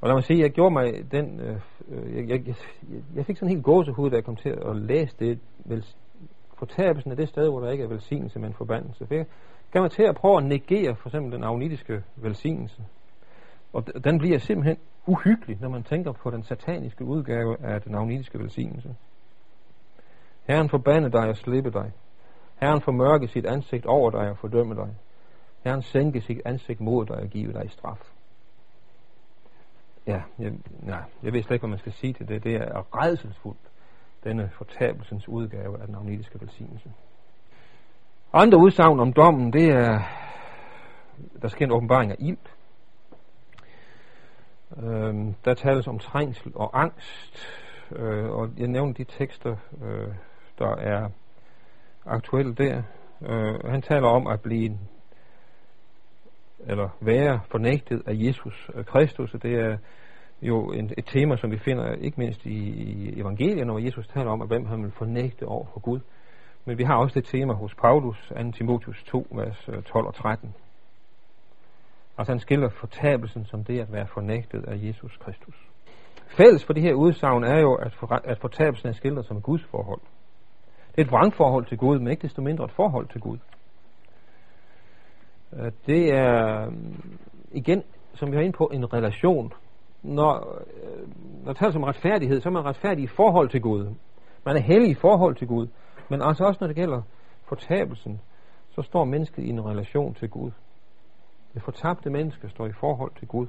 Og 0.02 0.08
lad 0.08 0.16
mig 0.16 0.24
sige, 0.24 0.40
jeg 0.40 0.52
gjorde 0.52 0.74
mig 0.74 1.12
den, 1.12 1.40
øh, 1.40 1.60
øh 1.90 2.30
jeg, 2.30 2.48
jeg, 2.48 2.56
jeg 3.16 3.26
fik 3.26 3.38
sådan 3.38 3.50
en 3.50 3.56
helt 3.56 3.66
gåsehud, 3.66 4.10
da 4.10 4.16
jeg 4.16 4.24
kom 4.24 4.36
til 4.36 4.50
at 4.50 4.76
læse 4.76 5.16
det, 5.20 5.40
vel, 5.66 5.86
fortabelsen 6.58 7.12
af 7.12 7.18
det 7.18 7.30
sted, 7.30 7.50
hvor 7.50 7.60
der 7.60 7.72
ikke 7.72 7.84
er 7.84 7.88
velsignelse, 7.88 8.40
men 8.40 8.54
forbandelse. 8.54 9.08
For 9.08 9.16
jeg 9.16 9.26
gav 9.72 9.82
mig 9.82 9.92
til 9.92 10.04
at 10.04 10.16
prøve 10.16 10.38
at 10.38 10.44
negere 10.44 10.96
for 10.96 11.10
eksempel 11.10 11.32
den 11.32 11.44
agnitiske 11.44 12.04
velsignelse. 12.16 12.82
Og 13.74 14.04
den 14.04 14.20
bliver 14.20 14.40
simpelthen 14.40 14.78
uhyggelig, 15.08 15.58
når 15.62 15.70
man 15.70 15.84
tænker 15.84 16.12
på 16.12 16.32
den 16.32 16.44
sataniske 16.44 17.06
udgave 17.06 17.66
af 17.66 17.82
den 17.82 17.96
agnitiske 17.96 18.40
velsignelse. 18.40 18.96
Herren 20.48 20.70
forbande 20.70 21.12
dig 21.12 21.30
og 21.30 21.36
slippe 21.36 21.72
dig. 21.72 21.92
Herren 22.62 22.82
formørke 22.82 23.28
sit 23.28 23.46
ansigt 23.46 23.86
over 23.86 24.12
dig 24.12 24.30
og 24.30 24.38
fordømme 24.38 24.76
dig. 24.76 24.96
Herren 25.64 25.82
sænke 25.82 26.22
sit 26.22 26.42
ansigt 26.46 26.82
mod 26.82 27.06
dig 27.06 27.16
og 27.16 27.28
give 27.28 27.54
dig 27.54 27.72
straf. 27.72 28.12
Ja, 30.08 30.22
jeg, 30.40 30.54
nej, 30.80 31.04
jeg 31.24 31.34
ved 31.34 31.44
slet 31.44 31.56
ikke, 31.56 31.62
hvad 31.62 31.70
man 31.70 31.80
skal 31.80 31.92
sige 31.92 32.14
til 32.14 32.28
det. 32.28 32.44
Det 32.44 32.56
er 32.56 32.98
redselsfuldt. 33.02 33.60
denne 34.24 34.50
fortabelsens 34.54 35.28
udgave 35.28 35.82
af 35.82 35.88
den 35.88 35.96
agnetiske 35.96 36.42
velsignelse. 36.42 36.92
Andre 38.34 38.58
udsagn 38.58 39.00
om 39.00 39.14
dommen, 39.14 39.54
det 39.54 39.70
er, 39.70 40.00
der 41.42 41.48
sker 41.48 41.66
en 41.66 41.72
åbenbaring 41.72 42.12
af 42.12 42.16
ild. 42.20 42.38
Øhm, 44.78 45.34
der 45.46 45.54
tales 45.54 45.88
om 45.88 46.00
trængsel 46.00 46.52
og 46.56 46.82
angst, 46.82 47.38
øh, 47.92 48.30
og 48.30 48.50
jeg 48.58 48.68
nævner 48.68 48.94
de 48.94 49.04
tekster, 49.04 49.56
øh, 49.82 50.16
der 50.60 50.76
er 50.76 51.10
aktuelle 52.06 52.54
der. 52.54 52.84
Øh, 53.22 53.72
han 53.72 53.82
taler 53.82 54.08
om 54.08 54.28
at 54.28 54.42
blive 54.42 54.78
eller 56.68 56.90
være 57.02 57.40
fornægtet 57.52 58.04
af 58.06 58.14
Jesus 58.16 58.72
Kristus, 58.86 59.34
og 59.34 59.44
det 59.44 59.54
er 59.56 59.78
jo 60.42 60.72
en, 60.72 60.92
et 60.98 61.06
tema, 61.06 61.38
som 61.38 61.52
vi 61.52 61.58
finder 61.58 61.94
ikke 61.94 62.20
mindst 62.20 62.46
i, 62.46 62.58
i 62.70 63.20
evangelierne, 63.20 63.72
hvor 63.72 63.80
Jesus 63.80 64.08
taler 64.08 64.32
om, 64.32 64.42
at 64.42 64.48
hvem 64.48 64.66
han 64.66 64.84
vil 64.84 64.92
fornægte 64.92 65.44
over 65.44 65.66
for 65.74 65.80
Gud. 65.80 66.00
Men 66.66 66.78
vi 66.78 66.84
har 66.84 66.96
også 66.96 67.20
det 67.20 67.26
tema 67.26 67.54
hos 67.54 67.76
Paulus, 67.76 68.32
2. 68.38 68.52
Timotheus 68.52 69.04
2, 69.04 69.28
vers 69.32 69.70
øh, 69.70 69.84
12 69.84 70.08
og 70.08 70.16
13. 70.16 70.56
Altså 72.18 72.32
han 72.32 72.40
skiller 72.40 72.70
fortabelsen 72.70 73.46
som 73.46 73.64
det 73.64 73.80
at 73.80 73.92
være 73.92 74.08
fornægtet 74.08 74.66
af 74.68 74.76
Jesus 74.82 75.18
Kristus. 75.18 75.56
Fælles 76.38 76.66
for 76.66 76.74
de 76.74 76.82
her 76.82 76.94
udsagn 76.94 77.44
er 77.44 77.60
jo, 77.60 77.74
at, 77.74 77.94
for, 77.94 78.22
at 78.24 78.40
fortabelsen 78.40 78.90
er 78.90 78.94
skildret 78.94 79.26
som 79.26 79.38
et 79.38 79.44
Guds 79.44 79.64
forhold. 79.64 80.02
Det 80.92 81.02
er 81.02 81.06
et 81.06 81.12
vrangforhold 81.12 81.66
til 81.66 81.78
Gud, 81.78 82.00
men 82.00 82.08
ikke 82.08 82.22
desto 82.22 82.42
mindre 82.42 82.66
et 82.66 82.72
forhold 82.72 83.08
til 83.08 83.22
Gud. 83.22 83.38
Øh, 85.60 85.72
det 85.86 86.14
er 86.14 86.66
øh, 86.66 86.74
igen, 87.52 87.84
som 88.14 88.32
vi 88.32 88.36
har 88.36 88.44
ind 88.44 88.54
på, 88.54 88.72
en 88.74 88.94
relation. 88.94 89.54
Når, 90.04 90.62
øh, 90.84 91.08
når 91.46 91.54
taler 91.54 91.76
om 91.76 91.84
retfærdighed, 91.84 92.42
så 92.42 92.50
er 92.50 92.54
man 92.54 92.66
retfærdig 92.66 93.04
i 93.04 93.08
forhold 93.08 93.50
til 93.50 93.62
Gud. 93.62 93.94
Man 94.46 94.56
er 94.56 94.62
hellig 94.62 94.90
i 94.90 94.94
forhold 94.94 95.36
til 95.36 95.48
Gud. 95.48 95.68
Men 96.10 96.22
altså 96.22 96.44
også 96.44 96.58
når 96.62 96.68
det 96.68 96.76
gælder 96.76 97.02
fortabelsen, 97.46 98.22
så 98.76 98.82
står 98.82 99.06
mennesket 99.06 99.44
i 99.44 99.50
en 99.50 99.66
relation 99.66 100.14
til 100.14 100.30
Gud. 100.30 100.52
Det 101.54 101.64
fortabte 101.64 102.10
menneske 102.10 102.50
står 102.50 102.68
i 102.68 102.72
forhold 102.72 103.12
til 103.20 103.28
Gud. 103.28 103.48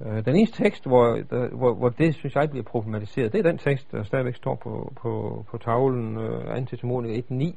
Øh, 0.00 0.24
den 0.24 0.36
eneste 0.36 0.62
tekst, 0.62 0.86
hvor, 0.86 1.06
der, 1.30 1.48
hvor, 1.48 1.74
hvor 1.74 1.88
det, 1.88 2.14
synes 2.14 2.34
jeg, 2.34 2.50
bliver 2.50 2.64
problematiseret, 2.64 3.32
det 3.32 3.38
er 3.38 3.50
den 3.50 3.58
tekst, 3.58 3.92
der 3.92 4.02
stadigvæk 4.02 4.34
står 4.34 4.54
på, 4.54 4.92
på, 4.96 5.44
på 5.50 5.58
tavlen, 5.58 6.18
øh, 6.18 6.46
uh, 6.46 6.56
Antitimonik 6.56 7.24
1.9, 7.30 7.54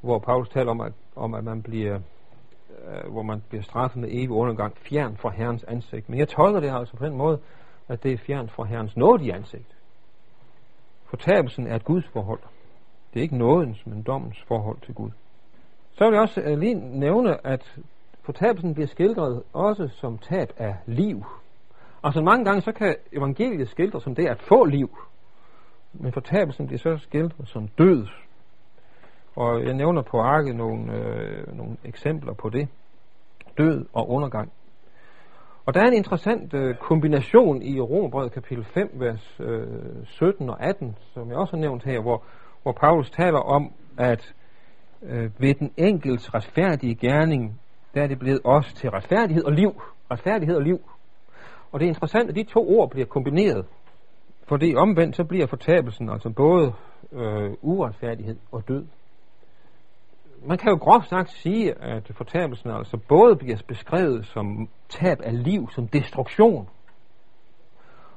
hvor 0.00 0.18
Paulus 0.18 0.48
taler 0.48 0.70
om, 0.70 0.80
at, 0.80 0.92
om, 1.16 1.34
at 1.34 1.44
man 1.44 1.62
bliver 1.62 2.00
øh, 2.70 3.12
hvor 3.12 3.22
man 3.22 3.42
bliver 3.48 3.62
straffet 3.62 4.00
med 4.00 4.08
evig 4.12 4.30
undergang, 4.30 4.76
fjern 4.76 5.16
fra 5.16 5.30
Herrens 5.30 5.64
ansigt. 5.64 6.08
Men 6.08 6.18
jeg 6.18 6.28
tolker 6.28 6.60
det 6.60 6.70
altså 6.70 6.96
på 6.96 7.06
den 7.06 7.16
måde, 7.16 7.38
at 7.88 8.02
det 8.02 8.12
er 8.12 8.16
fjern 8.16 8.48
fra 8.48 8.64
Herrens 8.64 8.96
nådige 8.96 9.34
ansigt. 9.34 9.76
Fortabelsen 11.04 11.66
er 11.66 11.76
et 11.76 11.84
Guds 11.84 12.08
forhold. 12.08 12.40
Det 13.14 13.20
er 13.20 13.22
ikke 13.22 13.36
nådens, 13.36 13.86
men 13.86 14.02
dommens 14.02 14.42
forhold 14.48 14.80
til 14.80 14.94
Gud. 14.94 15.10
Så 15.92 16.04
vil 16.04 16.12
jeg 16.12 16.22
også 16.22 16.40
øh, 16.40 16.58
lige 16.58 16.98
nævne, 16.98 17.46
at 17.46 17.78
fortabelsen 18.22 18.74
bliver 18.74 18.86
skildret 18.86 19.42
også 19.52 19.88
som 19.88 20.18
tab 20.18 20.52
af 20.56 20.76
liv. 20.86 21.24
Altså 22.02 22.20
mange 22.20 22.44
gange 22.44 22.60
så 22.60 22.72
kan 22.72 22.96
evangeliet 23.12 23.68
skildre 23.68 24.00
som 24.00 24.14
det 24.14 24.26
at 24.26 24.42
få 24.42 24.64
liv, 24.64 24.98
men 25.92 26.12
fortabelsen 26.12 26.66
bliver 26.66 26.78
så 26.78 26.96
skildret 26.96 27.48
som 27.48 27.68
død. 27.68 28.06
Og 29.38 29.64
jeg 29.64 29.74
nævner 29.74 30.02
på 30.02 30.20
arket 30.20 30.56
nogle, 30.56 30.92
øh, 30.92 31.56
nogle 31.56 31.76
eksempler 31.84 32.32
på 32.32 32.48
det. 32.48 32.68
Død 33.58 33.86
og 33.92 34.10
undergang. 34.10 34.52
Og 35.66 35.74
der 35.74 35.80
er 35.80 35.86
en 35.86 35.94
interessant 35.94 36.54
øh, 36.54 36.76
kombination 36.76 37.62
i 37.62 37.80
Romerbrevet 37.80 38.32
kapitel 38.32 38.64
5, 38.64 38.90
vers 38.94 39.40
øh, 39.40 39.66
17 40.04 40.50
og 40.50 40.62
18, 40.62 40.96
som 41.14 41.28
jeg 41.28 41.36
også 41.36 41.56
har 41.56 41.60
nævnt 41.60 41.84
her, 41.84 42.00
hvor, 42.00 42.22
hvor 42.62 42.72
Paulus 42.72 43.10
taler 43.10 43.38
om, 43.38 43.72
at 43.98 44.34
øh, 45.02 45.30
ved 45.38 45.54
den 45.54 45.72
enkelts 45.76 46.34
retfærdige 46.34 46.94
gerning, 46.94 47.60
der 47.94 48.02
er 48.02 48.06
det 48.06 48.18
blevet 48.18 48.40
os 48.44 48.72
til 48.72 48.90
retfærdighed 48.90 49.44
og 49.44 49.52
liv. 49.52 49.82
Retfærdighed 50.10 50.56
og 50.56 50.62
liv. 50.62 50.80
Og 51.72 51.80
det 51.80 51.86
er 51.86 51.88
interessant, 51.88 52.30
at 52.30 52.36
de 52.36 52.44
to 52.44 52.68
ord 52.78 52.90
bliver 52.90 53.06
kombineret. 53.06 53.66
Fordi 54.48 54.74
omvendt 54.74 55.16
så 55.16 55.24
bliver 55.24 55.46
fortabelsen 55.46 56.10
altså 56.10 56.30
både 56.30 56.72
øh, 57.12 57.50
uretfærdighed 57.62 58.36
og 58.52 58.68
død. 58.68 58.86
Man 60.42 60.58
kan 60.58 60.70
jo 60.70 60.76
groft 60.76 61.08
sagt 61.08 61.30
sige, 61.30 61.82
at 61.82 62.10
fortabelsen 62.14 62.70
altså 62.70 62.96
både 63.08 63.36
bliver 63.36 63.62
beskrevet 63.66 64.26
som 64.26 64.68
tab 64.88 65.18
af 65.24 65.44
liv, 65.44 65.70
som 65.70 65.88
destruktion, 65.88 66.68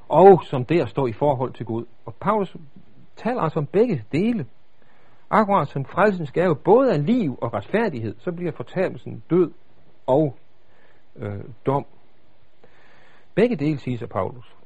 og 0.08 0.42
som 0.44 0.64
det 0.64 0.80
at 0.80 0.88
stå 0.88 1.06
i 1.06 1.12
forhold 1.12 1.52
til 1.52 1.66
Gud. 1.66 1.84
Og 2.06 2.14
Paulus 2.14 2.56
taler 3.16 3.40
altså 3.40 3.58
om 3.58 3.66
begge 3.66 4.04
dele. 4.12 4.46
Akkurat 5.30 5.68
som 5.68 5.84
frelsens 5.84 6.32
gave 6.32 6.56
både 6.56 6.92
af 6.92 7.06
liv 7.06 7.38
og 7.42 7.54
retfærdighed, 7.54 8.14
så 8.18 8.32
bliver 8.32 8.52
fortabelsen 8.52 9.22
død 9.30 9.52
og 10.06 10.36
øh, 11.16 11.44
dom. 11.66 11.86
Begge 13.34 13.56
dele 13.56 13.78
siges 13.78 14.02
af 14.02 14.08
Paulus. 14.08 14.56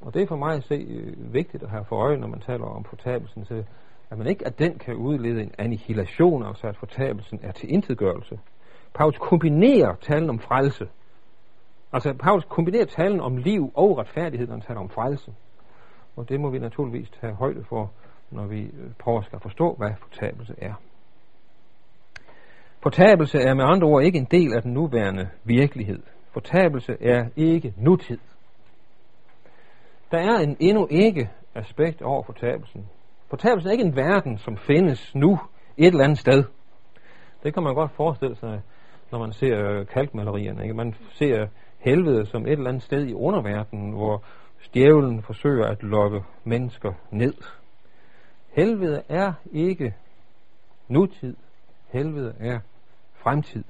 Og 0.00 0.14
det 0.14 0.22
er 0.22 0.26
for 0.26 0.36
mig 0.36 0.56
at 0.56 0.64
se 0.64 0.74
øh, 0.74 1.32
vigtigt 1.32 1.62
at 1.62 1.70
have 1.70 1.84
for 1.84 1.96
øje, 1.96 2.16
når 2.16 2.28
man 2.28 2.40
taler 2.40 2.64
om 2.64 2.84
fortabelsen, 2.84 3.44
så 3.44 3.64
at 4.14 4.18
man 4.18 4.26
ikke 4.26 4.46
at 4.46 4.58
den 4.58 4.78
kan 4.78 4.94
udlede 4.94 5.42
en 5.42 5.52
annihilation, 5.58 6.46
altså 6.46 6.66
at 6.66 6.76
fortabelsen 6.76 7.40
er 7.42 7.52
til 7.52 7.72
intetgørelse. 7.72 8.38
Paulus 8.94 9.18
kombinerer 9.18 9.94
talen 9.94 10.30
om 10.30 10.38
frelse. 10.38 10.88
Altså 11.92 12.14
Paulus 12.14 12.44
kombinerer 12.44 12.84
talen 12.84 13.20
om 13.20 13.36
liv 13.36 13.72
og 13.74 13.98
retfærdighed, 13.98 14.46
når 14.46 14.54
han 14.54 14.62
taler 14.62 14.80
om 14.80 14.88
frelse. 14.88 15.34
Og 16.16 16.28
det 16.28 16.40
må 16.40 16.50
vi 16.50 16.58
naturligvis 16.58 17.10
tage 17.20 17.34
højde 17.34 17.64
for, 17.68 17.90
når 18.30 18.46
vi 18.46 18.62
øh, 18.62 18.92
prøver 18.98 19.22
at 19.32 19.42
forstå, 19.42 19.74
hvad 19.78 19.90
fortabelse 20.00 20.54
er. 20.58 20.74
Fortabelse 22.82 23.38
er 23.38 23.54
med 23.54 23.64
andre 23.64 23.86
ord 23.86 24.02
ikke 24.02 24.18
en 24.18 24.28
del 24.30 24.54
af 24.54 24.62
den 24.62 24.72
nuværende 24.72 25.28
virkelighed. 25.44 26.02
Fortabelse 26.32 26.96
er 27.00 27.28
ikke 27.36 27.74
nutid. 27.76 28.18
Der 30.10 30.18
er 30.18 30.38
en 30.38 30.56
endnu 30.60 30.86
ikke 30.90 31.30
aspekt 31.54 32.02
over 32.02 32.22
fortabelsen. 32.22 32.86
Fortabelsen 33.30 33.68
er 33.68 33.72
ikke 33.72 33.84
en 33.84 33.96
verden, 33.96 34.38
som 34.38 34.56
findes 34.56 35.14
nu 35.14 35.38
et 35.76 35.86
eller 35.86 36.04
andet 36.04 36.18
sted. 36.18 36.44
Det 37.42 37.54
kan 37.54 37.62
man 37.62 37.74
godt 37.74 37.90
forestille 37.90 38.36
sig, 38.36 38.62
når 39.12 39.18
man 39.18 39.32
ser 39.32 39.70
øh, 39.70 39.86
kalkmalerierne. 39.86 40.62
Ikke? 40.62 40.74
Man 40.74 40.94
ser 41.10 41.46
helvede 41.78 42.26
som 42.26 42.46
et 42.46 42.52
eller 42.52 42.68
andet 42.68 42.82
sted 42.82 43.06
i 43.06 43.14
underverdenen, 43.14 43.92
hvor 43.92 44.22
djævlen 44.74 45.22
forsøger 45.22 45.66
at 45.66 45.82
lokke 45.82 46.22
mennesker 46.44 46.92
ned. 47.10 47.34
Helvede 48.50 49.02
er 49.08 49.32
ikke 49.52 49.94
nutid. 50.88 51.36
Helvede 51.88 52.34
er 52.40 52.60
fremtid. 53.14 53.64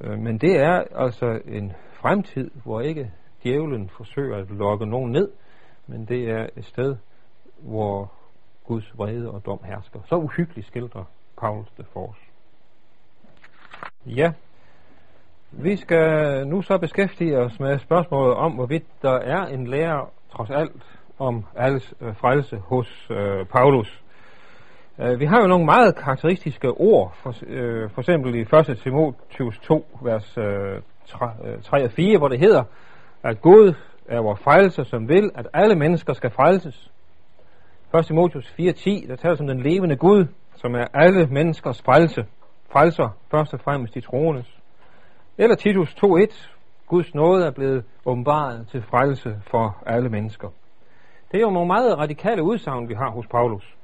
Øh, 0.00 0.18
men 0.18 0.38
det 0.38 0.56
er 0.60 0.84
altså 0.94 1.40
en 1.44 1.72
fremtid, 1.92 2.50
hvor 2.64 2.80
ikke 2.80 3.12
djævlen 3.44 3.88
forsøger 3.88 4.36
at 4.36 4.50
lokke 4.50 4.86
nogen 4.86 5.12
ned, 5.12 5.30
men 5.86 6.04
det 6.04 6.30
er 6.30 6.46
et 6.56 6.64
sted, 6.64 6.96
hvor 7.58 8.12
Guds 8.64 8.98
vrede 8.98 9.30
og 9.30 9.46
dom 9.46 9.60
hersker. 9.64 10.00
Så 10.04 10.16
uhyggeligt 10.16 10.66
skildrer 10.66 11.04
Paulus 11.36 11.68
det 11.76 11.86
for 11.92 12.08
os. 12.08 12.16
Ja, 14.06 14.32
vi 15.50 15.76
skal 15.76 16.46
nu 16.46 16.62
så 16.62 16.78
beskæftige 16.78 17.38
os 17.38 17.60
med 17.60 17.78
spørgsmålet 17.78 18.34
om, 18.34 18.52
hvorvidt 18.52 19.02
der 19.02 19.14
er 19.14 19.46
en 19.46 19.66
lærer 19.66 20.10
trods 20.32 20.50
alt 20.50 20.82
om 21.18 21.44
alles 21.56 21.94
øh, 22.00 22.16
frelse 22.16 22.56
hos 22.56 23.06
øh, 23.10 23.46
Paulus. 23.46 24.02
Øh, 24.98 25.20
vi 25.20 25.24
har 25.24 25.40
jo 25.40 25.46
nogle 25.46 25.64
meget 25.64 25.96
karakteristiske 25.96 26.70
ord, 26.70 27.16
for, 27.22 27.34
øh, 27.46 27.90
for 27.90 28.00
eksempel 28.00 28.34
i 28.34 28.40
1. 28.40 28.78
Timotheus 28.82 29.58
2, 29.58 29.98
vers 30.02 30.38
øh, 30.38 30.82
3 31.06 31.78
øh, 31.78 31.84
og 31.84 31.90
4, 31.90 32.18
hvor 32.18 32.28
det 32.28 32.38
hedder, 32.38 32.64
at 33.22 33.40
Gud 33.40 33.74
er 34.08 34.20
vores 34.20 34.40
frelse, 34.40 34.84
som 34.84 35.08
vil, 35.08 35.30
at 35.34 35.48
alle 35.52 35.74
mennesker 35.74 36.12
skal 36.12 36.30
frelses. 36.30 36.90
1. 37.98 38.06
Timotheus 38.06 38.54
4.10, 38.60 39.08
der 39.08 39.16
taler 39.16 39.36
om 39.40 39.46
den 39.46 39.62
levende 39.62 39.96
Gud, 39.96 40.26
som 40.54 40.74
er 40.74 40.84
alle 40.94 41.26
menneskers 41.26 41.82
frelse. 41.82 42.26
Frelser 42.70 43.08
først 43.30 43.54
og 43.54 43.60
fremmest 43.60 43.94
de 43.94 44.00
troendes. 44.00 44.58
Eller 45.38 45.56
Titus 45.56 45.94
2.1, 45.94 46.48
Guds 46.86 47.14
nåde 47.14 47.46
er 47.46 47.50
blevet 47.50 47.84
åbenbaret 48.04 48.68
til 48.68 48.82
frelse 48.82 49.40
for 49.50 49.82
alle 49.86 50.08
mennesker. 50.08 50.48
Det 51.32 51.36
er 51.38 51.42
jo 51.42 51.50
nogle 51.50 51.66
meget 51.66 51.98
radikale 51.98 52.42
udsagn, 52.42 52.88
vi 52.88 52.94
har 52.94 53.10
hos 53.10 53.26
Paulus. 53.26 53.76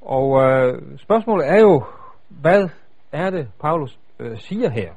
Og 0.00 0.42
øh, 0.42 0.98
spørgsmålet 0.98 1.48
er 1.48 1.60
jo, 1.60 1.84
hvad 2.28 2.68
er 3.12 3.30
det, 3.30 3.48
Paulus 3.60 3.98
øh, 4.18 4.38
siger 4.38 4.70
her? 4.70 4.92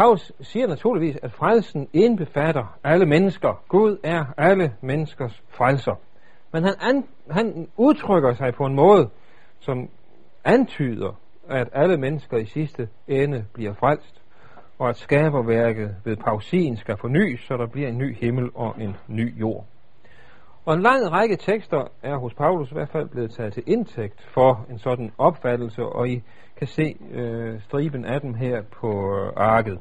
Paulus 0.00 0.32
siger 0.40 0.66
naturligvis, 0.66 1.16
at 1.22 1.32
frelsen 1.32 1.88
indbefatter 1.92 2.78
alle 2.84 3.06
mennesker. 3.06 3.62
Gud 3.68 3.98
er 4.02 4.24
alle 4.36 4.74
menneskers 4.80 5.42
frelser. 5.48 5.94
Men 6.52 6.64
han, 6.64 6.74
an, 6.80 7.04
han 7.30 7.68
udtrykker 7.76 8.34
sig 8.34 8.54
på 8.54 8.66
en 8.66 8.74
måde, 8.74 9.08
som 9.58 9.88
antyder, 10.44 11.20
at 11.48 11.68
alle 11.72 11.96
mennesker 11.96 12.36
i 12.36 12.44
sidste 12.44 12.88
ende 13.08 13.44
bliver 13.52 13.74
frelst, 13.74 14.22
og 14.78 14.88
at 14.88 14.96
skaberværket 14.96 15.96
ved 16.04 16.16
pausien 16.16 16.76
skal 16.76 16.96
fornyes, 16.96 17.40
så 17.40 17.56
der 17.56 17.66
bliver 17.66 17.88
en 17.88 17.98
ny 17.98 18.16
himmel 18.16 18.50
og 18.54 18.74
en 18.78 18.96
ny 19.08 19.40
jord. 19.40 19.66
Og 20.64 20.74
en 20.74 20.82
lang 20.82 21.12
række 21.12 21.36
tekster 21.36 21.84
er 22.02 22.16
hos 22.16 22.34
Paulus 22.34 22.70
i 22.70 22.74
hvert 22.74 22.88
fald 22.88 23.08
blevet 23.08 23.30
taget 23.30 23.52
til 23.52 23.62
indtægt 23.66 24.22
for 24.22 24.66
en 24.70 24.78
sådan 24.78 25.12
opfattelse, 25.18 25.82
og 25.82 26.08
I 26.08 26.22
kan 26.56 26.66
se 26.66 26.96
øh, 27.10 27.60
striben 27.62 28.04
af 28.04 28.20
dem 28.20 28.34
her 28.34 28.62
på 28.62 29.16
øh, 29.16 29.32
arket. 29.36 29.78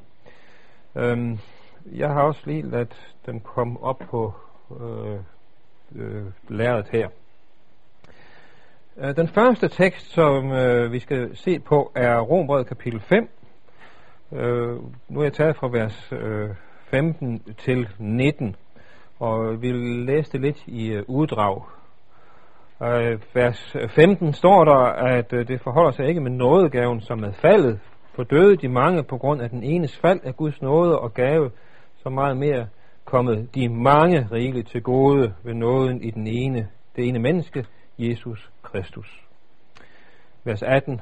Øhm, 0.95 1.39
jeg 1.85 2.09
har 2.09 2.21
også 2.21 2.41
lige 2.45 2.61
ladt 2.61 3.15
dem 3.25 3.39
komme 3.39 3.83
op 3.83 3.99
på 4.11 4.33
øh, 4.81 5.19
øh, 5.95 6.25
læret 6.47 6.89
her. 6.91 7.09
Øh, 8.97 9.15
den 9.15 9.27
første 9.27 9.67
tekst, 9.67 10.11
som 10.11 10.51
øh, 10.51 10.91
vi 10.91 10.99
skal 10.99 11.37
se 11.37 11.59
på, 11.59 11.91
er 11.95 12.19
Rombrevet 12.19 12.67
kapitel 12.67 12.99
5. 12.99 13.29
Øh, 14.31 14.77
nu 15.07 15.19
er 15.19 15.23
jeg 15.23 15.33
taget 15.33 15.55
fra 15.55 15.67
vers 15.67 16.11
øh, 16.11 16.49
15 16.89 17.53
til 17.57 17.89
19, 17.97 18.55
og 19.19 19.61
vi 19.61 19.71
vil 19.71 20.05
læse 20.05 20.31
det 20.31 20.41
lidt 20.41 20.63
i 20.67 20.91
øh, 20.91 21.03
uddrag. 21.07 21.63
Øh, 22.83 23.19
vers 23.33 23.75
15 23.95 24.33
står 24.33 24.65
der, 24.65 24.79
at 25.15 25.33
øh, 25.33 25.47
det 25.47 25.61
forholder 25.61 25.91
sig 25.91 26.07
ikke 26.07 26.21
med 26.21 26.31
nådegaven 26.31 27.01
som 27.01 27.19
med 27.19 27.33
faldet, 27.33 27.79
for 28.15 28.23
døde 28.23 28.55
de 28.55 28.67
mange 28.67 29.03
på 29.03 29.17
grund 29.17 29.41
af 29.41 29.49
den 29.49 29.63
enes 29.63 29.97
fald 29.97 30.19
af 30.23 30.35
Guds 30.35 30.61
nåde 30.61 30.99
og 30.99 31.13
gave, 31.13 31.51
så 32.03 32.09
meget 32.09 32.37
mere 32.37 32.67
kommet 33.05 33.55
de 33.55 33.69
mange 33.69 34.27
rigeligt 34.31 34.69
til 34.69 34.81
gode 34.81 35.33
ved 35.43 35.53
nåden 35.53 36.03
i 36.03 36.11
den 36.11 36.27
ene, 36.27 36.67
det 36.95 37.07
ene 37.07 37.19
menneske, 37.19 37.65
Jesus 37.99 38.51
Kristus. 38.61 39.21
Vers 40.43 40.63
18. 40.63 41.01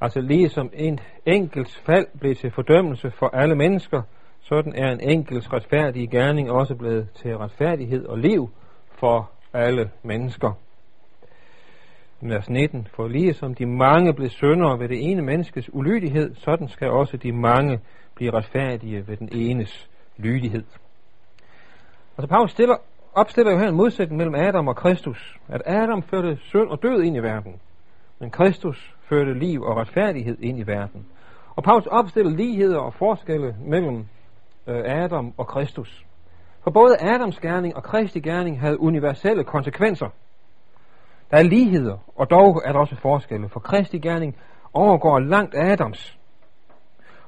Altså 0.00 0.20
lige 0.20 0.48
som 0.48 0.70
en 0.72 1.00
enkelt 1.26 1.82
fald 1.86 2.06
blev 2.20 2.34
til 2.34 2.50
fordømmelse 2.50 3.10
for 3.10 3.28
alle 3.28 3.54
mennesker, 3.54 4.02
sådan 4.48 4.74
er 4.74 4.92
en 4.92 5.00
enkelt 5.00 5.52
retfærdig 5.52 6.10
gerning 6.10 6.50
også 6.50 6.74
blevet 6.74 7.08
til 7.14 7.36
retfærdighed 7.36 8.06
og 8.06 8.18
liv 8.18 8.50
for 8.90 9.30
alle 9.52 9.90
mennesker. 10.02 10.52
Vers 12.20 12.50
19. 12.50 12.88
For 12.94 13.08
lige 13.08 13.34
som 13.34 13.54
de 13.54 13.66
mange 13.66 14.14
blev 14.14 14.28
syndere 14.28 14.78
ved 14.78 14.88
det 14.88 15.10
ene 15.10 15.22
menneskes 15.22 15.70
ulydighed, 15.74 16.34
sådan 16.34 16.68
skal 16.68 16.90
også 16.90 17.16
de 17.16 17.32
mange 17.32 17.80
blive 18.14 18.32
retfærdige 18.32 19.08
ved 19.08 19.16
den 19.16 19.28
enes 19.32 19.90
lydighed. 20.16 20.64
Altså 22.18 22.28
Paulus 22.28 22.50
stiller, 22.50 22.76
opstiller 23.14 23.52
jo 23.52 23.58
her 23.58 23.68
en 23.68 23.76
modsætning 23.76 24.16
mellem 24.16 24.34
Adam 24.34 24.68
og 24.68 24.76
Kristus. 24.76 25.38
At 25.48 25.62
Adam 25.66 26.02
førte 26.02 26.36
synd 26.36 26.68
og 26.68 26.82
død 26.82 27.02
ind 27.02 27.16
i 27.16 27.20
verden, 27.20 27.60
men 28.18 28.30
Kristus 28.30 28.94
førte 29.08 29.38
liv 29.38 29.62
og 29.62 29.76
retfærdighed 29.76 30.38
ind 30.40 30.58
i 30.58 30.66
verden. 30.66 31.06
Og 31.56 31.62
Paulus 31.62 31.86
opstiller 31.86 32.30
ligheder 32.30 32.78
og 32.78 32.94
forskelle 32.94 33.56
mellem 33.60 34.06
øh, 34.66 34.82
Adam 34.84 35.34
og 35.36 35.46
Kristus. 35.46 36.04
For 36.64 36.70
både 36.70 36.96
Adams 37.00 37.40
gerning 37.40 37.76
og 37.76 37.82
Kristi 37.82 38.20
gerning 38.20 38.60
havde 38.60 38.80
universelle 38.80 39.44
konsekvenser. 39.44 40.08
Der 41.30 41.36
er 41.36 41.42
ligheder, 41.42 41.98
og 42.16 42.30
dog 42.30 42.62
er 42.64 42.72
der 42.72 42.78
også 42.78 42.96
forskelle, 42.96 43.48
for 43.48 43.60
Kristi 43.60 43.98
gerning 43.98 44.36
overgår 44.74 45.18
langt 45.18 45.54
Adams. 45.54 46.18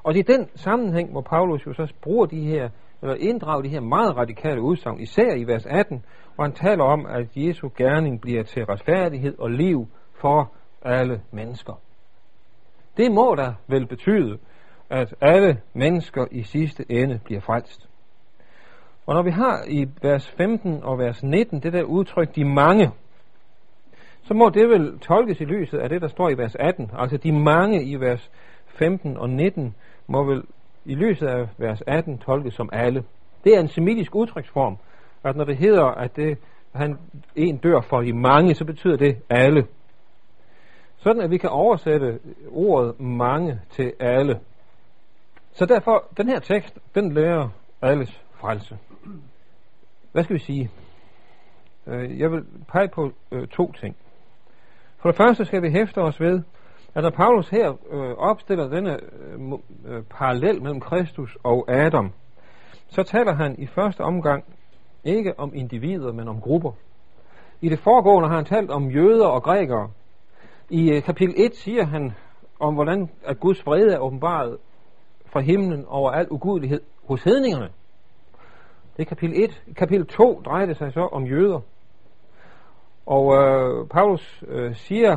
Og 0.02 0.14
det 0.14 0.28
er 0.28 0.36
den 0.36 0.48
sammenhæng, 0.54 1.10
hvor 1.10 1.20
Paulus 1.20 1.66
jo 1.66 1.72
så 1.72 1.92
bruger 2.02 2.26
de 2.26 2.40
her 2.40 2.68
eller 3.02 3.14
inddrager 3.14 3.62
de 3.62 3.68
her 3.68 3.80
meget 3.80 4.16
radikale 4.16 4.62
udsagn, 4.62 5.00
især 5.00 5.34
i 5.34 5.44
vers 5.44 5.66
18, 5.66 6.04
hvor 6.34 6.44
han 6.44 6.52
taler 6.52 6.84
om, 6.84 7.06
at 7.06 7.26
Jesu 7.36 7.68
gerning 7.76 8.20
bliver 8.20 8.42
til 8.42 8.64
retfærdighed 8.64 9.38
og 9.38 9.50
liv 9.50 9.88
for 10.14 10.52
alle 10.82 11.22
mennesker. 11.30 11.72
Det 12.96 13.12
må 13.12 13.34
da 13.34 13.54
vel 13.66 13.86
betyde, 13.86 14.38
at 14.90 15.14
alle 15.20 15.60
mennesker 15.74 16.26
i 16.30 16.42
sidste 16.42 16.84
ende 16.88 17.20
bliver 17.24 17.40
frelst. 17.40 17.88
Og 19.06 19.14
når 19.14 19.22
vi 19.22 19.30
har 19.30 19.64
i 19.68 19.88
vers 20.02 20.30
15 20.30 20.82
og 20.82 20.98
vers 20.98 21.22
19 21.22 21.60
det 21.60 21.72
der 21.72 21.82
udtryk, 21.82 22.36
de 22.36 22.44
mange, 22.44 22.90
så 24.22 24.34
må 24.34 24.48
det 24.48 24.68
vel 24.68 24.98
tolkes 24.98 25.40
i 25.40 25.44
lyset 25.44 25.78
af 25.78 25.88
det, 25.88 26.00
der 26.02 26.08
står 26.08 26.30
i 26.30 26.38
vers 26.38 26.54
18. 26.54 26.90
Altså 26.98 27.16
de 27.16 27.32
mange 27.32 27.84
i 27.84 28.00
vers 28.00 28.30
15 28.66 29.16
og 29.16 29.30
19 29.30 29.74
må 30.06 30.24
vel 30.24 30.42
i 30.84 30.94
lyset 30.94 31.26
af 31.26 31.48
vers 31.58 31.82
18 31.86 32.18
tolkes 32.18 32.54
som 32.54 32.68
alle. 32.72 33.04
Det 33.44 33.56
er 33.56 33.60
en 33.60 33.68
semitisk 33.68 34.14
udtryksform, 34.14 34.76
at 35.24 35.36
når 35.36 35.44
det 35.44 35.56
hedder, 35.56 35.84
at 35.84 36.16
det, 36.16 36.38
han, 36.74 36.98
en 37.36 37.56
dør 37.56 37.80
for 37.80 38.00
de 38.00 38.12
mange, 38.12 38.54
så 38.54 38.64
betyder 38.64 38.96
det 38.96 39.16
alle. 39.30 39.66
Sådan 40.96 41.22
at 41.22 41.30
vi 41.30 41.38
kan 41.38 41.50
oversætte 41.50 42.18
ordet 42.50 43.00
mange 43.00 43.60
til 43.70 43.92
alle. 44.00 44.40
Så 45.58 45.66
derfor, 45.66 46.04
den 46.16 46.28
her 46.28 46.40
tekst, 46.40 46.78
den 46.94 47.12
lærer 47.12 47.48
alles 47.82 48.22
frelse. 48.34 48.78
Hvad 50.12 50.24
skal 50.24 50.34
vi 50.34 50.40
sige? 50.40 50.70
Øh, 51.86 52.20
jeg 52.20 52.32
vil 52.32 52.44
pege 52.68 52.88
på 52.88 53.12
øh, 53.32 53.48
to 53.48 53.72
ting. 53.72 53.96
For 54.98 55.08
det 55.08 55.16
første 55.16 55.44
skal 55.44 55.62
vi 55.62 55.70
hæfte 55.70 55.98
os 55.98 56.20
ved, 56.20 56.42
at 56.94 57.02
når 57.02 57.10
Paulus 57.10 57.48
her 57.48 57.70
øh, 57.90 58.10
opstiller 58.16 58.68
denne 58.68 58.98
øh, 59.02 59.52
øh, 59.86 60.02
parallel 60.02 60.62
mellem 60.62 60.80
Kristus 60.80 61.36
og 61.42 61.64
Adam, 61.68 62.12
så 62.88 63.02
taler 63.02 63.34
han 63.34 63.58
i 63.58 63.66
første 63.66 64.00
omgang 64.00 64.44
ikke 65.04 65.38
om 65.38 65.54
individer, 65.54 66.12
men 66.12 66.28
om 66.28 66.40
grupper. 66.40 66.72
I 67.60 67.68
det 67.68 67.78
foregående 67.78 68.28
har 68.28 68.36
han 68.36 68.44
talt 68.44 68.70
om 68.70 68.90
jøder 68.90 69.26
og 69.26 69.42
grækere. 69.42 69.90
I 70.70 70.90
øh, 70.90 71.02
kapitel 71.02 71.34
1 71.36 71.56
siger 71.56 71.84
han 71.84 72.12
om, 72.60 72.74
hvordan 72.74 73.10
at 73.24 73.40
Guds 73.40 73.66
vrede 73.66 73.94
er 73.94 73.98
åbenbaret 73.98 74.58
fra 75.30 75.40
himlen 75.40 75.84
over 75.86 76.10
al 76.10 76.26
ugudelighed 76.30 76.80
hos 77.04 77.22
hedningerne. 77.22 77.68
Det 78.96 79.02
er 79.02 79.08
kapitel 79.08 79.44
1. 79.44 79.62
Kapitel 79.76 80.06
2 80.06 80.42
drejer 80.44 80.66
det 80.66 80.76
sig 80.76 80.92
så 80.92 81.00
om 81.00 81.24
jøder. 81.24 81.60
Og 83.06 83.34
øh, 83.34 83.88
Paulus 83.88 84.44
øh, 84.48 84.76
siger 84.76 85.16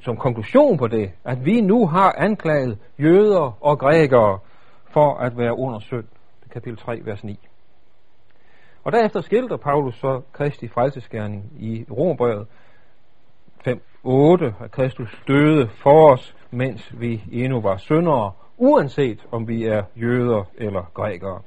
som 0.00 0.16
konklusion 0.16 0.78
på 0.78 0.86
det, 0.86 1.12
at 1.24 1.44
vi 1.44 1.60
nu 1.60 1.86
har 1.86 2.14
anklaget 2.18 2.78
jøder 2.98 3.58
og 3.60 3.78
grækere 3.78 4.38
for 4.84 5.14
at 5.14 5.38
være 5.38 5.58
under 5.58 5.78
synd. 5.78 6.04
Det 6.44 6.50
kapitel 6.50 6.78
3, 6.78 7.00
vers 7.04 7.24
9. 7.24 7.38
Og 8.84 8.92
derefter 8.92 9.20
skildrer 9.20 9.56
Paulus 9.56 9.94
så 9.94 10.20
Kristi 10.32 10.68
frelsesgerning 10.68 11.52
i 11.58 11.86
Romerbrevet 11.90 12.46
5.8, 13.68 14.64
at 14.64 14.70
Kristus 14.70 15.22
døde 15.28 15.68
for 15.68 16.12
os, 16.12 16.36
mens 16.50 17.00
vi 17.00 17.22
endnu 17.32 17.60
var 17.60 17.76
syndere, 17.76 18.32
uanset 18.58 19.26
om 19.32 19.48
vi 19.48 19.66
er 19.66 19.82
jøder 19.96 20.44
eller 20.54 20.90
grækere. 20.94 21.42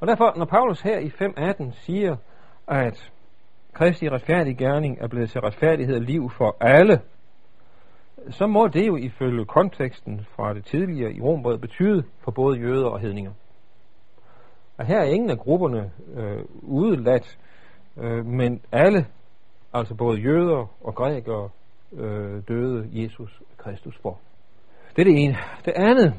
Og 0.00 0.06
derfor, 0.06 0.32
når 0.36 0.44
Paulus 0.44 0.80
her 0.80 0.98
i 0.98 1.08
5.18 1.08 1.72
siger, 1.72 2.16
at 2.66 3.12
Kristi 3.72 4.08
retfærdige 4.08 4.54
gerning 4.54 4.98
er 5.00 5.08
blevet 5.08 5.30
til 5.30 5.40
retfærdighed 5.40 5.96
og 5.96 6.02
liv 6.02 6.30
for 6.30 6.56
alle, 6.60 7.00
så 8.30 8.46
må 8.46 8.68
det 8.68 8.86
jo 8.86 8.96
ifølge 8.96 9.44
konteksten 9.44 10.26
fra 10.36 10.54
det 10.54 10.64
tidligere 10.64 11.12
i 11.12 11.20
Rombrevet 11.20 11.60
betyde 11.60 12.04
for 12.20 12.30
både 12.30 12.58
jøder 12.58 12.86
og 12.86 13.00
hedninger. 13.00 13.32
Og 14.78 14.86
her 14.86 14.98
er 14.98 15.04
ingen 15.04 15.30
af 15.30 15.38
grupperne 15.38 15.92
øh, 16.14 16.44
udeladt, 16.62 17.38
øh, 17.96 18.26
men 18.26 18.60
alle, 18.72 19.06
altså 19.72 19.94
både 19.94 20.20
jøder 20.20 20.66
og 20.80 20.94
grækere, 20.94 21.48
øh, 21.92 22.42
døde 22.48 22.88
Jesus 22.92 23.42
Kristus 23.56 23.98
for. 24.02 24.18
Det 24.96 25.02
er 25.02 25.12
det 25.12 25.24
ene. 25.24 25.36
Det 25.64 25.72
andet 25.76 26.14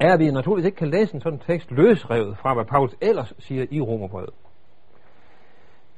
er, 0.00 0.12
at 0.12 0.18
vi 0.18 0.30
naturligvis 0.30 0.66
ikke 0.66 0.76
kan 0.76 0.90
læse 0.90 1.14
en 1.14 1.20
sådan 1.20 1.38
tekst 1.38 1.70
løsrevet 1.70 2.38
fra, 2.38 2.54
hvad 2.54 2.64
Paulus 2.64 2.94
ellers 3.00 3.32
siger 3.38 3.66
i 3.70 3.80
Romerbrevet. 3.80 4.30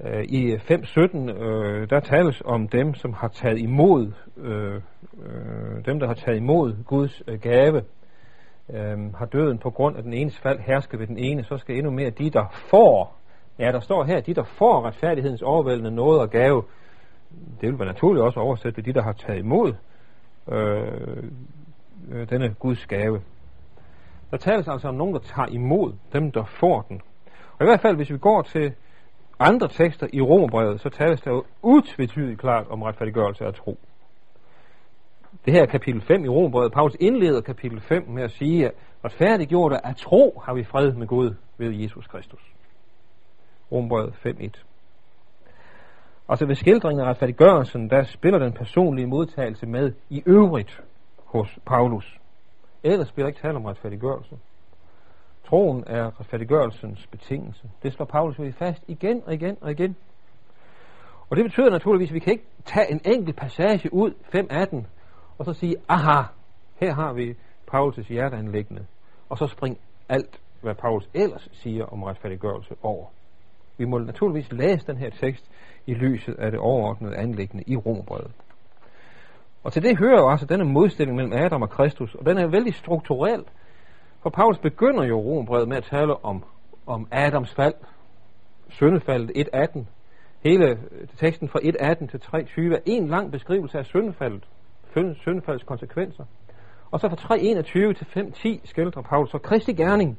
Øh, 0.05 0.25
I 0.25 0.57
5.17, 0.57 1.31
øh, 1.31 1.91
der 1.91 2.01
tales 2.01 2.43
om 2.45 2.69
dem, 2.69 2.95
som 2.95 3.13
har 3.13 3.29
taget 3.29 3.59
imod, 3.59 4.13
øh, 4.37 4.75
øh, 4.75 5.85
dem, 5.87 5.99
der 6.01 6.07
har 6.07 6.15
taget 6.15 6.37
imod 6.37 6.85
Guds 6.85 7.23
øh, 7.27 7.41
gave, 7.41 7.83
øh, 8.71 9.15
har 9.15 9.27
døden 9.27 9.59
på 9.59 9.71
grund 9.71 9.97
af 9.97 10.03
den 10.03 10.13
enes 10.13 10.39
fald 10.39 10.59
herske 10.59 10.99
ved 10.99 11.07
den 11.07 11.19
ene, 11.19 11.45
så 11.45 11.59
skal 11.59 11.77
endnu 11.77 11.91
mere 11.91 12.11
de, 12.11 12.31
der 12.31 12.45
får, 12.71 13.17
ja, 13.59 13.73
der 13.73 13.81
står 13.81 14.05
her, 14.05 14.21
de, 14.21 14.35
der 14.35 14.45
får 14.45 14.87
retfærdighedens 14.87 15.43
overvældende 15.43 15.91
noget 15.91 16.21
og 16.21 16.31
gave, 16.31 16.63
det 17.61 17.69
vil 17.69 17.79
være 17.79 17.89
naturligt 17.89 18.25
også 18.25 18.41
oversætte 18.41 18.77
ved 18.77 18.85
de, 18.85 18.93
der 18.93 19.03
har 19.03 19.13
taget 19.13 19.39
imod 19.39 19.75
øh, 20.53 21.25
øh, 22.11 22.31
denne 22.31 22.55
Guds 22.59 22.87
gave. 22.87 23.21
Der 24.31 24.37
tales 24.37 24.69
altså 24.69 24.89
om 24.89 24.95
nogen, 24.95 25.15
der 25.15 25.21
tager 25.21 25.49
imod 25.49 25.93
dem, 26.13 26.33
der 26.33 26.45
får 26.45 26.83
den. 26.83 27.01
Og 27.59 27.65
i 27.65 27.65
hvert 27.65 27.81
fald, 27.81 27.97
hvis 27.97 28.11
vi 28.11 28.19
går 28.19 28.43
til 28.43 28.73
andre 29.39 29.69
tekster 29.69 30.07
i 30.13 30.21
Romerbrevet, 30.21 30.81
så 30.81 30.89
tales 30.89 31.21
der 31.21 31.31
jo 31.31 31.45
utvetydigt 31.63 32.41
klart 32.41 32.67
om 32.69 32.83
retfærdiggørelse 32.83 33.45
af 33.45 33.55
tro. 33.55 33.79
Det 35.45 35.53
her 35.53 35.63
er 35.63 35.67
kapitel 35.67 36.03
5 36.03 36.25
i 36.25 36.29
Romerbrevet. 36.29 36.73
Paulus 36.73 36.97
indleder 37.01 37.41
kapitel 37.41 37.81
5 37.81 38.09
med 38.09 38.23
at 38.23 38.31
sige, 38.31 38.67
at 38.67 38.73
retfærdiggjorte 39.05 39.87
af 39.87 39.97
tro 39.97 40.43
har 40.45 40.55
vi 40.55 40.65
fred 40.65 40.93
med 40.93 41.07
Gud 41.07 41.35
ved 41.59 41.71
Jesus 41.71 42.07
Kristus. 42.07 42.41
Romerbrevet 43.73 44.15
5.1. 44.27 44.65
Altså 46.29 46.47
ved 46.47 46.55
skildringen 46.55 47.01
af 47.01 47.11
retfærdiggørelsen, 47.11 47.91
der 47.91 48.03
spiller 48.03 48.39
den 48.39 48.53
personlige 48.53 49.07
modtagelse 49.07 49.67
med 49.67 49.93
i 50.11 50.23
øvrigt 50.27 50.83
hos 51.29 51.59
Paulus. 51.67 52.21
Ellers 52.83 53.13
bliver 53.13 53.29
ikke 53.29 53.41
tale 53.41 53.57
om 53.57 53.65
retfærdiggørelse. 53.65 54.39
Troen 55.47 55.85
er 55.87 56.21
retfærdiggørelsens 56.21 57.07
betingelse. 57.07 57.71
Det 57.83 57.93
slår 57.93 58.07
Paulus 58.07 58.39
jo 58.39 58.53
fast 58.59 58.85
igen 58.89 59.23
og 59.27 59.35
igen 59.35 59.57
og 59.61 59.71
igen. 59.71 59.97
Og 61.31 61.37
det 61.37 61.45
betyder 61.45 61.71
naturligvis, 61.71 62.11
at 62.11 62.15
vi 62.15 62.19
kan 62.19 62.33
ikke 62.33 62.47
tage 62.65 62.93
en 62.93 63.01
enkelt 63.05 63.37
passage 63.37 63.95
ud, 63.95 64.13
5.18, 64.35 64.87
og 65.39 65.45
så 65.45 65.53
sige, 65.53 65.77
aha, 65.89 66.23
her 66.81 66.95
har 66.95 67.13
vi 67.13 67.35
Paulus' 67.73 68.09
hjerteanlæggende, 68.09 68.87
og 69.29 69.39
så 69.39 69.47
spring 69.47 69.79
alt, 70.09 70.41
hvad 70.61 70.75
Paulus 70.75 71.09
ellers 71.15 71.49
siger 71.53 71.85
om 71.85 72.03
retfærdiggørelse 72.03 72.75
over. 72.83 73.07
Vi 73.79 73.85
må 73.85 73.99
naturligvis 73.99 74.53
læse 74.53 74.87
den 74.87 74.97
her 74.97 75.11
tekst 75.11 75.51
i 75.87 75.95
lyset 75.95 76.35
af 76.35 76.51
det 76.51 76.61
overordnede 76.61 77.17
anlæggende 77.17 77.65
i 77.67 77.77
Romerbrevet. 77.77 78.33
Og 79.69 79.73
til 79.73 79.83
det 79.83 79.99
hører 79.99 80.21
jo 80.21 80.31
altså 80.31 80.47
denne 80.47 80.65
modstilling 80.65 81.17
mellem 81.17 81.33
Adam 81.33 81.63
og 81.63 81.71
Kristus, 81.71 82.15
og 82.15 82.27
den 82.27 82.39
er 82.39 82.47
vældig 82.47 82.75
strukturel, 82.75 83.45
for 84.23 84.31
Paulus 84.31 84.59
begynder 84.59 85.05
jo 85.05 85.21
Rombrevet 85.21 85.69
med 85.69 85.77
at 85.77 85.85
tale 85.85 86.25
om, 86.25 86.45
om 86.87 87.09
Adams 87.11 87.55
fald, 87.55 87.75
syndefaldet 88.69 89.49
1.18. 89.55 89.85
Hele 90.45 90.67
øh, 90.69 91.09
teksten 91.17 91.49
fra 91.49 91.59
1.18 91.59 92.07
til 92.07 92.19
3.20 92.19 92.75
er 92.75 92.79
en 92.87 93.09
lang 93.09 93.33
beskrivelse 93.33 93.79
af 93.79 93.87
syndefaldet, 93.87 94.49
syndefaldets 95.15 95.65
konsekvenser. 95.65 96.25
Og 96.91 97.01
så 97.01 97.09
fra 97.09 97.37
3.21 97.37 97.63
til 97.73 98.07
5.10 98.17 98.69
skildrer 98.69 99.03
Paulus 99.03 99.31
så 99.31 99.39
Kristi 99.39 99.73
gerning, 99.73 100.19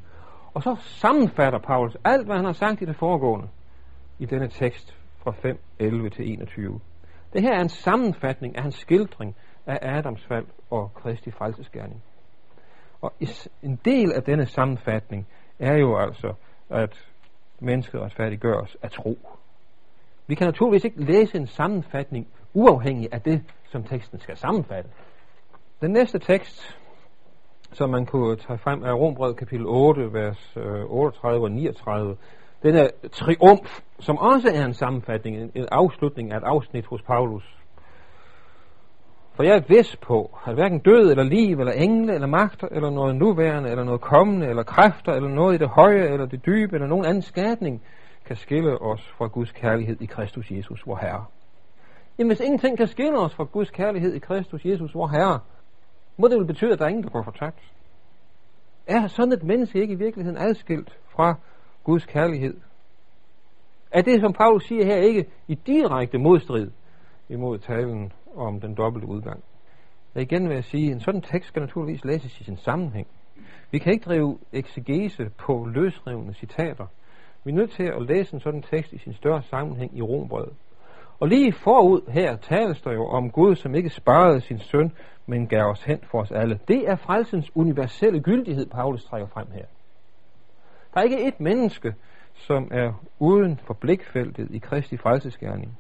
og 0.54 0.64
så 0.64 0.76
sammenfatter 0.80 1.60
Paulus 1.60 1.98
alt, 2.06 2.26
hvad 2.26 2.36
han 2.36 2.46
har 2.46 2.54
sagt 2.54 2.82
i 2.82 2.86
det 2.86 2.96
foregående 2.96 3.48
i 4.20 4.26
denne 4.26 4.48
tekst 4.48 4.98
fra 5.24 5.32
5.11 5.32 6.10
til 6.10 6.34
21. 6.34 6.80
Det 7.34 7.42
her 7.42 7.54
er 7.54 7.62
en 7.62 7.70
sammenfatning 7.70 8.56
af 8.58 8.64
hans 8.64 8.76
skildring 8.76 9.36
af 9.66 9.80
Adams 9.82 10.26
fald 10.26 10.46
og 10.70 10.94
Kristi 10.94 11.32
frelsesgerning. 11.32 12.04
Og 13.02 13.14
en 13.64 13.80
del 13.86 14.12
af 14.12 14.24
denne 14.24 14.46
sammenfatning 14.46 15.28
er 15.60 15.78
jo 15.78 15.98
altså, 15.98 16.34
at 16.70 17.10
mennesket 17.60 18.02
retfærdiggøres 18.02 18.78
af 18.82 18.92
tro. 18.92 19.18
Vi 20.28 20.36
kan 20.36 20.48
naturligvis 20.48 20.84
ikke 20.84 21.04
læse 21.04 21.38
en 21.38 21.48
sammenfatning 21.48 22.28
uafhængig 22.54 23.10
af 23.12 23.22
det, 23.22 23.44
som 23.72 23.84
teksten 23.84 24.20
skal 24.20 24.38
sammenfatte. 24.38 24.90
Den 25.82 25.92
næste 25.92 26.20
tekst, 26.20 26.80
som 27.72 27.90
man 27.90 28.06
kunne 28.06 28.36
tage 28.36 28.58
frem, 28.58 28.84
er 28.84 28.94
Rombrevet 28.94 29.38
kapitel 29.38 29.66
8, 29.68 30.14
vers 30.14 30.54
øh, 30.58 30.86
38 30.86 31.44
og 31.44 31.52
39, 31.52 32.18
denne 32.64 32.90
triumf, 33.12 33.80
som 34.00 34.18
også 34.18 34.50
er 34.54 34.66
en 34.66 34.74
sammenfatning, 34.74 35.38
en, 35.38 35.52
en 35.56 35.68
afslutning 35.72 36.32
af 36.32 36.38
et 36.38 36.44
afsnit 36.44 36.86
hos 36.86 37.02
Paulus. 37.02 37.60
For 39.34 39.44
jeg 39.44 39.56
er 39.56 39.62
vis 39.68 39.96
på, 39.96 40.40
at 40.46 40.54
hverken 40.54 40.80
død 40.80 41.12
eller 41.12 41.24
liv, 41.24 41.60
eller 41.60 41.72
engle, 41.72 42.14
eller 42.14 42.28
magter, 42.28 42.68
eller 42.72 42.90
noget 42.90 43.16
nuværende, 43.16 43.70
eller 43.70 43.84
noget 43.84 44.02
kommende, 44.02 44.48
eller 44.48 44.64
kræfter, 44.64 45.14
eller 45.14 45.30
noget 45.30 45.56
i 45.56 45.58
det 45.58 45.70
høje, 45.70 46.04
eller 46.14 46.26
det 46.26 46.46
dybe, 46.46 46.76
eller 46.76 46.88
nogen 46.88 47.06
anden 47.06 47.22
skabning 47.22 47.82
kan 48.26 48.36
skille 48.36 48.82
os 48.82 49.14
fra 49.18 49.28
Guds 49.28 49.52
kærlighed 49.52 49.98
i 50.02 50.06
Kristus 50.06 50.52
Jesus, 50.52 50.86
vor 50.86 50.96
Herre. 50.96 51.26
Jamen 52.18 52.30
hvis 52.30 52.40
ingenting 52.40 52.78
kan 52.78 52.88
skille 52.88 53.20
os 53.20 53.36
fra 53.36 53.44
Guds 53.44 53.70
kærlighed 53.72 54.14
i 54.14 54.20
Kristus 54.20 54.66
Jesus, 54.66 54.96
vor 54.96 55.08
Herre, 55.08 55.40
må 56.18 56.28
det 56.28 56.38
vel 56.38 56.48
betyde, 56.48 56.74
at 56.74 56.80
der 56.80 56.86
er 56.86 56.90
ingen, 56.90 57.04
der 57.04 57.10
går 57.10 57.24
fortabt. 57.24 57.60
Er 58.88 59.08
sådan 59.08 59.34
et 59.34 59.44
menneske 59.44 59.82
ikke 59.82 59.94
i 59.94 59.98
virkeligheden 59.98 60.38
adskilt 60.38 60.98
fra 61.08 61.36
Guds 61.90 62.06
kærlighed? 62.06 62.58
Er 63.92 64.02
det, 64.02 64.22
som 64.22 64.34
Paulus 64.34 64.68
siger 64.68 64.86
her, 64.86 64.96
ikke 64.96 65.26
i 65.48 65.56
direkte 65.56 66.18
modstrid 66.18 66.72
imod 67.30 67.58
talen 67.58 68.12
om 68.36 68.62
den 68.62 68.76
dobbelte 68.76 69.08
udgang? 69.08 69.44
Jeg 70.16 70.24
igen 70.24 70.50
vil 70.50 70.56
jeg 70.56 70.64
sige, 70.64 70.88
at 70.88 70.94
en 70.94 71.00
sådan 71.00 71.22
tekst 71.22 71.48
skal 71.48 71.62
naturligvis 71.62 72.06
læses 72.06 72.40
i 72.40 72.44
sin 72.44 72.58
sammenhæng. 72.58 73.08
Vi 73.72 73.78
kan 73.78 73.94
ikke 73.94 74.06
drive 74.06 74.38
eksegese 74.54 75.30
på 75.38 75.68
løsrevne 75.74 76.34
citater. 76.34 76.88
Vi 77.44 77.52
er 77.52 77.56
nødt 77.56 77.72
til 77.72 77.84
at 77.84 78.02
læse 78.02 78.34
en 78.34 78.40
sådan 78.40 78.62
tekst 78.62 78.94
i 78.94 78.98
sin 78.98 79.14
større 79.14 79.42
sammenhæng 79.42 79.98
i 79.98 80.02
Rombrevet. 80.02 80.54
Og 81.20 81.28
lige 81.28 81.54
forud 81.54 82.12
her 82.12 82.36
tales 82.36 82.82
der 82.82 82.92
jo 82.94 83.06
om 83.06 83.32
Gud, 83.32 83.56
som 83.56 83.76
ikke 83.76 83.90
sparede 83.90 84.42
sin 84.42 84.60
søn, 84.60 84.92
men 85.26 85.48
gav 85.48 85.66
os 85.66 85.84
hen 85.84 86.00
for 86.12 86.22
os 86.22 86.32
alle. 86.32 86.60
Det 86.68 86.90
er 86.90 86.96
frelsens 86.96 87.52
universelle 87.56 88.20
gyldighed, 88.22 88.66
Paulus 88.66 89.04
trækker 89.04 89.28
frem 89.28 89.48
her. 89.52 89.66
Der 90.94 91.00
er 91.00 91.04
ikke 91.04 91.28
et 91.28 91.40
menneske, 91.40 91.96
som 92.34 92.68
er 92.72 92.94
uden 93.20 93.60
for 93.64 93.74
blikfeltet 93.74 94.52
i 94.52 94.58
Kristi 94.58 94.98
frelsesgærning. 94.98 95.78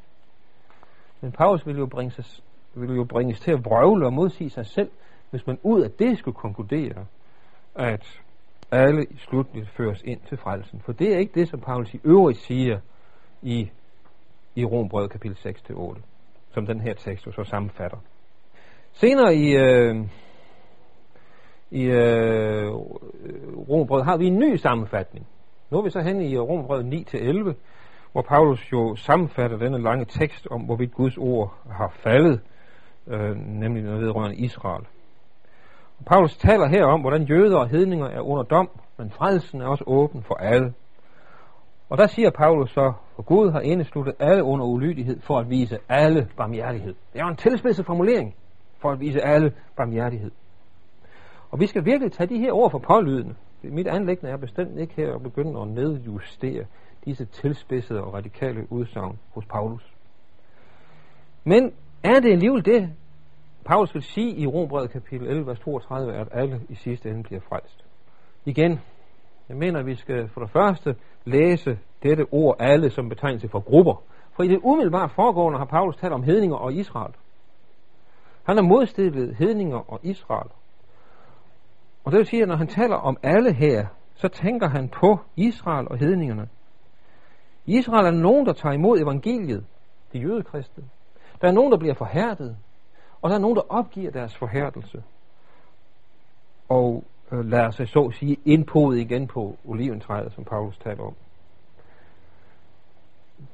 Men 1.21 1.31
Paulus 1.31 1.65
ville 1.65 1.79
jo, 1.79 1.85
bringes, 1.85 2.43
ville 2.73 2.95
jo 2.95 3.03
bringes 3.03 3.39
til 3.39 3.51
at 3.51 3.65
vrøvle 3.65 4.05
og 4.05 4.13
modsige 4.13 4.49
sig 4.49 4.65
selv, 4.65 4.89
hvis 5.29 5.47
man 5.47 5.59
ud 5.63 5.81
af 5.81 5.91
det 5.91 6.17
skulle 6.17 6.35
konkludere, 6.35 7.05
at 7.75 8.21
alle 8.71 9.05
i 9.05 9.17
slutningen 9.17 9.69
føres 9.77 10.01
ind 10.01 10.19
til 10.29 10.37
frelsen. 10.37 10.81
For 10.85 10.91
det 10.91 11.13
er 11.13 11.17
ikke 11.17 11.39
det, 11.39 11.49
som 11.49 11.59
Paulus 11.59 11.93
i 11.93 11.99
øvrigt 12.03 12.37
siger 12.37 12.79
i, 13.41 13.71
i 14.55 14.65
Rombrød 14.65 15.09
kapitel 15.09 15.55
6-8, 15.69 15.99
som 16.53 16.65
den 16.65 16.81
her 16.81 16.93
tekst 16.93 17.27
jo 17.27 17.31
så 17.31 17.43
sammenfatter. 17.43 17.97
Senere 18.93 19.35
i, 19.35 19.55
øh, 19.55 19.95
i 21.71 21.83
øh, 21.83 22.73
Rombrevet 23.69 24.05
har 24.05 24.17
vi 24.17 24.27
en 24.27 24.39
ny 24.39 24.55
sammenfatning. 24.55 25.27
Nu 25.69 25.77
er 25.77 25.81
vi 25.81 25.89
så 25.89 26.01
hen 26.01 26.21
i 26.21 26.35
øh, 26.35 26.41
Rombrevet 26.41 27.05
9-11, 27.13 27.53
hvor 28.11 28.21
Paulus 28.21 28.71
jo 28.71 28.95
sammenfatter 28.95 29.57
denne 29.57 29.81
lange 29.81 30.05
tekst 30.05 30.47
om, 30.51 30.61
hvorvidt 30.61 30.93
Guds 30.93 31.17
ord 31.17 31.53
har 31.71 31.93
faldet, 32.03 32.39
øh, 33.07 33.35
nemlig 33.35 33.83
noget 33.83 34.01
vedrørende 34.01 34.35
Israel. 34.35 34.85
Og 35.99 36.05
Paulus 36.05 36.37
taler 36.37 36.67
her 36.67 36.85
om, 36.85 37.01
hvordan 37.01 37.23
jøder 37.23 37.57
og 37.57 37.69
hedninger 37.69 38.07
er 38.07 38.21
under 38.21 38.43
dom, 38.43 38.69
men 38.97 39.11
frelsen 39.11 39.61
er 39.61 39.65
også 39.65 39.83
åben 39.87 40.23
for 40.23 40.35
alle. 40.35 40.73
Og 41.89 41.97
der 41.97 42.07
siger 42.07 42.29
Paulus 42.29 42.71
så, 42.71 42.93
for 43.15 43.23
Gud 43.23 43.51
har 43.51 43.59
indesluttet 43.59 44.15
alle 44.19 44.43
under 44.43 44.65
ulydighed 44.65 45.21
for 45.21 45.39
at 45.39 45.49
vise 45.49 45.77
alle 45.89 46.29
barmhjertighed. 46.37 46.95
Det 47.13 47.19
er 47.19 47.23
jo 47.23 47.29
en 47.29 47.35
tilspidset 47.35 47.85
formulering 47.85 48.35
for 48.79 48.91
at 48.91 48.99
vise 48.99 49.21
alle 49.21 49.53
barmhjertighed. 49.77 50.31
Og 51.51 51.59
vi 51.59 51.67
skal 51.67 51.85
virkelig 51.85 52.11
tage 52.11 52.29
de 52.29 52.39
her 52.39 52.51
ord 52.51 52.71
for 52.71 52.79
pålydende. 52.79 53.35
Mit 53.63 53.87
anlæggende 53.87 54.31
er 54.31 54.37
bestemt 54.37 54.79
ikke 54.79 54.93
her 54.95 55.15
at 55.15 55.23
begynde 55.23 55.61
at 55.61 55.67
nedjustere 55.67 56.65
disse 57.05 57.25
tilspidsede 57.25 58.03
og 58.03 58.13
radikale 58.13 58.71
udsagn 58.71 59.19
hos 59.33 59.45
Paulus. 59.45 59.93
Men 61.43 61.73
er 62.03 62.19
det 62.19 62.31
alligevel 62.31 62.65
det, 62.65 62.89
Paulus 63.65 63.93
vil 63.93 64.03
sige 64.03 64.35
i 64.35 64.47
Rombrevet 64.47 64.91
kapitel 64.91 65.27
11, 65.27 65.47
vers 65.47 65.59
32, 65.59 66.13
at 66.13 66.27
alle 66.31 66.61
i 66.69 66.75
sidste 66.75 67.09
ende 67.09 67.23
bliver 67.23 67.41
frelst? 67.41 67.85
Igen, 68.45 68.79
jeg 69.49 69.57
mener, 69.57 69.79
at 69.79 69.85
vi 69.85 69.95
skal 69.95 70.29
for 70.29 70.41
det 70.41 70.49
første 70.49 70.95
læse 71.25 71.79
dette 72.03 72.25
ord 72.31 72.55
alle 72.59 72.89
som 72.89 73.09
betegnelse 73.09 73.49
for 73.49 73.59
grupper. 73.59 74.03
For 74.31 74.43
i 74.43 74.47
det 74.47 74.59
umiddelbare 74.63 75.09
foregående 75.09 75.59
har 75.59 75.65
Paulus 75.65 75.95
talt 75.95 76.13
om 76.13 76.23
hedninger 76.23 76.57
og 76.57 76.73
Israel. 76.73 77.13
Han 78.43 78.57
har 78.57 78.63
modstillet 78.63 79.35
hedninger 79.35 79.91
og 79.91 79.99
Israel. 80.03 80.49
Og 82.09 82.13
det 82.13 82.17
vil 82.17 82.27
sige, 82.27 82.41
at 82.41 82.47
når 82.47 82.55
han 82.55 82.67
taler 82.67 82.95
om 82.95 83.17
alle 83.23 83.53
her, 83.53 83.85
så 84.15 84.27
tænker 84.27 84.67
han 84.67 84.89
på 84.89 85.19
Israel 85.35 85.87
og 85.87 85.97
hedningerne. 85.97 86.47
Israel 87.65 88.05
er 88.05 88.11
nogen, 88.11 88.45
der 88.45 88.53
tager 88.53 88.73
imod 88.73 88.99
evangeliet, 88.99 89.65
de 90.13 90.19
jødekristne. 90.19 90.83
Der 91.41 91.47
er 91.47 91.51
nogen, 91.51 91.71
der 91.71 91.77
bliver 91.77 91.93
forhærdet, 91.93 92.57
og 93.21 93.29
der 93.29 93.35
er 93.35 93.39
nogen, 93.39 93.55
der 93.55 93.61
opgiver 93.69 94.11
deres 94.11 94.37
forhærdelse. 94.37 95.03
Og 96.69 97.03
øh, 97.31 97.45
lader 97.45 97.71
sig 97.71 97.87
så 97.87 98.11
sige 98.11 98.37
indpodet 98.45 98.99
igen 98.99 99.27
på 99.27 99.57
oliventræet, 99.65 100.33
som 100.33 100.43
Paulus 100.43 100.77
taler 100.77 101.03
om. 101.03 101.13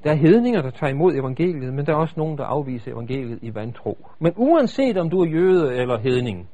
Der 0.04 0.12
er 0.12 0.16
hedninger, 0.16 0.62
der 0.62 0.70
tager 0.70 0.92
imod 0.92 1.14
evangeliet, 1.14 1.74
men 1.74 1.86
der 1.86 1.94
er 1.94 1.98
også 1.98 2.16
nogen, 2.18 2.38
der 2.38 2.44
afviser 2.44 2.92
evangeliet 2.92 3.40
i 3.42 3.56
vantro. 3.56 3.98
Men 4.20 4.34
uanset 4.36 4.98
om 4.98 5.10
du 5.10 5.22
er 5.22 5.28
jøde 5.28 5.76
eller 5.76 5.98
hedning, 5.98 6.50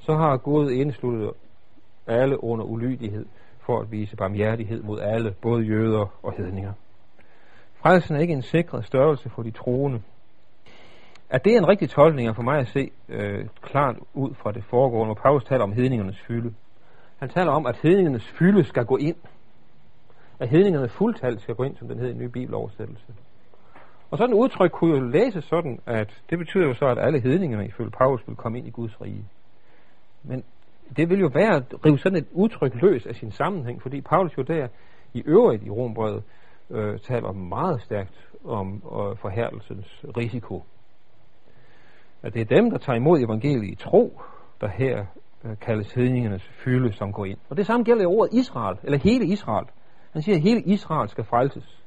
så 0.00 0.14
har 0.16 0.36
Gud 0.36 0.70
indsluttet 0.70 1.30
alle 2.06 2.44
under 2.44 2.64
ulydighed 2.64 3.26
for 3.58 3.80
at 3.80 3.92
vise 3.92 4.16
barmhjertighed 4.16 4.82
mod 4.82 5.00
alle, 5.00 5.34
både 5.42 5.62
jøder 5.62 6.06
og 6.22 6.32
hedninger. 6.36 6.72
Frelsen 7.74 8.16
er 8.16 8.20
ikke 8.20 8.32
en 8.32 8.42
sikret 8.42 8.84
størrelse 8.84 9.30
for 9.30 9.42
de 9.42 9.50
troende. 9.50 10.02
At 11.30 11.44
det 11.44 11.54
er 11.54 11.58
en 11.58 11.68
rigtig 11.68 11.90
tolkning 11.90 12.28
er 12.28 12.32
for 12.32 12.42
mig 12.42 12.58
at 12.58 12.68
se 12.68 12.90
øh, 13.08 13.46
klart 13.62 13.96
ud 14.14 14.34
fra 14.34 14.52
det 14.52 14.64
foregående, 14.64 15.14
hvor 15.14 15.22
Paulus 15.22 15.44
taler 15.44 15.62
om 15.62 15.72
hedningernes 15.72 16.20
fylde. 16.20 16.54
Han 17.18 17.28
taler 17.28 17.52
om, 17.52 17.66
at 17.66 17.76
hedningernes 17.82 18.26
fylde 18.38 18.64
skal 18.64 18.84
gå 18.84 18.96
ind. 18.96 19.16
At 20.38 20.48
hedningerne 20.48 20.88
fuldtalt 20.88 21.42
skal 21.42 21.54
gå 21.54 21.62
ind, 21.62 21.76
som 21.76 21.88
den 21.88 21.98
hedder 21.98 22.10
i 22.10 22.12
den 22.12 22.22
nye 22.22 22.28
bibeloversættelse. 22.28 23.06
Og 24.10 24.18
sådan 24.18 24.34
et 24.34 24.38
udtryk 24.38 24.70
kunne 24.70 24.96
jo 24.96 25.02
læses 25.02 25.44
sådan, 25.44 25.80
at 25.86 26.22
det 26.30 26.38
betyder 26.38 26.66
jo 26.66 26.74
så, 26.74 26.86
at 26.86 26.98
alle 26.98 27.20
hedningerne 27.20 27.66
ifølge 27.66 27.90
Paulus 27.90 28.20
vil 28.26 28.36
komme 28.36 28.58
ind 28.58 28.66
i 28.66 28.70
Guds 28.70 29.00
rige. 29.00 29.24
Men 30.22 30.44
det 30.96 31.10
vil 31.10 31.20
jo 31.20 31.30
være 31.34 31.56
at 31.56 31.84
rive 31.84 31.98
sådan 31.98 32.18
et 32.18 32.26
udtryk 32.32 32.74
løs 32.74 33.06
af 33.06 33.14
sin 33.14 33.32
sammenhæng, 33.32 33.82
fordi 33.82 34.00
Paulus 34.00 34.38
jo 34.38 34.42
der 34.42 34.68
i 35.14 35.22
øvrigt 35.26 35.62
i 35.66 35.70
Rombrevet 35.70 36.22
øh, 36.70 36.98
taler 36.98 37.32
meget 37.32 37.82
stærkt 37.82 38.28
om 38.44 38.74
øh, 38.74 39.16
forhærdelsens 39.16 40.04
risiko. 40.16 40.64
At 42.22 42.34
det 42.34 42.40
er 42.40 42.56
dem, 42.56 42.70
der 42.70 42.78
tager 42.78 42.96
imod 42.96 43.20
evangeliet 43.20 43.72
i 43.72 43.74
tro, 43.74 44.20
der 44.60 44.68
her 44.68 45.04
øh, 45.44 45.58
kaldes 45.60 45.92
hedningernes 45.92 46.42
fylde, 46.42 46.92
som 46.92 47.12
går 47.12 47.24
ind. 47.24 47.38
Og 47.48 47.56
det 47.56 47.66
samme 47.66 47.84
gælder 47.84 48.06
ordet 48.06 48.34
Israel, 48.34 48.78
eller 48.82 48.98
hele 48.98 49.26
Israel. 49.26 49.66
Han 50.12 50.22
siger, 50.22 50.36
at 50.36 50.42
hele 50.42 50.62
Israel 50.62 51.08
skal 51.08 51.24
frelses. 51.24 51.82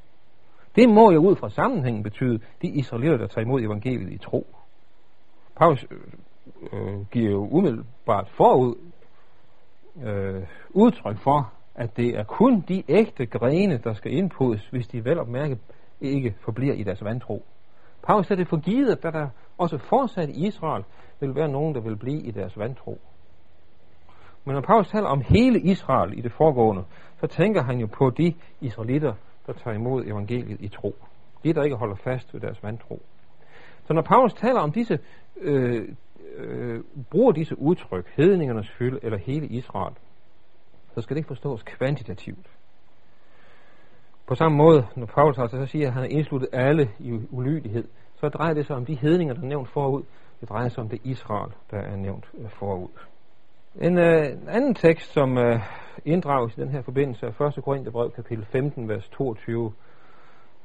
Det 0.75 0.89
må 0.89 1.11
jo 1.11 1.19
ud 1.19 1.35
fra 1.35 1.49
sammenhængen 1.49 2.03
betyde 2.03 2.39
de 2.61 2.67
israelitter, 2.67 3.17
der 3.17 3.27
tager 3.27 3.45
imod 3.45 3.61
evangeliet 3.61 4.11
i 4.11 4.17
tro. 4.17 4.47
Paulus 5.55 5.85
øh, 5.91 5.97
øh, 6.73 7.05
giver 7.11 7.31
jo 7.31 7.47
umiddelbart 7.51 8.29
forud 8.29 8.75
øh, 10.03 10.43
udtryk 10.69 11.17
for, 11.17 11.51
at 11.75 11.97
det 11.97 12.19
er 12.19 12.23
kun 12.23 12.63
de 12.67 12.83
ægte 12.87 13.25
grene, 13.25 13.77
der 13.83 13.93
skal 13.93 14.11
indpodes, 14.11 14.67
hvis 14.71 14.87
de 14.87 15.05
vel 15.05 15.19
opmærket 15.19 15.59
ikke 16.01 16.35
forbliver 16.39 16.73
i 16.73 16.83
deres 16.83 17.03
vantro. 17.03 17.45
Paulus 18.03 18.31
er 18.31 18.35
det 18.35 18.47
forgivet, 18.47 18.91
at 18.91 19.03
der, 19.03 19.11
der 19.11 19.27
også 19.57 19.77
fortsat 19.77 20.29
i 20.29 20.47
Israel 20.47 20.83
vil 21.19 21.35
være 21.35 21.47
nogen, 21.47 21.75
der 21.75 21.81
vil 21.81 21.95
blive 21.95 22.21
i 22.21 22.31
deres 22.31 22.57
vantro. 22.57 22.99
Men 24.45 24.53
når 24.53 24.61
Paulus 24.61 24.87
taler 24.87 25.07
om 25.07 25.21
hele 25.21 25.59
Israel 25.59 26.17
i 26.17 26.21
det 26.21 26.31
foregående, 26.31 26.83
så 27.19 27.27
tænker 27.27 27.63
han 27.63 27.79
jo 27.79 27.87
på 27.87 28.09
de 28.09 28.33
israelitter, 28.61 29.13
der 29.47 29.53
tager 29.53 29.75
imod 29.75 30.05
evangeliet 30.05 30.61
i 30.61 30.67
tro. 30.67 30.95
De, 31.43 31.53
der 31.53 31.63
ikke 31.63 31.75
holder 31.75 31.95
fast 31.95 32.33
ved 32.33 32.41
deres 32.41 32.63
vantro. 32.63 33.01
Så 33.87 33.93
når 33.93 34.01
Paulus 34.01 34.33
taler 34.33 34.59
om 34.59 34.71
disse, 34.71 34.99
øh, 35.41 35.89
øh, 36.35 36.83
bruger 37.11 37.31
disse 37.31 37.59
udtryk, 37.59 38.07
hedningernes 38.15 38.69
fylde 38.69 38.99
eller 39.03 39.17
hele 39.17 39.47
Israel, 39.47 39.93
så 40.95 41.01
skal 41.01 41.15
det 41.15 41.19
ikke 41.19 41.27
forstås 41.27 41.63
kvantitativt. 41.63 42.47
På 44.27 44.35
samme 44.35 44.57
måde, 44.57 44.87
når 44.95 45.05
Paulus 45.05 45.37
altså 45.37 45.57
så 45.57 45.65
siger, 45.65 45.87
at 45.87 45.93
han 45.93 46.01
har 46.01 46.09
indsluttet 46.09 46.49
alle 46.53 46.89
i 46.99 47.11
ulydighed, 47.29 47.87
så 48.15 48.29
drejer 48.29 48.53
det 48.53 48.65
sig 48.65 48.75
om 48.75 48.85
de 48.85 48.95
hedninger, 48.95 49.33
der 49.33 49.41
er 49.41 49.45
nævnt 49.45 49.69
forud. 49.69 50.03
Det 50.41 50.49
drejer 50.49 50.69
sig 50.69 50.83
om 50.83 50.89
det 50.89 50.99
Israel, 51.03 51.51
der 51.71 51.77
er 51.77 51.95
nævnt 51.95 52.25
øh, 52.37 52.49
forud. 52.49 52.89
En, 53.81 53.97
øh, 53.97 54.25
anden 54.47 54.75
tekst, 54.75 55.13
som 55.13 55.37
øh, 55.37 55.59
inddrages 56.05 56.57
i 56.57 56.61
den 56.61 56.69
her 56.69 56.81
forbindelse, 56.81 57.25
er 57.25 57.41
1. 57.57 57.63
Korintherbrev, 57.63 58.11
kapitel 58.11 58.45
15, 58.45 58.89
vers 58.89 59.09
22. 59.09 59.73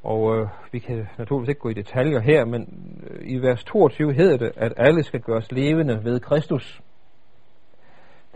Og 0.03 0.37
øh, 0.37 0.49
vi 0.73 0.79
kan 0.79 1.09
naturligvis 1.19 1.49
ikke 1.49 1.61
gå 1.61 1.69
i 1.69 1.75
detaljer 1.75 2.21
her, 2.21 2.45
men 2.45 2.63
øh, 3.11 3.31
i 3.31 3.37
vers 3.39 3.65
22 3.65 4.13
hedder 4.13 4.37
det, 4.37 4.53
at 4.57 4.73
alle 4.77 5.03
skal 5.03 5.21
gøres 5.21 5.53
levende 5.53 6.05
ved 6.05 6.21
Kristus. 6.21 6.83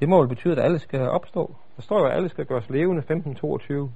Det 0.00 0.08
må 0.08 0.18
vel 0.20 0.28
betyde, 0.28 0.52
at 0.52 0.64
alle 0.64 0.78
skal 0.78 1.00
opstå. 1.00 1.54
Der 1.76 1.82
står 1.82 1.98
jo, 1.98 2.06
at 2.06 2.16
alle 2.16 2.28
skal 2.28 2.46
gøres 2.46 2.70
levende 2.70 3.02
15.22. 3.02 3.88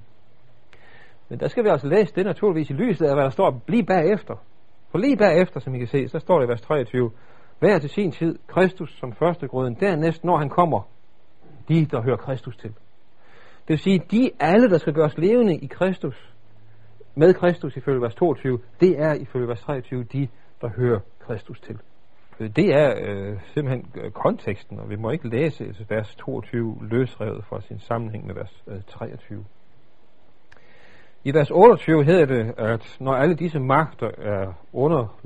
Men 1.29 1.39
der 1.39 1.47
skal 1.47 1.63
vi 1.63 1.69
altså 1.69 1.87
læse 1.87 2.15
det 2.15 2.25
naturligvis 2.25 2.69
i 2.69 2.73
lyset 2.73 3.05
af, 3.05 3.15
hvad 3.15 3.23
der 3.23 3.29
står 3.29 3.61
lige 3.67 3.85
bagefter. 3.85 4.35
For 4.91 4.97
lige 4.97 5.17
bagefter, 5.17 5.59
som 5.59 5.75
I 5.75 5.77
kan 5.77 5.87
se, 5.87 6.07
så 6.07 6.19
står 6.19 6.39
det 6.39 6.45
i 6.45 6.49
vers 6.49 6.61
23, 6.61 7.11
hver 7.59 7.79
til 7.79 7.89
sin 7.89 8.11
tid, 8.11 8.39
Kristus 8.47 8.97
som 8.99 9.13
første 9.13 9.47
grøden, 9.47 9.77
dernæst, 9.79 10.23
når 10.23 10.37
han 10.37 10.49
kommer, 10.49 10.81
de, 11.69 11.85
der 11.85 12.01
hører 12.01 12.17
Kristus 12.17 12.57
til. 12.57 12.69
Det 12.69 13.73
vil 13.73 13.79
sige, 13.79 13.99
de 14.11 14.31
alle, 14.39 14.69
der 14.69 14.77
skal 14.77 14.93
gøres 14.93 15.17
levende 15.17 15.55
i 15.55 15.67
Kristus, 15.67 16.33
med 17.17 17.33
Kristus 17.33 17.77
ifølge 17.77 18.01
vers 18.01 18.15
22, 18.15 18.59
det 18.79 18.99
er 18.99 19.13
ifølge 19.13 19.47
vers 19.47 19.61
23 19.61 20.03
de, 20.03 20.27
der 20.61 20.69
hører 20.69 20.99
Kristus 21.19 21.59
til. 21.59 21.79
Øh, 22.39 22.49
det 22.55 22.75
er 22.75 22.95
øh, 23.01 23.37
simpelthen 23.53 23.91
øh, 23.95 24.11
konteksten, 24.11 24.79
og 24.79 24.89
vi 24.89 24.95
må 24.95 25.09
ikke 25.09 25.29
læse 25.29 25.75
vers 25.89 26.15
22 26.15 26.77
løsrevet 26.81 27.45
fra 27.45 27.61
sin 27.61 27.79
sammenhæng 27.79 28.25
med 28.25 28.35
vers 28.35 28.63
øh, 28.67 28.81
23. 28.87 29.45
I 31.23 31.33
vers 31.33 31.51
28 31.51 32.03
hedder 32.03 32.25
det, 32.25 32.53
at 32.57 32.97
når 32.99 33.13
alle 33.13 33.35
disse 33.35 33.59
magter 33.59 34.11
er, 34.17 34.53
under, 34.73 35.17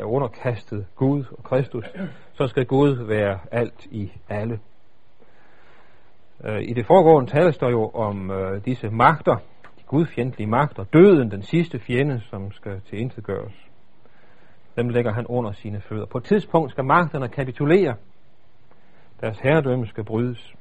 er 0.00 0.04
underkastet 0.04 0.86
Gud 0.96 1.24
og 1.38 1.44
Kristus, 1.44 1.84
så 2.32 2.46
skal 2.46 2.66
Gud 2.66 3.06
være 3.06 3.38
alt 3.50 3.86
i 3.90 4.12
alle. 4.28 4.60
Øh, 6.44 6.62
I 6.62 6.72
det 6.72 6.86
foregående 6.86 7.30
tales 7.30 7.58
der 7.58 7.68
jo 7.68 7.88
om 7.88 8.30
øh, 8.30 8.64
disse 8.64 8.90
magter, 8.90 9.36
gudfjendtlige 9.86 10.46
magt 10.46 10.78
og 10.78 10.92
døden, 10.92 11.30
den 11.30 11.42
sidste 11.42 11.78
fjende, 11.78 12.20
som 12.30 12.52
skal 12.52 12.80
til 12.80 13.00
intet 13.00 13.24
gøres. 13.24 13.54
Dem 14.76 14.88
lægger 14.88 15.12
han 15.12 15.26
under 15.26 15.52
sine 15.52 15.80
fødder. 15.80 16.06
På 16.06 16.18
et 16.18 16.24
tidspunkt 16.24 16.70
skal 16.70 16.84
magterne 16.84 17.28
kapitulere. 17.28 17.94
Deres 19.20 19.38
herredømme 19.38 19.86
skal 19.86 20.04
brydes. 20.04 20.54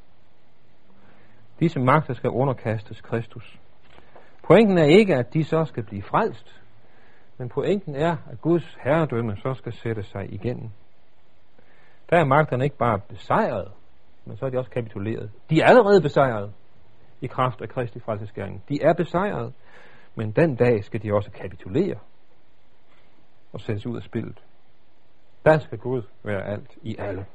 Disse 1.60 1.80
magter 1.80 2.14
skal 2.14 2.30
underkastes 2.30 3.02
Kristus. 3.02 3.60
Pointen 4.44 4.78
er 4.78 4.86
ikke, 4.86 5.16
at 5.16 5.34
de 5.34 5.44
så 5.44 5.66
skal 5.66 5.84
blive 5.84 6.02
frelst, 6.02 6.62
men 7.38 7.50
pointen 7.50 7.96
er, 7.96 8.18
at 8.32 8.42
Guds 8.42 8.78
herredømme 8.84 9.36
så 9.38 9.54
skal 9.54 9.74
sætte 9.74 10.04
sig 10.04 10.34
igennem. 10.34 10.70
Der 12.10 12.18
er 12.18 12.26
magterne 12.26 12.64
ikke 12.64 12.78
bare 12.78 13.00
besejret, 13.10 13.72
men 14.26 14.38
så 14.38 14.46
er 14.46 14.50
de 14.50 14.58
også 14.58 14.72
kapituleret. 14.72 15.32
De 15.50 15.62
er 15.62 15.66
allerede 15.66 16.02
besejret 16.02 16.52
i 17.22 17.28
kraft 17.28 17.62
af 17.62 17.70
Kristi 17.70 18.00
frelsesgæring. 18.00 18.64
De 18.70 18.80
er 18.82 18.94
besejret, 18.94 19.54
men 20.16 20.32
den 20.32 20.56
dag 20.56 20.84
skal 20.84 21.04
de 21.04 21.14
også 21.14 21.32
kapitulere 21.32 21.96
og 23.54 23.62
sættes 23.62 23.86
ud 23.86 23.96
af 23.98 24.04
spillet. 24.04 24.44
Der 25.46 25.58
skal 25.60 25.78
Gud 25.78 26.02
være 26.24 26.48
alt 26.48 26.78
i 26.82 26.96
alle. 27.00 27.26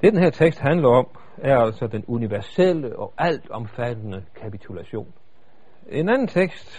Det 0.00 0.12
den 0.12 0.22
her 0.22 0.30
tekst 0.30 0.60
handler 0.60 0.88
om, 0.88 1.06
er 1.38 1.58
altså 1.58 1.86
den 1.86 2.04
universelle 2.08 2.98
og 2.98 3.12
alt 3.18 3.50
omfattende 3.50 4.24
kapitulation. 4.40 5.12
En 5.88 6.08
anden 6.08 6.26
tekst 6.26 6.78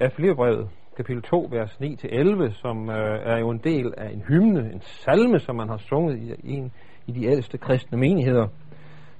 er 0.00 0.08
Filipperbrevet, 0.08 0.70
kapitel 0.96 1.22
2, 1.22 1.48
vers 1.50 1.72
9-11, 1.72 2.60
som 2.60 2.90
øh, 2.90 3.20
er 3.32 3.38
jo 3.38 3.50
en 3.50 3.58
del 3.58 3.94
af 3.96 4.10
en 4.12 4.22
hymne, 4.28 4.72
en 4.72 4.80
salme, 4.80 5.38
som 5.38 5.56
man 5.56 5.68
har 5.68 5.76
sunget 5.76 6.18
i, 6.18 6.34
i, 6.50 6.52
en, 6.52 6.72
i 7.06 7.12
de 7.12 7.26
ældste 7.26 7.58
kristne 7.58 7.98
menigheder, 7.98 8.48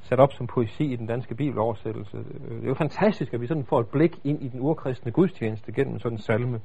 sat 0.06 0.20
op 0.20 0.32
som 0.32 0.46
poesi 0.46 0.84
i 0.92 0.96
den 0.96 1.06
danske 1.06 1.34
bibeloversættelse. 1.34 2.16
Øh, 2.16 2.56
det 2.56 2.64
er 2.64 2.68
jo 2.68 2.74
fantastisk, 2.74 3.34
at 3.34 3.40
vi 3.40 3.46
sådan 3.46 3.64
får 3.64 3.80
et 3.80 3.88
blik 3.88 4.18
ind 4.24 4.42
i 4.42 4.48
den 4.48 4.60
urkristne 4.60 5.12
gudstjeneste 5.12 5.72
gennem 5.72 5.98
sådan 5.98 6.18
en 6.18 6.22
salme, 6.22 6.60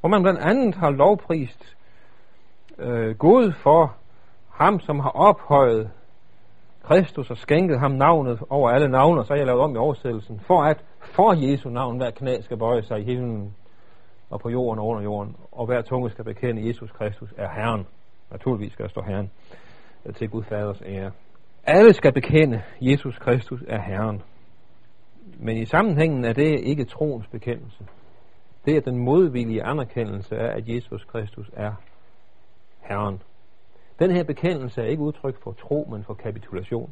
hvor 0.00 0.08
man 0.08 0.22
blandt 0.22 0.40
andet 0.40 0.74
har 0.74 0.90
lovprist 0.90 1.76
øh, 2.78 3.16
Gud 3.16 3.52
for 3.52 3.94
ham, 4.50 4.80
som 4.80 5.00
har 5.00 5.10
ophøjet 5.10 5.90
Kristus 6.82 7.30
og 7.30 7.36
skænket 7.36 7.80
ham 7.80 7.90
navnet 7.90 8.38
over 8.50 8.70
alle 8.70 8.88
navne, 8.88 9.24
så 9.24 9.32
har 9.32 9.38
jeg 9.38 9.46
lavet 9.46 9.60
om 9.60 9.74
i 9.74 9.78
oversættelsen, 9.78 10.40
for 10.40 10.62
at 10.62 10.84
for 11.00 11.32
Jesu 11.32 11.68
navn 11.68 11.96
hver 11.96 12.10
knæ 12.10 12.40
skal 12.40 12.56
bøje 12.56 12.82
sig 12.82 13.00
i 13.00 13.04
himlen 13.04 13.54
og 14.30 14.40
på 14.40 14.48
jorden 14.48 14.78
og 14.78 14.86
under 14.86 15.02
jorden, 15.02 15.36
og 15.52 15.66
hver 15.66 15.82
tunge 15.82 16.10
skal 16.10 16.24
bekende, 16.24 16.62
at 16.62 16.68
Jesus 16.68 16.90
Kristus 16.90 17.34
er 17.36 17.48
Herren. 17.50 17.86
Naturligvis 18.30 18.72
skal 18.72 18.82
der 18.82 18.90
stå 18.90 19.02
Herren 19.02 19.30
øh, 20.06 20.14
til 20.14 20.30
Gud 20.30 20.42
Faders 20.42 20.82
ære. 20.86 21.10
Alle 21.70 21.92
skal 21.92 22.12
bekende, 22.12 22.62
Jesus 22.80 23.18
Kristus 23.18 23.60
er 23.66 23.82
Herren. 23.82 24.22
Men 25.38 25.56
i 25.56 25.64
sammenhængen 25.64 26.24
er 26.24 26.32
det 26.32 26.60
ikke 26.60 26.84
troens 26.84 27.26
bekendelse. 27.26 27.86
Det 28.64 28.76
er 28.76 28.80
den 28.80 28.98
modvillige 28.98 29.62
anerkendelse 29.62 30.36
af, 30.36 30.56
at 30.56 30.68
Jesus 30.68 31.04
Kristus 31.04 31.50
er 31.52 31.72
Herren. 32.80 33.22
Den 33.98 34.10
her 34.10 34.24
bekendelse 34.24 34.80
er 34.80 34.86
ikke 34.86 35.02
udtryk 35.02 35.42
for 35.42 35.52
tro, 35.52 35.88
men 35.90 36.04
for 36.04 36.14
kapitulation. 36.14 36.90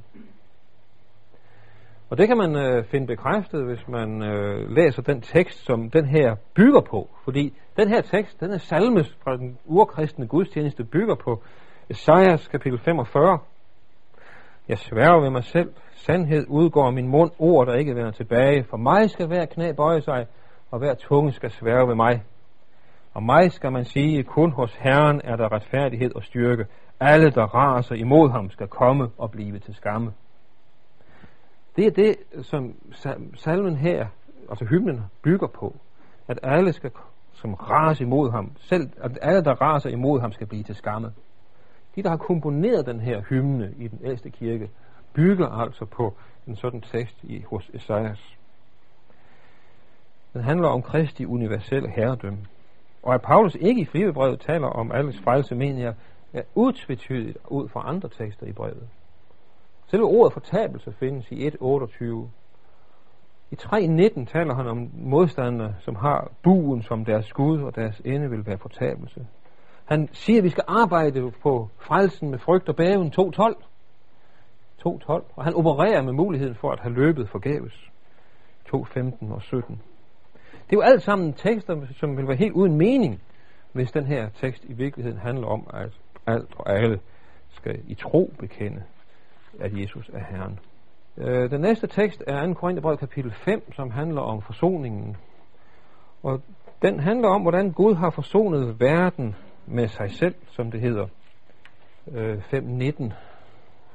Og 2.11 2.19
det 2.19 2.29
kan 2.29 2.37
man 2.37 2.57
øh, 2.57 2.85
finde 2.85 3.07
bekræftet, 3.07 3.65
hvis 3.65 3.89
man 3.89 4.23
øh, 4.23 4.71
læser 4.71 5.03
den 5.03 5.21
tekst, 5.21 5.65
som 5.65 5.91
den 5.91 6.05
her 6.05 6.37
bygger 6.55 6.81
på. 6.81 7.09
Fordi 7.25 7.55
den 7.77 7.89
her 7.89 8.01
tekst, 8.01 8.41
den 8.41 8.51
er 8.51 8.59
salmes 8.59 9.17
fra 9.25 9.37
den 9.37 9.59
urkristne 9.65 10.27
gudstjeneste, 10.27 10.85
bygger 10.85 11.15
på 11.15 11.43
Esajas 11.91 12.49
kapitel 12.49 12.79
45. 12.79 13.39
Jeg 14.69 14.79
sværger 14.79 15.21
ved 15.21 15.31
mig 15.31 15.45
selv, 15.45 15.73
sandhed 15.93 16.47
udgår 16.49 16.91
min 16.91 17.09
mund, 17.09 17.31
ord 17.39 17.67
der 17.67 17.75
ikke 17.75 17.95
vender 17.95 18.11
tilbage. 18.11 18.65
For 18.65 18.77
mig 18.77 19.11
skal 19.11 19.27
hver 19.27 19.45
knæ 19.45 19.73
bøje 19.73 20.01
sig, 20.01 20.27
og 20.71 20.79
hver 20.79 20.95
tunge 20.95 21.33
skal 21.33 21.51
sværge 21.51 21.89
ved 21.89 21.95
mig. 21.95 22.23
Og 23.15 23.23
mig 23.23 23.53
skal 23.53 23.73
man 23.73 23.85
sige, 23.85 24.23
kun 24.23 24.53
hos 24.53 24.75
Herren 24.75 25.21
er 25.25 25.37
der 25.37 25.53
retfærdighed 25.53 26.15
og 26.15 26.23
styrke. 26.23 26.67
Alle, 27.01 27.31
der 27.31 27.43
raser 27.43 27.95
imod 27.95 28.31
ham, 28.31 28.51
skal 28.51 28.69
komme 28.69 29.09
og 29.19 29.31
blive 29.31 29.59
til 29.59 29.75
skamme. 29.75 30.13
Det 31.77 31.87
er 31.87 31.91
det, 31.91 32.17
som 32.43 32.75
salmen 33.35 33.77
her, 33.77 34.07
altså 34.51 34.65
hymnen, 34.65 35.03
bygger 35.23 35.47
på. 35.47 35.77
At 36.29 36.39
alle 36.43 36.73
skal, 36.73 36.91
som 37.33 37.55
raser 37.55 38.05
imod 38.05 38.31
ham, 38.31 38.53
selv, 38.57 38.91
at 39.01 39.19
alle, 39.23 39.45
der 39.45 39.55
raser 39.55 39.91
imod 39.91 40.21
ham, 40.21 40.33
skal 40.33 40.47
blive 40.47 40.63
til 40.63 40.75
skamme. 40.75 41.13
De, 41.97 42.03
der 42.03 42.11
har 42.11 42.17
komponeret 42.17 42.87
den 42.87 43.01
her 43.01 43.23
hymne 43.23 43.75
i 43.79 43.89
den 43.89 44.01
ældste 44.05 44.31
kirke, 44.31 44.71
bygger 45.13 45.49
altså 45.49 45.85
på 45.85 46.15
en 46.47 46.57
sådan 46.57 46.81
tekst 46.81 47.25
i, 47.25 47.45
hos 47.51 47.71
Esajas. 47.75 48.37
Den 50.33 50.43
handler 50.43 50.69
om 50.69 50.83
Kristi 50.83 51.27
universelle 51.27 51.91
herredømme. 51.91 52.47
Og 53.03 53.15
at 53.15 53.23
Paulus 53.23 53.55
ikke 53.55 53.81
i 53.81 53.85
Filipperbrevet 53.85 54.41
taler 54.41 54.67
om 54.67 54.93
alles 54.93 55.21
frelse, 55.21 55.55
mener 55.55 55.81
jeg, 55.81 55.95
er 56.33 56.43
utvetydigt 56.55 57.39
ud 57.49 57.69
fra 57.69 57.89
andre 57.89 58.09
tekster 58.09 58.47
i 58.47 58.53
brevet. 58.53 58.89
Selve 59.87 60.05
ordet 60.05 60.33
fortabelse 60.33 60.93
findes 60.93 61.33
i 61.33 61.49
1.28. 61.49 62.05
I 63.51 63.55
3.19 63.55 64.25
taler 64.25 64.55
han 64.55 64.67
om 64.67 64.91
modstandere, 64.95 65.75
som 65.81 65.95
har 65.97 66.31
buen 66.43 66.83
som 66.83 67.05
deres 67.05 67.27
skud, 67.27 67.63
og 67.63 67.77
deres 67.77 68.03
ende 68.05 68.31
vil 68.31 68.47
være 68.47 68.59
fortabelse. 68.59 69.27
Han 69.87 70.09
siger, 70.13 70.39
at 70.39 70.45
vi 70.45 70.49
skal 70.49 70.65
arbejde 70.69 71.33
på 71.43 71.69
frelsen 71.79 72.31
med 72.31 72.39
frygt 72.39 72.69
og 72.69 72.77
bæven 72.77 73.13
2.12. 73.21 73.63
2.12. 74.87 75.13
Og 75.37 75.45
han 75.45 75.55
opererer 75.55 76.03
med 76.03 76.13
muligheden 76.13 76.55
for 76.55 76.71
at 76.73 76.81
have 76.81 76.95
løbet 76.95 77.29
forgæves. 77.29 77.91
2.15 78.75 79.33
og 79.33 79.43
17. 79.43 79.83
Det 80.51 80.73
er 80.73 80.77
jo 80.77 80.81
alt 80.81 81.03
sammen 81.03 81.33
tekster, 81.33 81.87
som 81.97 82.17
vil 82.17 82.29
være 82.29 82.37
helt 82.37 82.53
uden 82.53 82.77
mening, 82.77 83.21
hvis 83.73 83.93
den 83.93 84.07
her 84.07 84.29
tekst 84.29 84.65
i 84.65 84.73
virkeligheden 84.73 85.19
handler 85.19 85.47
om, 85.47 85.67
at 85.73 85.91
alt 86.27 86.55
og 86.59 86.73
alle 86.73 87.01
skal 87.51 87.81
i 87.87 87.95
tro 87.95 88.33
bekende, 88.39 88.83
at 89.61 89.81
Jesus 89.81 90.11
er 90.13 90.25
Herren. 90.25 90.59
Øh, 91.17 91.51
den 91.51 91.61
næste 91.61 91.87
tekst 91.87 92.25
er 92.27 92.47
2. 92.47 92.55
Korintherbrev 92.55 92.97
kapitel 92.97 93.33
5, 93.33 93.73
som 93.73 93.91
handler 93.91 94.21
om 94.21 94.43
forsoningen. 94.43 95.17
Og 96.23 96.41
den 96.83 97.01
handler 97.01 97.29
om, 97.29 97.43
hvordan 97.43 97.73
Gud 97.73 97.95
har 97.95 98.11
forsonet 98.11 98.81
verden 98.81 99.35
med 99.67 99.89
sig 99.89 100.11
selv, 100.11 100.35
som 100.51 100.71
det 100.71 100.81
hedder. 100.81 101.07
Øh, 102.13 102.39
5.19. 102.39 103.13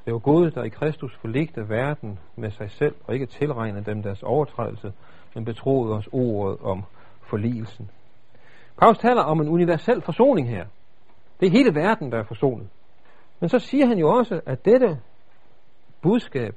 Det 0.04 0.12
var 0.12 0.18
Gud, 0.18 0.50
der 0.50 0.62
i 0.62 0.68
Kristus 0.68 1.16
forligte 1.16 1.68
verden 1.68 2.18
med 2.36 2.50
sig 2.50 2.70
selv, 2.70 2.94
og 3.04 3.14
ikke 3.14 3.26
tilregnede 3.26 3.84
dem 3.84 4.02
deres 4.02 4.22
overtrædelse, 4.22 4.92
men 5.34 5.44
betroede 5.44 5.94
os 5.94 6.08
ordet 6.12 6.58
om 6.60 6.84
forligelsen. 7.20 7.90
Paulus 8.78 8.98
taler 8.98 9.22
om 9.22 9.40
en 9.40 9.48
universel 9.48 10.02
forsoning 10.02 10.48
her. 10.48 10.66
Det 11.40 11.46
er 11.46 11.50
hele 11.50 11.74
verden, 11.74 12.12
der 12.12 12.18
er 12.18 12.24
forsonet. 12.24 12.68
Men 13.40 13.48
så 13.48 13.58
siger 13.58 13.86
han 13.86 13.98
jo 13.98 14.08
også, 14.08 14.40
at 14.46 14.64
dette 14.64 15.00
budskab 16.02 16.54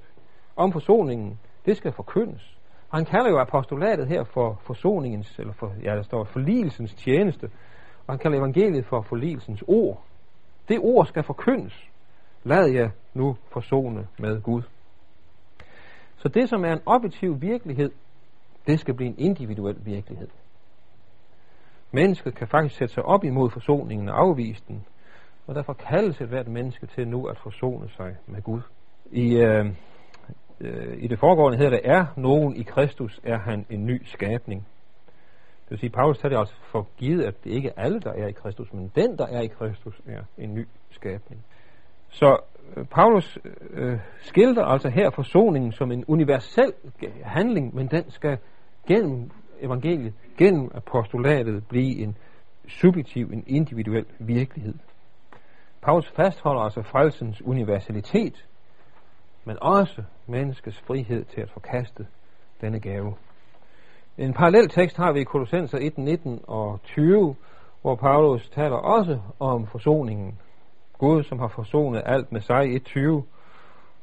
om 0.55 0.72
forsoningen, 0.72 1.39
det 1.66 1.78
skal 1.78 1.91
forkyndes. 1.91 2.57
Og 2.89 2.97
han 2.97 3.05
kalder 3.05 3.30
jo 3.30 3.39
apostolatet 3.39 4.07
her 4.07 4.24
for 4.24 4.59
forsoningens, 4.61 5.39
eller 5.39 5.53
for, 5.53 5.74
ja, 5.84 5.95
der 5.95 6.01
står 6.01 6.24
forligelsens 6.24 6.93
tjeneste. 6.93 7.49
Og 8.08 8.14
han 8.14 8.20
kalder 8.20 8.38
evangeliet 8.38 8.86
for 8.86 9.01
forligelsens 9.01 9.64
ord. 9.68 10.03
Det 10.68 10.80
ord 10.80 11.06
skal 11.06 11.24
forkyndes. 11.24 11.88
Lad 12.43 12.68
jer 12.68 12.89
nu 13.14 13.38
forsone 13.49 14.08
med 14.20 14.41
Gud. 14.41 14.62
Så 16.18 16.28
det, 16.28 16.49
som 16.49 16.66
er 16.66 16.74
en 16.74 16.82
objektiv 16.86 17.41
virkelighed, 17.41 17.91
det 18.68 18.80
skal 18.80 18.93
blive 18.93 19.10
en 19.10 19.20
individuel 19.20 19.76
virkelighed. 19.86 20.28
Mennesket 21.91 22.36
kan 22.36 22.47
faktisk 22.47 22.76
sætte 22.76 22.93
sig 22.93 23.06
op 23.06 23.24
imod 23.24 23.49
forsoningen 23.49 24.10
og 24.10 24.20
afvise 24.20 24.64
den, 24.68 24.86
og 25.47 25.56
derfor 25.56 25.74
kaldes 25.74 26.22
et 26.22 26.28
hvert 26.28 26.47
menneske 26.47 26.88
til 26.88 27.08
nu 27.08 27.26
at 27.26 27.38
forsone 27.38 27.89
sig 27.89 28.16
med 28.28 28.41
Gud. 28.41 28.62
I, 29.12 29.36
øh, 29.36 29.66
øh, 30.60 30.97
i 30.97 31.08
det 31.08 31.20
foregående 31.20 31.58
hedder 31.58 31.72
det, 31.72 31.82
er 31.84 32.06
nogen 32.18 32.56
i 32.56 32.64
Kristus, 32.64 33.20
er 33.24 33.38
han 33.38 33.66
en 33.70 33.86
ny 33.86 34.06
skabning. 34.06 34.68
Det 35.66 35.72
vil 35.72 35.80
sige, 35.80 35.89
Paulus 35.89 36.18
tager 36.18 36.30
det 36.30 36.38
også 36.38 36.53
for 36.61 36.88
givet, 36.97 37.24
at 37.24 37.43
det 37.43 37.51
ikke 37.51 37.70
er 37.70 37.82
alle, 37.82 37.99
der 37.99 38.11
er 38.11 38.28
i 38.28 38.32
Kristus, 38.32 38.74
men 38.74 38.91
den, 38.95 39.18
der 39.18 39.28
er 39.28 39.41
i 39.41 39.47
Kristus, 39.47 40.01
er 40.05 40.22
en 40.38 40.53
ny 40.53 40.68
skabning. 40.89 41.45
Så 42.09 42.38
øh, 42.76 42.86
Paulus 42.86 43.39
øh, 43.70 43.99
skildrer 44.22 44.66
altså 44.66 44.89
her 44.89 45.09
forsoningen 45.09 45.72
som 45.72 45.91
en 45.91 46.05
universel 46.07 46.74
handling, 47.24 47.76
men 47.76 47.88
den 47.88 48.11
skal 48.11 48.38
gennem 48.88 49.32
evangeliet, 49.59 50.13
gennem 50.38 50.72
apostolatet 50.74 51.68
blive 51.68 51.97
en 51.97 52.18
subjektiv, 52.68 53.30
en 53.34 53.43
individuel 53.47 54.05
virkelighed. 54.20 54.74
Paulus 55.82 56.09
fastholder 56.09 56.61
altså 56.61 56.82
frelsens 56.82 57.41
universalitet, 57.41 58.45
men 59.45 59.57
også 59.61 60.03
menneskets 60.28 60.80
frihed 60.80 61.26
til 61.26 61.41
at 61.41 61.51
forkaste 61.51 62.07
denne 62.61 62.80
gave. 62.80 63.16
En 64.18 64.34
parallel 64.34 64.70
tekst 64.70 64.97
har 64.97 65.11
vi 65.11 65.20
i 65.20 65.24
Kolossenser 65.24 65.78
1, 65.82 65.97
19 65.97 66.41
og 66.47 66.80
20, 66.84 67.36
hvor 67.82 67.95
Paulus 67.95 68.49
taler 68.49 68.76
også 68.76 69.20
om 69.39 69.68
forsoningen. 69.68 70.39
Gud, 70.97 71.24
som 71.24 71.39
har 71.39 71.47
forsonet 71.47 72.03
alt 72.05 72.32
med 72.32 72.41
sig 72.41 72.76
i 72.76 72.80
20, 72.80 73.24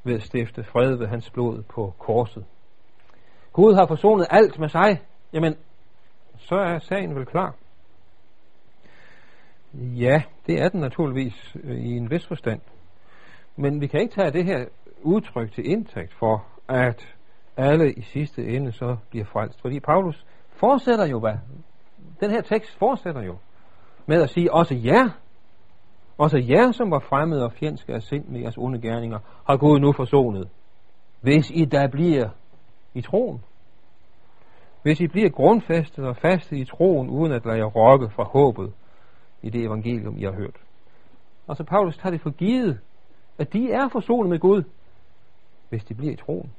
ved 0.04 0.14
at 0.14 0.22
stifte 0.22 0.64
fred 0.64 0.94
ved 0.96 1.06
hans 1.06 1.30
blod 1.30 1.62
på 1.62 1.94
korset. 1.98 2.44
Gud 3.52 3.74
har 3.74 3.86
forsonet 3.86 4.26
alt 4.30 4.58
med 4.58 4.68
sig, 4.68 5.00
jamen, 5.32 5.56
så 6.36 6.54
er 6.54 6.78
sagen 6.78 7.14
vel 7.14 7.26
klar. 7.26 7.54
Ja, 9.74 10.22
det 10.46 10.62
er 10.62 10.68
den 10.68 10.80
naturligvis 10.80 11.56
øh, 11.64 11.76
i 11.76 11.96
en 11.96 12.10
vis 12.10 12.26
forstand. 12.26 12.60
Men 13.56 13.80
vi 13.80 13.86
kan 13.86 14.00
ikke 14.00 14.14
tage 14.14 14.30
det 14.30 14.44
her 14.44 14.64
udtryk 15.02 15.52
til 15.52 15.70
indtægt 15.70 16.14
for, 16.14 16.46
at 16.68 17.14
alle 17.57 17.92
i 17.92 18.03
sidste 18.03 18.46
ende 18.46 18.72
så 18.72 18.96
bliver 19.11 19.24
frelst. 19.24 19.61
Fordi 19.61 19.80
Paulus 19.80 20.26
fortsætter 20.48 21.07
jo, 21.07 21.20
hvad? 21.20 21.34
Den 22.20 22.30
her 22.30 22.40
tekst 22.40 22.78
fortsætter 22.78 23.22
jo 23.22 23.36
med 24.07 24.22
at 24.22 24.30
sige, 24.30 24.53
også 24.53 24.74
jer, 24.74 25.09
også 26.18 26.38
jer, 26.48 26.72
som 26.72 26.90
var 26.90 26.98
fremmede 26.98 27.44
og 27.44 27.53
fjendske 27.53 27.94
af 27.94 28.03
sind 28.03 28.24
med 28.28 28.40
jeres 28.40 28.59
onde 28.59 28.80
gerninger, 28.80 29.18
har 29.46 29.57
Gud 29.57 29.80
nu 29.80 29.92
forsonet. 29.92 30.48
Hvis 31.20 31.50
I 31.50 31.64
da 31.64 31.86
bliver 31.86 32.28
i 32.94 33.00
troen. 33.00 33.40
Hvis 34.82 35.00
I 35.00 35.07
bliver 35.07 35.28
grundfæstet 35.30 36.05
og 36.05 36.16
fastet 36.16 36.57
i 36.57 36.64
troen, 36.64 37.11
uden 37.11 37.32
at 37.32 37.44
lade 37.44 37.57
jer 37.57 37.64
rokke 37.64 38.11
fra 38.11 38.24
håbet 38.24 38.72
i 39.42 39.50
det 39.50 39.64
evangelium, 39.64 40.18
I 40.18 40.24
har 40.24 40.32
hørt. 40.32 40.57
Altså 41.48 41.64
Paulus 41.64 41.96
tager 41.96 42.11
det 42.11 42.20
for 42.20 42.30
givet, 42.30 42.80
at 43.38 43.53
de 43.53 43.72
er 43.72 43.88
forsonet 43.88 44.30
med 44.30 44.38
Gud, 44.38 44.62
hvis 45.68 45.84
de 45.84 45.94
bliver 45.94 46.12
i 46.12 46.16
troen. 46.16 46.53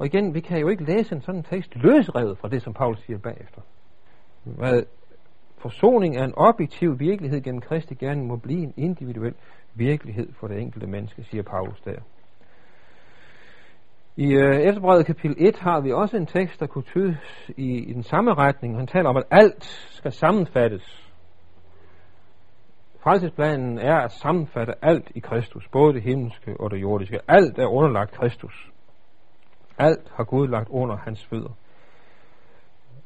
Og 0.00 0.06
igen, 0.06 0.34
vi 0.34 0.40
kan 0.40 0.58
jo 0.58 0.68
ikke 0.68 0.84
læse 0.84 1.14
en 1.14 1.20
sådan 1.20 1.42
tekst 1.42 1.76
løsrevet 1.76 2.38
fra 2.38 2.48
det, 2.48 2.62
som 2.62 2.74
Paulus 2.74 3.00
siger 3.00 3.18
bagefter. 3.18 3.60
Hvad 4.44 4.82
forsoning 5.58 6.16
er 6.16 6.24
en 6.24 6.34
objektiv 6.36 7.00
virkelighed 7.00 7.40
gennem 7.40 7.60
Kristi 7.60 7.94
gerning, 7.94 8.26
må 8.26 8.36
blive 8.36 8.62
en 8.62 8.74
individuel 8.76 9.34
virkelighed 9.74 10.32
for 10.32 10.46
det 10.46 10.60
enkelte 10.60 10.86
menneske, 10.86 11.24
siger 11.24 11.42
Paulus 11.42 11.80
der. 11.80 12.00
I 14.16 14.32
øh, 14.32 14.56
Efterbrevet 14.56 15.06
kapitel 15.06 15.36
1 15.38 15.58
har 15.58 15.80
vi 15.80 15.92
også 15.92 16.16
en 16.16 16.26
tekst, 16.26 16.60
der 16.60 16.66
kunne 16.66 16.84
tydes 16.84 17.50
i, 17.56 17.78
i 17.78 17.92
den 17.92 18.02
samme 18.02 18.34
retning. 18.34 18.76
Han 18.76 18.86
taler 18.86 19.08
om, 19.08 19.16
at 19.16 19.26
alt 19.30 19.64
skal 19.90 20.12
sammenfattes. 20.12 21.12
Frelsesplanen 23.00 23.78
er 23.78 23.96
at 23.96 24.12
sammenfatte 24.12 24.74
alt 24.82 25.12
i 25.14 25.20
Kristus, 25.20 25.68
både 25.68 25.94
det 25.94 26.02
himmelske 26.02 26.60
og 26.60 26.70
det 26.70 26.80
jordiske. 26.80 27.18
Alt 27.28 27.58
er 27.58 27.66
underlagt 27.66 28.10
Kristus. 28.10 28.69
Alt 29.80 30.12
har 30.14 30.24
Gud 30.24 30.48
lagt 30.48 30.68
under 30.68 30.96
hans 30.96 31.26
fødder. 31.26 31.56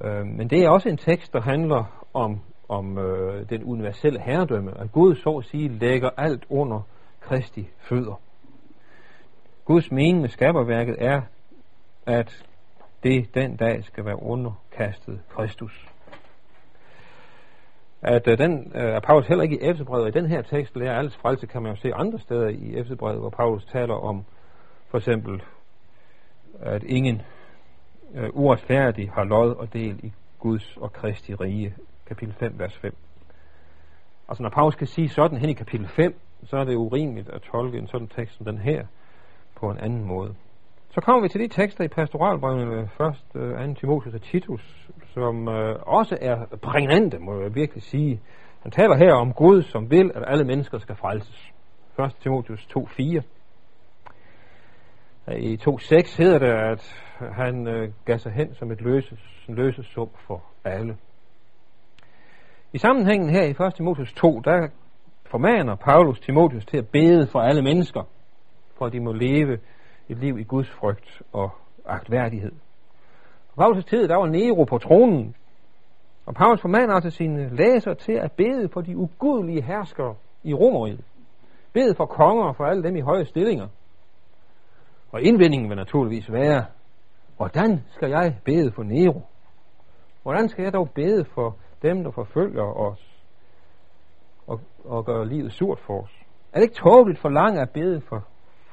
Øh, 0.04 0.26
men 0.26 0.50
det 0.50 0.64
er 0.64 0.68
også 0.68 0.88
en 0.88 0.96
tekst, 0.96 1.32
der 1.32 1.40
handler 1.40 2.06
om, 2.14 2.40
om 2.68 2.98
øh, 2.98 3.48
den 3.50 3.64
universelle 3.64 4.20
herredømme, 4.20 4.80
at 4.80 4.92
Gud 4.92 5.14
så 5.14 5.30
at 5.30 5.44
sige 5.44 5.68
lægger 5.68 6.10
alt 6.16 6.44
under 6.48 6.80
Kristi 7.20 7.68
fødder. 7.78 8.20
Guds 9.64 9.90
mening 9.90 10.20
med 10.20 10.28
skaberværket 10.28 10.96
er, 10.98 11.22
at 12.06 12.46
det 13.02 13.34
den 13.34 13.56
dag 13.56 13.84
skal 13.84 14.04
være 14.04 14.22
underkastet 14.22 15.20
Kristus. 15.28 15.88
At 18.02 18.28
øh, 18.28 18.38
den 18.38 18.72
øh, 18.74 18.82
er 18.82 19.00
Paulus 19.00 19.26
heller 19.26 19.42
ikke 19.42 19.56
i 19.56 19.70
Efterbrevet. 19.70 20.08
I 20.08 20.18
den 20.18 20.26
her 20.26 20.42
tekst 20.42 20.76
lærer 20.76 20.98
alles 20.98 21.16
frelse, 21.16 21.46
kan 21.46 21.62
man 21.62 21.72
jo 21.72 21.80
se 21.80 21.94
andre 21.94 22.18
steder 22.18 22.48
i 22.48 22.76
Efterbrevet, 22.76 23.20
hvor 23.20 23.30
Paulus 23.30 23.64
taler 23.64 23.94
om 23.94 24.24
for 24.88 24.98
eksempel, 24.98 25.42
at 26.60 26.82
ingen 26.82 27.22
øh, 28.14 28.30
uretfærdig 28.32 29.10
har 29.10 29.24
lod 29.24 29.54
og 29.54 29.72
del 29.72 30.04
i 30.04 30.12
Guds 30.38 30.76
og 30.76 30.92
Kristi 30.92 31.34
rige. 31.34 31.74
Kapitel 32.06 32.34
5, 32.34 32.58
vers 32.58 32.76
5. 32.76 32.94
Altså 34.28 34.42
når 34.42 34.50
Paulus 34.50 34.74
kan 34.74 34.86
sige 34.86 35.08
sådan 35.08 35.38
hen 35.38 35.48
i 35.48 35.52
kapitel 35.52 35.88
5, 35.88 36.20
så 36.44 36.56
er 36.56 36.64
det 36.64 36.74
urimeligt 36.74 37.28
at 37.28 37.42
tolke 37.42 37.78
en 37.78 37.86
sådan 37.86 38.08
tekst 38.08 38.36
som 38.36 38.46
den 38.46 38.58
her, 38.58 38.86
på 39.56 39.70
en 39.70 39.78
anden 39.78 40.04
måde. 40.04 40.34
Så 40.90 41.00
kommer 41.00 41.22
vi 41.22 41.28
til 41.28 41.40
de 41.40 41.48
tekster 41.48 41.84
i 41.84 41.88
pastoralbrevene, 41.88 42.88
først 42.96 43.24
øh, 43.34 43.68
2. 43.68 43.74
Timotheus 43.74 44.14
og 44.14 44.22
Titus, 44.22 44.88
som 45.14 45.48
øh, 45.48 45.76
også 45.82 46.18
er 46.20 46.46
prægnante, 46.62 47.18
må 47.18 47.40
jeg 47.40 47.54
virkelig 47.54 47.82
sige. 47.82 48.20
Han 48.62 48.70
taler 48.70 48.96
her 48.96 49.14
om 49.14 49.32
Gud, 49.32 49.62
som 49.62 49.90
vil, 49.90 50.12
at 50.14 50.24
alle 50.26 50.44
mennesker 50.44 50.78
skal 50.78 50.96
frelses. 50.96 51.52
1. 51.98 52.16
Timotheus 52.22 52.68
2.4. 52.76 53.22
I 55.28 55.56
2.6 55.56 56.18
hedder 56.18 56.38
det, 56.38 56.46
at 56.46 57.04
han 57.32 57.66
øh, 57.66 57.92
gav 58.04 58.18
sig 58.18 58.32
hen 58.32 58.54
som 58.54 58.70
et 58.70 58.80
løses, 58.80 59.18
en 59.48 59.54
løsesum 59.54 60.08
for 60.26 60.42
alle. 60.64 60.96
I 62.72 62.78
sammenhængen 62.78 63.30
her 63.30 63.42
i 63.42 63.66
1. 63.66 63.74
Timotheus 63.74 64.12
2, 64.12 64.40
der 64.40 64.68
formaner 65.24 65.74
Paulus 65.74 66.20
Timotheus 66.20 66.66
til 66.66 66.76
at 66.76 66.88
bede 66.88 67.26
for 67.26 67.40
alle 67.40 67.62
mennesker 67.62 68.02
for 68.74 68.86
at 68.86 68.92
de 68.92 69.00
må 69.00 69.12
leve 69.12 69.58
et 70.08 70.18
liv 70.18 70.38
i 70.38 70.42
Guds 70.42 70.70
frygt 70.70 71.22
og 71.32 71.50
agtværdighed. 71.86 72.52
På 73.54 73.62
Paulus' 73.62 73.88
tid, 73.88 74.08
der 74.08 74.16
var 74.16 74.26
Nero 74.26 74.64
på 74.64 74.78
tronen, 74.78 75.34
og 76.26 76.34
Paulus 76.34 76.60
formaner 76.60 76.94
altså 76.94 77.10
sine 77.10 77.56
læsere 77.56 77.94
til 77.94 78.12
at 78.12 78.32
bede 78.32 78.68
for 78.68 78.80
de 78.80 78.96
ugudelige 78.96 79.62
herskere 79.62 80.14
i 80.42 80.54
Romeriet. 80.54 81.04
Bede 81.72 81.94
for 81.94 82.06
konger 82.06 82.44
og 82.44 82.56
for 82.56 82.64
alle 82.64 82.82
dem 82.82 82.96
i 82.96 83.00
høje 83.00 83.24
stillinger. 83.24 83.68
Og 85.14 85.22
indvendingen 85.22 85.68
vil 85.68 85.76
naturligvis 85.76 86.32
være, 86.32 86.64
hvordan 87.36 87.82
skal 87.90 88.10
jeg 88.10 88.36
bede 88.44 88.72
for 88.72 88.82
Nero? 88.82 89.20
Hvordan 90.22 90.48
skal 90.48 90.62
jeg 90.62 90.72
dog 90.72 90.90
bede 90.90 91.24
for 91.24 91.56
dem, 91.82 92.04
der 92.04 92.10
forfølger 92.10 92.62
os 92.62 93.24
og, 94.46 94.60
og 94.84 95.04
gør 95.04 95.24
livet 95.24 95.52
surt 95.52 95.80
for 95.80 96.02
os? 96.02 96.10
Er 96.52 96.58
det 96.58 96.62
ikke 96.62 96.74
tåbeligt 96.74 97.20
for 97.20 97.28
langt 97.28 97.60
at 97.60 97.70
bede 97.70 98.00
for 98.00 98.24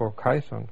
for 0.01 0.09
kejseren. 0.09 0.69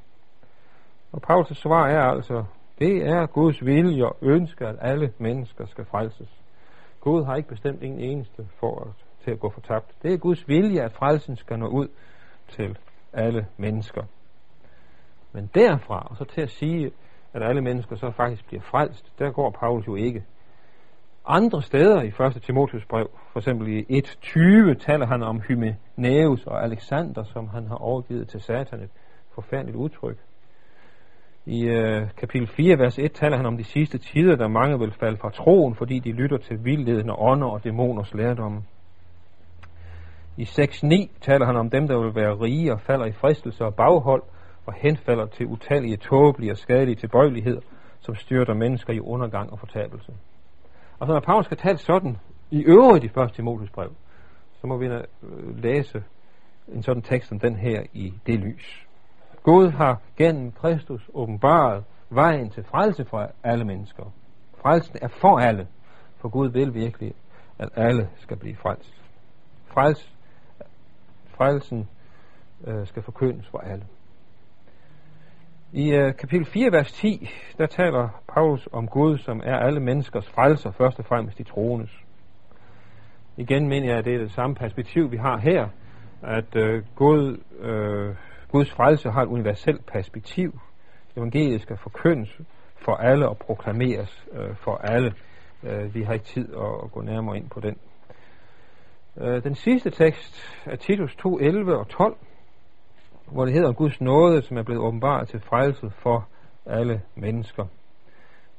Og 1.11 1.21
Paulus 1.21 1.57
svar 1.57 1.87
er 1.87 2.01
altså, 2.01 2.43
det 2.79 3.07
er 3.07 3.25
Guds 3.25 3.65
vilje 3.65 4.05
og 4.05 4.17
ønske, 4.21 4.67
at 4.67 4.75
alle 4.81 5.13
mennesker 5.17 5.65
skal 5.65 5.85
frelses. 5.85 6.41
Gud 6.99 7.25
har 7.25 7.35
ikke 7.35 7.49
bestemt 7.49 7.83
en 7.83 7.99
eneste 7.99 8.47
for 8.59 8.79
at, 8.79 9.05
til 9.23 9.31
at 9.31 9.39
gå 9.39 9.49
fortabt. 9.49 9.91
Det 10.03 10.13
er 10.13 10.17
Guds 10.17 10.47
vilje, 10.47 10.81
at 10.81 10.93
frelsen 10.93 11.35
skal 11.35 11.59
nå 11.59 11.67
ud 11.67 11.87
til 12.49 12.77
alle 13.13 13.47
mennesker. 13.57 14.03
Men 15.33 15.49
derfra, 15.55 16.07
og 16.09 16.17
så 16.17 16.23
til 16.23 16.41
at 16.41 16.49
sige, 16.49 16.91
at 17.33 17.43
alle 17.43 17.61
mennesker 17.61 17.95
så 17.95 18.11
faktisk 18.11 18.47
bliver 18.47 18.61
frelst, 18.61 19.11
der 19.19 19.31
går 19.31 19.49
Paulus 19.49 19.87
jo 19.87 19.95
ikke. 19.95 20.23
Andre 21.25 21.61
steder 21.61 22.01
i 22.01 22.07
1. 22.07 22.41
Timotius 22.41 22.85
brev, 22.85 23.09
for 23.31 23.39
eksempel 23.39 23.67
i 23.67 23.99
1.20, 23.99 24.73
taler 24.73 25.05
han 25.05 25.23
om 25.23 25.41
Hymenæus 25.41 26.45
og 26.45 26.63
Alexander, 26.63 27.23
som 27.23 27.47
han 27.47 27.67
har 27.67 27.75
overgivet 27.75 28.27
til 28.27 28.41
Satan. 28.41 28.79
Et 28.79 28.89
forfærdeligt 29.35 29.77
udtryk. 29.77 30.17
I 31.45 31.63
øh, 31.67 32.07
kapitel 32.17 32.47
4, 32.47 32.79
vers 32.79 32.99
1 32.99 33.11
taler 33.11 33.37
han 33.37 33.45
om 33.45 33.57
de 33.57 33.63
sidste 33.63 33.97
tider, 33.97 34.35
der 34.35 34.47
mange 34.47 34.79
vil 34.79 34.91
falde 34.91 35.17
fra 35.17 35.29
troen, 35.29 35.75
fordi 35.75 35.99
de 35.99 36.11
lytter 36.11 36.37
til 36.37 36.65
vildledende 36.65 37.13
ånder 37.13 37.47
og 37.47 37.63
dæmoners 37.63 38.13
lærdomme. 38.13 38.61
I 40.37 40.43
6.9 40.43 41.19
taler 41.21 41.45
han 41.45 41.55
om 41.55 41.69
dem, 41.69 41.87
der 41.87 41.99
vil 41.99 42.15
være 42.15 42.35
rige 42.35 42.73
og 42.73 42.81
falder 42.81 43.05
i 43.05 43.11
fristelse 43.11 43.65
og 43.65 43.75
baghold, 43.75 44.23
og 44.69 44.75
henfalder 44.77 45.25
til 45.25 45.45
utallige 45.45 45.97
tåbelige 45.97 46.51
og 46.51 46.57
skadelige 46.57 46.95
tilbøjeligheder, 46.95 47.61
som 47.99 48.15
styrter 48.15 48.53
mennesker 48.53 48.93
i 48.93 48.99
undergang 48.99 49.51
og 49.51 49.59
fortabelse. 49.59 50.13
Og 50.99 51.07
så 51.07 51.13
når 51.13 51.19
Paulus 51.19 51.45
skal 51.45 51.57
tale 51.57 51.77
sådan 51.77 52.17
i 52.51 52.63
øvrigt 52.63 53.03
i 53.03 53.19
1. 53.19 53.33
Timotheus 53.33 53.69
brev, 53.69 53.91
så 54.61 54.67
må 54.67 54.77
vi 54.77 54.85
øh, 54.85 55.03
læse 55.57 56.03
en 56.67 56.83
sådan 56.83 57.01
tekst 57.01 57.29
som 57.29 57.39
den 57.39 57.55
her 57.55 57.83
i 57.93 58.13
det 58.25 58.39
lys. 58.39 58.87
Gud 59.43 59.69
har 59.69 60.01
gennem 60.17 60.51
Kristus 60.51 61.09
åbenbaret 61.13 61.83
vejen 62.09 62.49
til 62.49 62.63
frelse 62.63 63.05
for 63.05 63.31
alle 63.43 63.65
mennesker. 63.65 64.03
Frelsen 64.61 64.97
er 65.01 65.07
for 65.07 65.37
alle, 65.37 65.67
for 66.17 66.29
Gud 66.29 66.49
vil 66.49 66.73
virkelig, 66.73 67.13
at 67.59 67.69
alle 67.75 68.09
skal 68.17 68.37
blive 68.37 68.55
frelst. 68.55 69.01
Frels, 69.67 70.13
frelsen 71.27 71.87
øh, 72.67 72.87
skal 72.87 73.03
forkyndes 73.03 73.47
for 73.47 73.57
alle. 73.57 73.85
I 75.73 75.91
øh, 75.91 76.15
kapitel 76.15 76.45
4, 76.45 76.71
vers 76.71 76.91
10, 76.91 77.29
der 77.57 77.65
taler 77.65 78.09
Paulus 78.27 78.69
om 78.71 78.87
Gud, 78.87 79.17
som 79.17 79.41
er 79.45 79.57
alle 79.57 79.79
menneskers 79.79 80.29
frelser, 80.29 80.71
først 80.71 80.99
og 80.99 81.05
fremmest 81.05 81.37
de 81.37 81.43
troendes. 81.43 81.91
Igen 83.37 83.67
mener 83.67 83.87
jeg, 83.87 83.97
at 83.97 84.05
det 84.05 84.15
er 84.15 84.17
det 84.17 84.31
samme 84.31 84.55
perspektiv, 84.55 85.11
vi 85.11 85.17
har 85.17 85.37
her, 85.37 85.67
at 86.21 86.55
øh, 86.55 86.83
Gud 86.95 87.37
øh, 87.59 88.15
Guds 88.51 88.71
frelse 88.71 89.09
har 89.09 89.21
et 89.21 89.27
universelt 89.27 89.85
perspektiv. 89.85 90.59
Evangeliet 91.17 91.61
skal 91.61 91.77
forkyndes 91.77 92.41
for 92.75 92.95
alle 92.95 93.29
og 93.29 93.37
proklameres 93.37 94.25
øh, 94.31 94.55
for 94.55 94.75
alle. 94.75 95.13
Øh, 95.63 95.95
vi 95.95 96.03
har 96.03 96.13
ikke 96.13 96.25
tid 96.25 96.53
at, 96.53 96.83
at 96.83 96.91
gå 96.91 97.01
nærmere 97.01 97.37
ind 97.37 97.49
på 97.49 97.59
den. 97.59 97.77
Øh, 99.17 99.43
den 99.43 99.55
sidste 99.55 99.89
tekst 99.89 100.61
er 100.65 100.75
Titus 100.75 101.15
2, 101.15 101.39
11 101.39 101.77
og 101.77 101.87
12, 101.87 102.17
hvor 103.31 103.45
det 103.45 103.53
hedder 103.53 103.71
Guds 103.71 104.01
nåde, 104.01 104.41
som 104.41 104.57
er 104.57 104.63
blevet 104.63 104.81
åbenbart 104.81 105.27
til 105.27 105.39
frelse 105.39 105.89
for 105.89 106.27
alle 106.65 107.01
mennesker. 107.15 107.65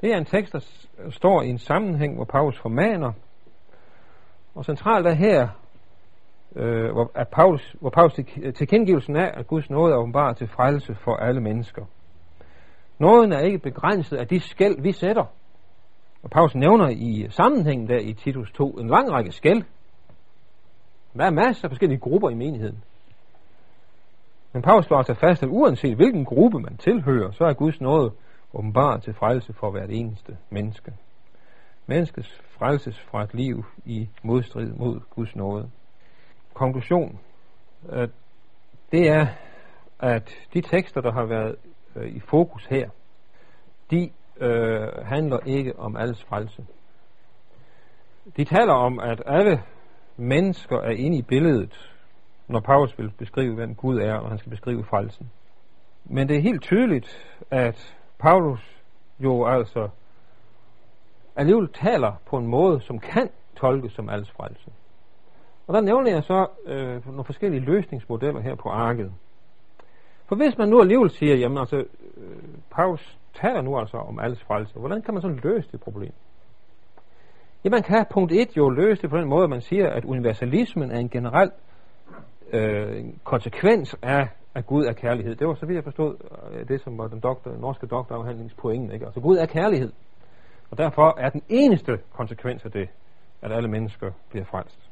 Det 0.01 0.13
er 0.13 0.19
en 0.19 0.25
tekst, 0.25 0.53
der 0.53 0.61
står 1.11 1.43
i 1.43 1.49
en 1.49 1.59
sammenhæng, 1.59 2.15
hvor 2.15 2.25
Paulus 2.25 2.59
formaner, 2.59 3.13
og 4.55 4.65
centralt 4.65 5.07
er 5.07 5.15
her, 5.15 5.49
øh, 6.57 6.93
hvor, 6.93 7.11
at 7.15 7.29
Paulus, 7.29 7.77
hvor 7.81 7.91
Paulus 7.91 8.15
tilkendegivelsen 8.55 9.17
af, 9.17 9.31
at 9.35 9.47
Guds 9.47 9.71
nåde 9.71 9.93
er 9.93 9.97
åbenbart 9.97 10.37
til 10.37 10.49
frelse 10.49 10.95
for 10.95 11.17
alle 11.17 11.41
mennesker. 11.41 11.85
Nåden 12.99 13.33
er 13.33 13.41
ikke 13.41 13.59
begrænset 13.59 14.17
af 14.17 14.29
de 14.29 14.41
skæld, 14.41 14.83
vi 14.83 14.93
sætter. 14.93 15.25
Og 16.23 16.31
Paulus 16.31 16.55
nævner 16.55 16.89
i 16.89 17.27
sammenhængen 17.31 17.89
der 17.89 17.99
i 17.99 18.13
Titus 18.13 18.53
2 18.53 18.71
en 18.71 18.89
lang 18.89 19.13
række 19.13 19.33
skæld. 19.33 19.63
Der 21.17 21.25
er 21.25 21.31
masser 21.31 21.65
af 21.65 21.71
forskellige 21.71 22.01
grupper 22.01 22.31
i 22.31 22.35
menigheden. 22.35 22.85
Men 24.53 24.63
Paulus 24.63 24.87
slår 24.87 24.99
altså 24.99 25.15
fast, 25.15 25.43
at 25.43 25.49
uanset 25.49 25.97
hvilken 25.97 26.25
gruppe 26.25 26.59
man 26.59 26.77
tilhører, 26.77 27.31
så 27.31 27.45
er 27.45 27.53
Guds 27.53 27.81
nåde 27.81 28.13
åbenbart 28.53 29.03
til 29.03 29.15
frelse 29.15 29.53
for 29.53 29.71
hvert 29.71 29.91
eneste 29.91 30.37
menneske. 30.51 30.93
Menneskets 31.87 32.43
frelses 32.59 33.01
fra 33.01 33.23
et 33.23 33.35
liv 33.35 33.65
i 33.85 34.09
modstrid 34.23 34.73
mod 34.73 35.01
Guds 35.11 35.37
nåde 35.37 35.71
konklusion, 36.55 37.19
at 37.89 38.11
det 38.93 39.09
er, 39.09 39.27
at 39.99 40.31
de 40.55 40.61
tekster, 40.61 41.01
der 41.01 41.13
har 41.13 41.25
været 41.25 41.57
øh, 41.97 42.09
i 42.09 42.21
fokus 42.21 42.67
her, 42.67 42.89
de 43.91 44.11
øh, 44.41 44.89
handler 45.05 45.39
ikke 45.47 45.79
om 45.79 45.97
alles 45.97 46.25
frelse. 46.25 46.67
De 48.37 48.45
taler 48.45 48.73
om, 48.73 49.01
at 49.01 49.23
alle 49.27 49.63
mennesker 50.17 50.77
er 50.77 50.91
inde 50.91 51.19
i 51.19 51.23
billedet, 51.23 51.91
når 52.51 52.61
Paulus 52.61 52.99
vil 52.99 53.13
beskrive, 53.19 53.55
hvem 53.55 53.75
Gud 53.75 53.99
er, 53.99 54.15
og 54.15 54.29
han 54.29 54.39
skal 54.39 54.51
beskrive 54.51 54.85
frelsen. 54.85 55.31
Men 56.05 56.29
det 56.29 56.37
er 56.37 56.41
helt 56.41 56.63
tydeligt, 56.63 57.37
at 57.51 57.97
Paulus 58.19 58.83
jo 59.19 59.47
altså 59.47 59.89
alligevel 61.37 61.69
taler 61.69 62.13
på 62.27 62.37
en 62.37 62.47
måde, 62.47 62.81
som 62.81 62.99
kan 62.99 63.29
tolkes 63.57 63.93
som 63.93 64.09
alles 64.09 64.31
frelse. 64.31 64.71
Og 65.67 65.75
der 65.75 65.81
nævner 65.81 66.11
jeg 66.11 66.25
så 66.25 66.47
øh, 66.67 67.07
nogle 67.07 67.25
forskellige 67.25 67.61
løsningsmodeller 67.61 68.41
her 68.41 68.55
på 68.55 68.69
arket. 68.69 69.13
For 70.27 70.37
hvis 70.37 70.59
man 70.59 70.69
nu 70.69 70.81
alligevel 70.81 71.11
siger, 71.11 71.37
jamen 71.37 71.59
altså, 71.59 71.77
øh, 72.17 72.39
Paulus 72.71 73.19
taler 73.35 73.63
nu 73.63 73.79
altså 73.79 73.97
om 73.97 74.19
alles 74.19 74.43
frelse, 74.43 74.79
hvordan 74.79 75.03
kan 75.03 75.15
man 75.15 75.23
så 75.23 75.29
løse 75.29 75.69
det 75.73 75.81
problem? 75.81 76.13
Ja, 77.65 77.71
man 77.71 77.83
kan 77.83 78.07
punkt 78.11 78.33
1 78.33 78.57
jo 78.57 78.69
løse 78.71 79.03
det 79.03 79.11
på 79.11 79.19
den 79.19 79.29
måde, 79.29 79.45
at 79.45 79.51
man 79.51 79.61
siger, 79.61 79.91
at 79.91 80.05
universalismen 80.05 80.91
er 80.91 80.99
en 80.99 81.09
generel 81.09 81.51
øh, 82.53 83.05
konsekvens 83.25 83.97
af, 84.03 84.29
at 84.55 84.67
Gud 84.67 84.85
er 84.85 84.93
kærlighed. 84.93 85.35
Det 85.35 85.47
var 85.47 85.55
så 85.55 85.67
vidt 85.67 85.77
jeg 85.77 85.85
forstod 85.85 86.17
øh, 86.53 86.69
det, 86.69 86.81
som 86.81 86.99
var 86.99 87.09
den 87.09 87.21
doktor, 87.21 87.51
norske 87.51 87.87
doktorafhandlings 87.87 88.55
pointe. 88.55 88.95
Ikke? 88.95 89.07
Altså 89.07 89.21
Gud 89.21 89.37
er 89.37 89.47
kærlighed. 89.47 89.93
Og 90.71 90.79
derfor 90.79 91.19
er 91.19 91.31
den 91.31 91.43
eneste 91.49 91.99
konsekvens 92.13 92.65
af 92.65 92.71
det, 92.71 92.89
at 93.43 93.53
alle 93.53 93.69
mennesker 93.69 94.11
bliver 94.31 94.45
frelst. 94.45 94.91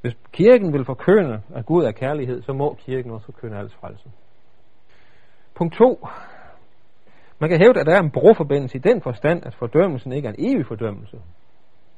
Hvis 0.00 0.16
kirken 0.32 0.72
vil 0.72 0.84
forkønne, 0.84 1.42
at 1.54 1.66
Gud 1.66 1.84
er 1.84 1.92
kærlighed, 1.92 2.42
så 2.42 2.52
må 2.52 2.74
kirken 2.74 3.10
også 3.10 3.24
forkønne 3.24 3.58
alles 3.58 3.74
frelse. 3.74 4.10
Punkt 5.54 5.74
2. 5.74 6.06
Man 7.38 7.50
kan 7.50 7.58
hævde, 7.58 7.80
at 7.80 7.86
der 7.86 7.96
er 7.96 8.00
en 8.00 8.10
broforbindelse 8.10 8.76
i 8.78 8.80
den 8.80 9.02
forstand, 9.02 9.46
at 9.46 9.54
fordømmelsen 9.54 10.12
ikke 10.12 10.28
er 10.28 10.32
en 10.32 10.54
evig 10.54 10.66
fordømmelse. 10.66 11.16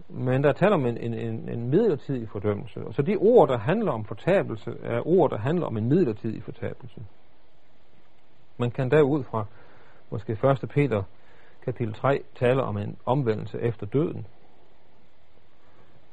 Men 0.09 0.44
der 0.44 0.52
taler 0.52 0.74
om 0.74 0.86
en, 0.86 0.97
en, 0.97 1.14
en, 1.14 1.48
en 1.48 1.70
midlertidig 1.70 2.28
fordømmelse. 2.28 2.80
Og 2.86 2.94
så 2.94 3.02
de 3.02 3.16
ord, 3.16 3.48
der 3.48 3.59
handler 3.59 3.93
om 3.93 4.05
fortabelse, 4.05 4.76
er 4.82 5.09
ord, 5.09 5.30
der 5.30 5.39
handler 5.39 5.66
om 5.66 5.76
en 5.76 5.89
midlertidig 5.89 6.43
fortabelse. 6.43 7.01
Man 8.56 8.70
kan 8.70 8.90
derud 8.90 9.24
fra 9.24 9.44
måske 10.10 10.32
1. 10.62 10.68
Peter 10.68 11.02
kapitel 11.64 11.94
3 11.94 12.22
tale 12.35 12.62
om 12.62 12.76
en 12.76 12.97
omvendelse 13.06 13.60
efter 13.60 13.86
døden. 13.86 14.26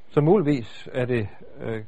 Så 0.09 0.21
muligvis 0.21 0.89
er 0.93 1.05
det 1.05 1.27
øh, 1.61 1.83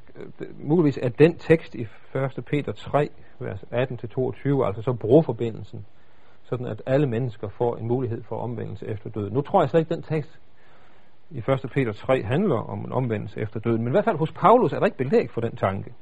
muligvis 0.60 1.00
er 1.02 1.10
den 1.10 1.38
tekst 1.38 1.76
i 1.76 1.82
1. 1.82 2.46
Peter 2.46 2.72
3, 2.72 3.10
vers 3.40 3.64
18-22, 3.64 4.66
altså 4.66 4.82
så 4.82 4.94
broforbindelsen, 4.94 5.86
sådan 6.44 6.66
at 6.66 6.82
alle 6.86 7.08
mennesker 7.08 7.50
får 7.50 7.76
en 7.76 7.88
mulighed 7.88 8.24
for 8.24 8.36
omvendelse 8.36 8.88
efter 8.88 9.10
døden. 9.10 9.34
Nu 9.34 9.42
tror 9.42 9.62
jeg 9.62 9.70
slet 9.70 9.80
ikke, 9.80 9.96
den 9.96 10.04
tekst 10.04 10.40
i 11.30 11.38
1. 11.38 11.46
Peter 11.74 11.92
3 11.92 12.24
handler 12.24 12.70
om 12.70 12.80
en 12.80 12.92
omvendelse 12.92 13.40
efter 13.40 13.60
døden, 13.60 13.84
men 13.84 13.88
i 13.88 13.92
hvert 13.92 14.06
fald 14.06 14.18
hos 14.18 14.32
Paulus 14.32 14.74
er 14.74 14.80
der 14.80 14.86
ikke 14.86 14.98
belæg 14.98 15.30
for 15.30 15.42
den 15.42 15.56
tanke. 15.56 15.94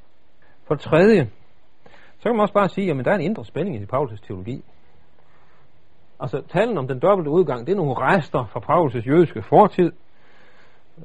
For 0.68 0.76
det 0.76 0.84
tredje, 0.84 1.30
så 2.18 2.23
kan 2.23 2.31
man 2.31 2.41
også 2.41 2.53
bare 2.53 2.69
sige, 2.69 2.91
at 2.91 3.06
der 3.06 3.11
er 3.11 3.15
en 3.15 3.22
indre 3.22 3.45
spænding 3.45 3.76
i 3.76 3.85
Paulus' 3.93 4.27
teologi. 4.27 4.64
Altså, 6.19 6.41
talen 6.49 6.77
om 6.77 6.88
den 6.88 6.99
dobbelte 6.99 7.31
udgang, 7.31 7.68
det 7.68 7.72
er 7.73 7.77
nogle 7.77 7.95
rester 7.95 8.45
fra 8.45 8.60
Paulus' 8.60 9.07
jødiske 9.07 9.41
fortid, 9.41 9.91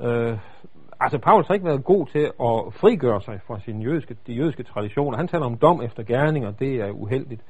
øh, 0.00 0.38
altså 1.00 1.18
Paulus 1.18 1.46
har 1.46 1.54
ikke 1.54 1.66
været 1.66 1.84
god 1.84 2.06
til 2.06 2.24
at 2.24 2.74
frigøre 2.80 3.20
sig 3.20 3.40
fra 3.46 3.60
sine 3.60 3.84
jødiske, 3.84 4.16
de 4.26 4.32
jødiske 4.32 4.62
traditioner. 4.62 5.16
Han 5.16 5.28
taler 5.28 5.46
om 5.46 5.56
dom 5.56 5.82
efter 5.82 6.02
gerninger, 6.02 6.50
det 6.50 6.74
er 6.74 6.90
uheldigt. 6.90 7.42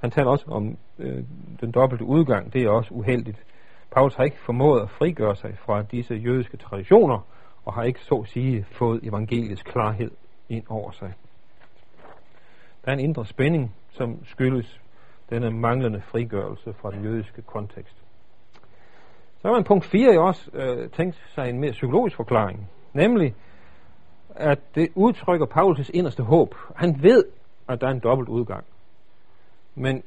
Han 0.00 0.10
taler 0.10 0.30
også 0.30 0.46
om 0.48 0.76
øh, 0.98 1.24
den 1.60 1.70
dobbelte 1.70 2.04
udgang, 2.04 2.52
det 2.52 2.62
er 2.62 2.70
også 2.70 2.94
uheldigt. 2.94 3.44
Paulus 3.92 4.14
har 4.14 4.24
ikke 4.24 4.38
formået 4.38 4.82
at 4.82 4.90
frigøre 4.90 5.36
sig 5.36 5.58
fra 5.58 5.82
disse 5.82 6.14
jødiske 6.14 6.56
traditioner, 6.56 7.26
og 7.64 7.72
har 7.72 7.82
ikke 7.82 8.00
så 8.00 8.14
at 8.14 8.28
sige 8.28 8.66
fået 8.70 9.00
evangeliets 9.02 9.62
klarhed 9.62 10.10
ind 10.48 10.64
over 10.68 10.90
sig. 10.90 11.12
Der 12.84 12.90
er 12.90 12.92
en 12.92 13.00
indre 13.00 13.26
spænding, 13.26 13.74
som 13.90 14.24
skyldes 14.24 14.80
denne 15.30 15.50
manglende 15.50 16.00
frigørelse 16.00 16.72
fra 16.72 16.90
den 16.90 17.04
jødiske 17.04 17.42
kontekst. 17.42 17.96
Så 19.38 19.48
har 19.48 19.54
man 19.54 19.64
punkt 19.64 19.84
4 19.84 20.20
også 20.20 20.50
øh, 20.52 20.90
tænkt 20.90 21.22
sig 21.34 21.48
en 21.48 21.60
mere 21.60 21.72
psykologisk 21.72 22.16
forklaring. 22.16 22.70
Nemlig, 22.92 23.34
at 24.34 24.58
det 24.74 24.88
udtrykker 24.94 25.46
Paulus' 25.46 25.90
inderste 25.94 26.22
håb. 26.22 26.54
Han 26.76 27.02
ved, 27.02 27.24
at 27.68 27.80
der 27.80 27.86
er 27.86 27.90
en 27.90 28.00
dobbelt 28.00 28.28
udgang. 28.28 28.64
Men 29.74 30.02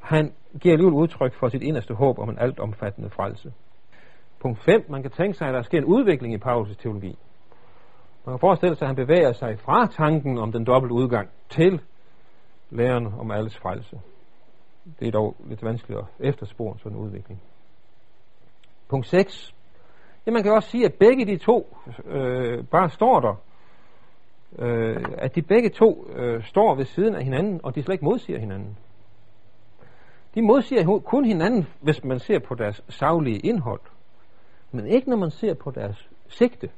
han 0.00 0.32
giver 0.60 0.72
alligevel 0.74 0.94
udtryk 0.94 1.34
for 1.34 1.48
sit 1.48 1.62
inderste 1.62 1.94
håb 1.94 2.18
om 2.18 2.30
en 2.30 2.38
altomfattende 2.38 3.10
frelse. 3.10 3.52
Punkt 4.40 4.58
5. 4.58 4.84
Man 4.88 5.02
kan 5.02 5.10
tænke 5.10 5.38
sig, 5.38 5.48
at 5.48 5.54
der 5.54 5.62
sker 5.62 5.78
en 5.78 5.84
udvikling 5.84 6.34
i 6.34 6.36
Paulus' 6.36 6.74
teologi. 6.74 7.18
Man 8.24 8.32
kan 8.32 8.38
forestille 8.38 8.76
sig, 8.76 8.82
at 8.82 8.88
han 8.88 9.06
bevæger 9.06 9.32
sig 9.32 9.58
fra 9.58 9.86
tanken 9.86 10.38
om 10.38 10.52
den 10.52 10.64
dobbelte 10.64 10.94
udgang 10.94 11.28
til 11.48 11.80
læren 12.70 13.06
om 13.06 13.30
alles 13.30 13.56
frelse. 13.56 14.00
Det 15.00 15.08
er 15.08 15.12
dog 15.12 15.36
lidt 15.44 15.62
vanskeligt 15.62 16.00
at 16.00 16.06
efterspore 16.20 16.78
sådan 16.78 16.98
en 16.98 17.04
udvikling. 17.04 17.42
Punkt 18.88 19.06
6. 19.06 19.54
Ja, 20.26 20.32
man 20.32 20.42
kan 20.42 20.52
også 20.52 20.70
sige, 20.70 20.84
at 20.84 20.94
begge 20.94 21.26
de 21.26 21.36
to 21.36 21.76
øh, 22.04 22.64
bare 22.64 22.90
står 22.90 23.20
der. 23.20 23.34
Øh, 24.58 25.04
at 25.18 25.34
de 25.34 25.42
begge 25.42 25.68
to 25.68 26.06
øh, 26.16 26.44
står 26.44 26.74
ved 26.74 26.84
siden 26.84 27.14
af 27.14 27.24
hinanden, 27.24 27.60
og 27.62 27.74
de 27.74 27.82
slet 27.82 27.94
ikke 27.94 28.04
modsiger 28.04 28.38
hinanden. 28.38 28.78
De 30.34 30.42
modsiger 30.42 30.98
kun 30.98 31.24
hinanden, 31.24 31.66
hvis 31.80 32.04
man 32.04 32.18
ser 32.18 32.38
på 32.38 32.54
deres 32.54 32.84
savlige 32.88 33.38
indhold, 33.38 33.80
men 34.70 34.86
ikke 34.86 35.10
når 35.10 35.16
man 35.16 35.30
ser 35.30 35.54
på 35.54 35.70
deres 35.70 36.08
sigte. 36.28 36.70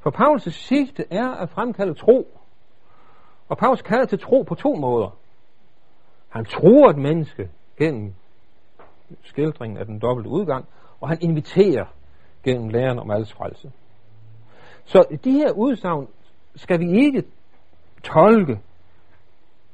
For 0.00 0.10
Paulus' 0.10 0.50
sigte 0.50 1.04
er 1.10 1.28
at 1.28 1.50
fremkalde 1.50 1.94
tro, 1.94 2.28
og 3.48 3.58
Paulus 3.58 3.82
kalder 3.82 4.04
til 4.04 4.18
tro 4.18 4.42
på 4.42 4.54
to 4.54 4.74
måder. 4.74 5.16
Han 6.28 6.44
tror 6.44 6.90
et 6.90 6.96
menneske 6.96 7.50
gennem 7.78 8.14
skildringen 9.22 9.78
af 9.78 9.86
den 9.86 9.98
dobbelte 9.98 10.30
udgang, 10.30 10.64
og 11.00 11.08
han 11.08 11.18
inviterer 11.20 11.84
gennem 12.42 12.68
læren 12.68 12.98
om 12.98 13.10
alles 13.10 13.32
frelse. 13.32 13.72
Så 14.84 15.18
de 15.24 15.32
her 15.32 15.52
udsagn 15.52 16.08
skal 16.56 16.80
vi 16.80 16.90
ikke 16.90 17.24
tolke 18.02 18.60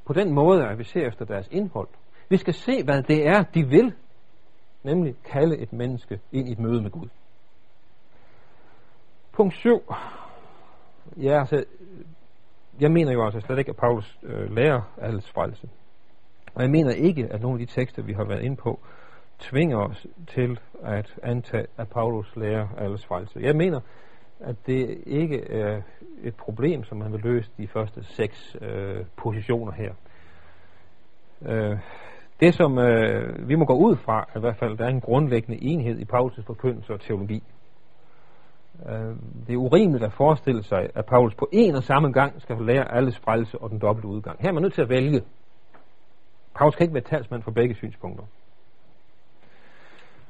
på 0.04 0.12
den 0.12 0.34
måde, 0.34 0.66
at 0.66 0.78
vi 0.78 0.84
ser 0.84 1.06
efter 1.06 1.24
deres 1.24 1.48
indhold. 1.50 1.88
Vi 2.30 2.36
skal 2.36 2.54
se, 2.54 2.84
hvad 2.84 3.02
det 3.02 3.26
er, 3.26 3.42
de 3.42 3.68
vil, 3.68 3.94
nemlig 4.82 5.14
kalde 5.24 5.58
et 5.58 5.72
menneske 5.72 6.20
ind 6.32 6.48
i 6.48 6.52
et 6.52 6.58
møde 6.58 6.82
med 6.82 6.90
Gud. 6.90 7.08
Punkt 9.32 9.54
7. 9.54 9.92
Ja, 11.16 11.38
altså, 11.38 11.64
jeg 12.80 12.90
mener 12.90 13.12
jo 13.12 13.24
altså 13.24 13.40
slet 13.40 13.58
ikke, 13.58 13.70
at 13.70 13.76
Paulus 13.76 14.18
øh, 14.22 14.50
lærer 14.50 14.82
alles 14.98 15.30
frelse. 15.30 15.68
Og 16.54 16.62
jeg 16.62 16.70
mener 16.70 16.90
ikke, 16.90 17.28
at 17.30 17.40
nogle 17.40 17.60
af 17.60 17.66
de 17.66 17.72
tekster, 17.72 18.02
vi 18.02 18.12
har 18.12 18.24
været 18.24 18.42
inde 18.42 18.56
på, 18.56 18.80
tvinger 19.38 19.78
os 19.78 20.06
til 20.26 20.60
at 20.82 21.14
antage, 21.22 21.66
at 21.76 21.88
Paulus 21.88 22.36
lærer 22.36 22.68
alles 22.78 23.06
frelse. 23.06 23.40
Jeg 23.40 23.56
mener, 23.56 23.80
at 24.40 24.56
det 24.66 25.02
ikke 25.06 25.50
er 25.50 25.82
et 26.22 26.34
problem, 26.34 26.84
som 26.84 26.98
man 26.98 27.12
vil 27.12 27.20
løse 27.20 27.50
de 27.56 27.68
første 27.68 28.04
seks 28.04 28.56
øh, 28.60 29.04
positioner 29.16 29.72
her. 29.72 29.94
Øh, 31.42 31.78
det, 32.40 32.54
som 32.54 32.78
øh, 32.78 33.48
vi 33.48 33.54
må 33.54 33.64
gå 33.64 33.74
ud 33.74 33.96
fra, 33.96 34.28
er 34.34 34.38
i 34.38 34.40
hvert 34.40 34.56
fald, 34.56 34.78
der 34.78 34.84
er 34.84 34.88
en 34.88 35.00
grundlæggende 35.00 35.62
enhed 35.62 35.98
i 35.98 36.04
Paulus' 36.12 36.42
forkyndelse 36.46 36.92
og 36.92 37.00
teologi. 37.00 37.42
Øh, 38.88 39.16
det 39.46 39.52
er 39.52 39.56
urimeligt 39.56 40.04
at 40.04 40.12
forestille 40.12 40.62
sig, 40.62 40.88
at 40.94 41.06
Paulus 41.06 41.34
på 41.34 41.48
en 41.52 41.74
og 41.74 41.82
samme 41.82 42.12
gang 42.12 42.42
skal 42.42 42.56
lære 42.60 42.94
alles 42.94 43.18
frelse 43.18 43.58
og 43.58 43.70
den 43.70 43.78
dobbelte 43.78 44.08
udgang. 44.08 44.40
Her 44.40 44.48
er 44.48 44.52
man 44.52 44.62
nødt 44.62 44.74
til 44.74 44.82
at 44.82 44.88
vælge. 44.88 45.22
Paulus 46.54 46.76
kan 46.76 46.84
ikke 46.84 46.94
være 46.94 47.02
talsmand 47.02 47.42
for 47.42 47.50
begge 47.50 47.74
synspunkter. 47.74 48.24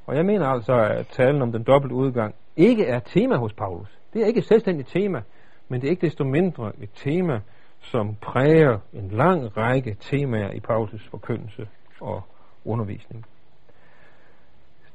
Og 0.07 0.16
jeg 0.16 0.27
mener 0.27 0.47
altså, 0.47 0.73
at 0.73 1.07
talen 1.07 1.43
om 1.43 1.53
den 1.53 1.62
dobbelte 1.62 1.95
udgang 1.95 2.35
ikke 2.57 2.87
er 2.87 2.99
tema 2.99 3.37
hos 3.37 3.53
Paulus. 3.53 3.99
Det 4.12 4.23
er 4.23 4.27
ikke 4.27 4.39
et 4.39 4.45
selvstændigt 4.45 4.89
tema, 4.89 5.23
men 5.69 5.81
det 5.81 5.87
er 5.87 5.91
ikke 5.91 6.07
desto 6.07 6.24
mindre 6.24 6.73
et 6.81 6.91
tema, 6.95 7.41
som 7.81 8.15
præger 8.15 8.78
en 8.93 9.09
lang 9.09 9.57
række 9.57 9.97
temaer 10.01 10.51
i 10.51 10.61
Paulus' 10.69 11.11
forkyndelse 11.11 11.69
og 12.01 12.22
undervisning. 12.64 13.27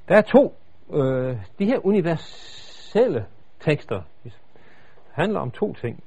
Der 0.07 0.18
er 0.18 0.22
to, 0.22 0.56
øh, 0.94 1.38
de 1.60 1.65
her 1.65 1.86
universelle 1.86 3.26
tekster 3.60 4.02
handler 5.11 5.40
om 5.40 5.52
to 5.52 5.73
ting, 5.73 6.03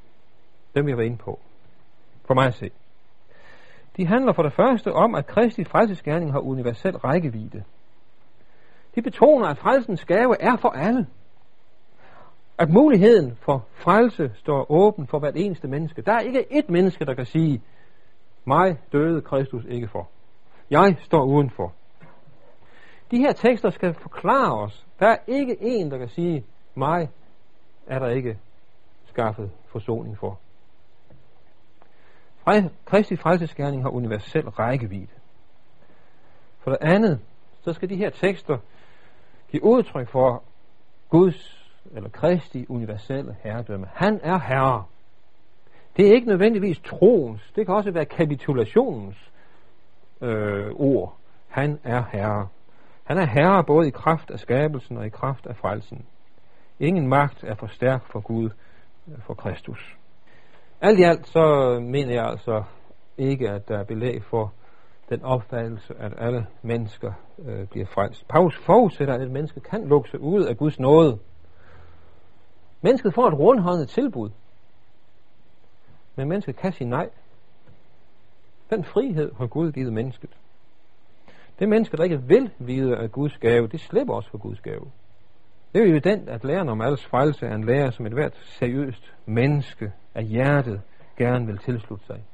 dem 0.74 0.88
jeg 0.88 0.96
var 0.96 1.02
inde 1.02 1.16
på, 1.16 1.40
for 2.24 2.34
mig 2.34 2.46
at 2.46 2.54
se. 2.54 2.70
De 3.96 4.06
handler 4.06 4.32
for 4.32 4.42
det 4.42 4.52
første 4.52 4.92
om, 4.92 5.14
at 5.14 5.26
Kristi 5.26 5.64
frelsesgærning 5.64 6.32
har 6.32 6.40
universel 6.40 6.96
rækkevidde. 6.96 7.64
De 8.94 9.02
betoner, 9.02 9.46
at 9.46 9.58
frelsens 9.58 10.04
gave 10.04 10.42
er 10.42 10.56
for 10.56 10.68
alle. 10.68 11.06
At 12.58 12.70
muligheden 12.70 13.36
for 13.40 13.66
frelse 13.72 14.30
står 14.34 14.70
åben 14.70 15.06
for 15.06 15.18
hvert 15.18 15.36
eneste 15.36 15.68
menneske. 15.68 16.02
Der 16.02 16.12
er 16.12 16.20
ikke 16.20 16.52
et 16.52 16.70
menneske, 16.70 17.04
der 17.04 17.14
kan 17.14 17.26
sige, 17.26 17.62
mig 18.44 18.78
døde 18.92 19.20
Kristus 19.20 19.64
ikke 19.64 19.88
for. 19.88 20.08
Jeg 20.70 20.96
står 21.00 21.24
udenfor. 21.24 21.72
De 23.10 23.18
her 23.18 23.32
tekster 23.32 23.70
skal 23.70 23.94
forklare 23.94 24.62
os. 24.62 24.86
Der 25.00 25.06
er 25.06 25.16
ikke 25.26 25.56
en, 25.60 25.90
der 25.90 25.98
kan 25.98 26.08
sige, 26.08 26.44
mig 26.74 27.08
er 27.86 27.98
der 27.98 28.08
ikke 28.08 28.38
skaffet 29.06 29.50
forsoning 29.66 30.18
for. 30.18 30.38
Kristi 32.84 33.16
frelsesgærning 33.16 33.82
har 33.82 33.90
universel 33.90 34.48
rækkevidde. 34.48 35.12
For 36.58 36.70
det 36.70 36.78
andet, 36.80 37.20
så 37.62 37.72
skal 37.72 37.88
de 37.88 37.96
her 37.96 38.10
tekster 38.10 38.58
give 39.50 39.64
udtryk 39.64 40.08
for 40.08 40.42
Guds 41.08 41.68
eller 41.94 42.08
Kristi 42.08 42.66
universelle 42.68 43.36
herredømme. 43.42 43.86
Han 43.94 44.20
er 44.22 44.38
herre. 44.38 44.84
Det 45.96 46.08
er 46.08 46.14
ikke 46.14 46.28
nødvendigvis 46.28 46.78
troens, 46.78 47.52
det 47.56 47.66
kan 47.66 47.74
også 47.74 47.90
være 47.90 48.04
kapitulationens 48.04 49.30
øh, 50.20 50.70
ord. 50.74 51.16
Han 51.48 51.78
er 51.84 52.02
herre. 52.12 52.48
Han 53.04 53.18
er 53.18 53.26
herre 53.26 53.64
både 53.64 53.88
i 53.88 53.90
kraft 53.90 54.30
af 54.30 54.38
skabelsen 54.38 54.96
og 54.96 55.06
i 55.06 55.08
kraft 55.08 55.46
af 55.46 55.56
frelsen. 55.56 56.06
Ingen 56.80 57.08
magt 57.08 57.44
er 57.44 57.54
for 57.54 57.66
stærk 57.66 58.06
for 58.12 58.20
Gud, 58.20 58.50
øh, 59.08 59.14
for 59.26 59.34
Kristus. 59.34 59.96
Alt 60.80 60.98
i 60.98 61.02
alt 61.02 61.28
så 61.28 61.78
mener 61.80 62.14
jeg 62.14 62.24
altså 62.24 62.62
ikke, 63.18 63.50
at 63.50 63.68
der 63.68 63.78
er 63.78 63.84
belæg 63.84 64.22
for 64.24 64.52
den 65.08 65.22
opfattelse, 65.22 65.94
at 65.98 66.12
alle 66.18 66.46
mennesker 66.62 67.12
øh, 67.38 67.66
bliver 67.66 67.86
frelst. 67.86 68.28
Paulus 68.28 68.58
forudsætter, 68.58 69.14
at 69.14 69.20
et 69.20 69.30
menneske 69.30 69.60
kan 69.60 69.88
lukke 69.88 70.10
sig 70.10 70.20
ud 70.20 70.42
af 70.42 70.56
Guds 70.56 70.78
nåde. 70.78 71.18
Mennesket 72.80 73.14
får 73.14 73.28
et 73.28 73.38
rundhåndet 73.38 73.88
tilbud, 73.88 74.30
men 76.16 76.28
mennesket 76.28 76.56
kan 76.56 76.72
sige 76.72 76.88
nej. 76.88 77.08
Den 78.70 78.84
frihed 78.84 79.32
har 79.38 79.46
Gud 79.46 79.72
givet 79.72 79.92
mennesket. 79.92 80.30
Det 81.58 81.68
menneske, 81.68 81.96
der 81.96 82.04
ikke 82.04 82.22
vil 82.22 82.50
vide 82.58 82.96
af 82.96 83.12
Guds 83.12 83.38
gave, 83.38 83.68
det 83.68 83.80
slipper 83.80 84.14
også 84.14 84.30
for 84.30 84.38
Guds 84.38 84.60
gave. 84.60 84.90
Det 85.72 85.80
er 85.80 85.84
jo 85.84 85.90
evident, 85.90 86.28
at 86.28 86.44
læren 86.44 86.68
om 86.68 86.80
alles 86.80 87.04
frelse 87.06 87.46
er 87.46 87.54
en 87.54 87.64
lærer, 87.64 87.90
som 87.90 88.06
et 88.06 88.12
hvert 88.12 88.36
seriøst 88.36 89.14
menneske 89.26 89.92
af 90.14 90.24
hjertet 90.24 90.80
gerne 91.16 91.46
vil 91.46 91.58
tilslutte 91.58 92.06
sig. 92.06 92.24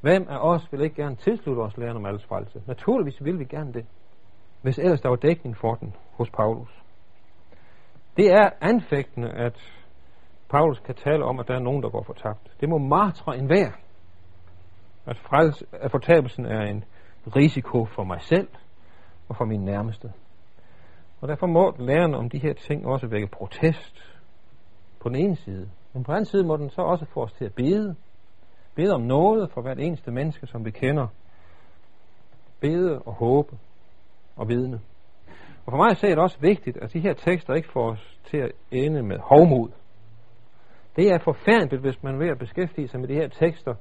Hvem 0.00 0.26
af 0.28 0.38
os 0.38 0.72
vil 0.72 0.80
ikke 0.80 0.96
gerne 0.96 1.16
tilslutte 1.16 1.60
os 1.60 1.76
læren 1.76 1.96
om 1.96 2.06
alles 2.06 2.24
frelse? 2.24 2.62
Naturligvis 2.66 3.24
vil 3.24 3.38
vi 3.38 3.44
gerne 3.44 3.72
det, 3.72 3.86
hvis 4.62 4.78
ellers 4.78 5.00
der 5.00 5.08
var 5.08 5.16
dækning 5.16 5.56
for 5.56 5.74
den 5.74 5.94
hos 6.12 6.30
Paulus. 6.30 6.82
Det 8.16 8.32
er 8.32 8.50
anfægtende, 8.60 9.30
at 9.30 9.56
Paulus 10.48 10.78
kan 10.78 10.94
tale 10.94 11.24
om, 11.24 11.38
at 11.40 11.48
der 11.48 11.54
er 11.54 11.60
nogen, 11.60 11.82
der 11.82 11.88
går 11.88 12.02
fortabt. 12.02 12.56
Det 12.60 12.68
må 12.68 12.78
martre 12.78 13.38
enhver. 13.38 13.70
At, 15.06 15.16
frelse, 15.16 15.66
at 15.72 15.90
fortabelsen 15.90 16.46
er 16.46 16.60
en 16.60 16.84
risiko 17.36 17.84
for 17.84 18.04
mig 18.04 18.22
selv 18.22 18.48
og 19.28 19.36
for 19.36 19.44
min 19.44 19.64
nærmeste. 19.64 20.12
Og 21.20 21.28
derfor 21.28 21.46
må 21.46 21.74
læren 21.78 22.14
om 22.14 22.30
de 22.30 22.38
her 22.38 22.52
ting 22.52 22.86
også 22.86 23.06
vække 23.06 23.26
protest 23.26 24.18
på 25.00 25.08
den 25.08 25.16
ene 25.16 25.36
side. 25.36 25.70
Men 25.92 26.04
på 26.04 26.12
den 26.12 26.16
anden 26.16 26.30
side 26.30 26.44
må 26.44 26.56
den 26.56 26.70
så 26.70 26.82
også 26.82 27.04
få 27.04 27.22
os 27.22 27.32
til 27.32 27.44
at 27.44 27.54
bede. 27.54 27.96
Bede 28.74 28.94
om 28.94 29.00
noget 29.00 29.50
for 29.50 29.62
hvert 29.62 29.78
eneste 29.78 30.10
menneske, 30.10 30.46
som 30.46 30.64
vi 30.64 30.70
kender. 30.70 31.06
Bede 32.60 32.98
og 32.98 33.12
håbe 33.12 33.58
og 34.36 34.48
vidne. 34.48 34.80
Og 35.66 35.72
for 35.72 35.76
mig 35.76 35.90
er 35.90 36.14
det 36.14 36.18
også 36.18 36.38
vigtigt, 36.40 36.76
at 36.76 36.92
de 36.92 37.00
her 37.00 37.14
tekster 37.14 37.54
ikke 37.54 37.72
får 37.72 37.90
os 37.90 38.18
til 38.24 38.36
at 38.36 38.52
ende 38.70 39.02
med 39.02 39.18
hovmod. 39.18 39.68
Det 40.96 41.12
er 41.12 41.18
forfærdeligt, 41.18 41.82
hvis 41.82 42.02
man 42.02 42.18
ved 42.18 42.28
at 42.28 42.38
beskæftige 42.38 42.88
sig 42.88 43.00
med 43.00 43.08
de 43.08 43.14
her 43.14 43.28
tekster, 43.28 43.74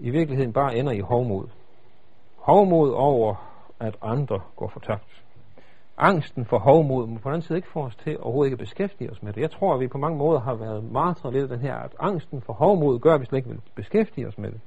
i 0.00 0.10
virkeligheden 0.10 0.52
bare 0.52 0.76
ender 0.76 0.92
i 0.92 1.00
hovmod. 1.00 1.46
Hovmod 2.36 2.90
over, 2.90 3.34
at 3.80 3.96
andre 4.02 4.40
går 4.56 4.68
fortabt 4.68 5.26
angsten 5.96 6.44
for 6.44 6.58
hovmod 6.58 7.06
må 7.06 7.18
på 7.18 7.28
den 7.28 7.28
anden 7.28 7.42
side 7.42 7.58
ikke 7.58 7.68
få 7.68 7.80
os 7.80 7.96
til 7.96 8.20
overhovedet 8.20 8.46
ikke 8.46 8.54
at 8.54 8.58
beskæftige 8.58 9.10
os 9.10 9.22
med 9.22 9.32
det. 9.32 9.40
Jeg 9.40 9.50
tror, 9.50 9.74
at 9.74 9.80
vi 9.80 9.88
på 9.88 9.98
mange 9.98 10.18
måder 10.18 10.40
har 10.40 10.54
været 10.54 10.92
martret 10.92 11.32
lidt 11.32 11.42
af 11.42 11.48
den 11.48 11.60
her, 11.60 11.74
at 11.74 11.94
angsten 12.00 12.40
for 12.42 12.52
hovmod 12.52 12.98
gør, 12.98 13.14
at 13.14 13.20
vi 13.20 13.26
slet 13.26 13.38
ikke 13.38 13.48
vil 13.48 13.60
beskæftige 13.74 14.28
os 14.28 14.38
med 14.38 14.50
det. 14.50 14.60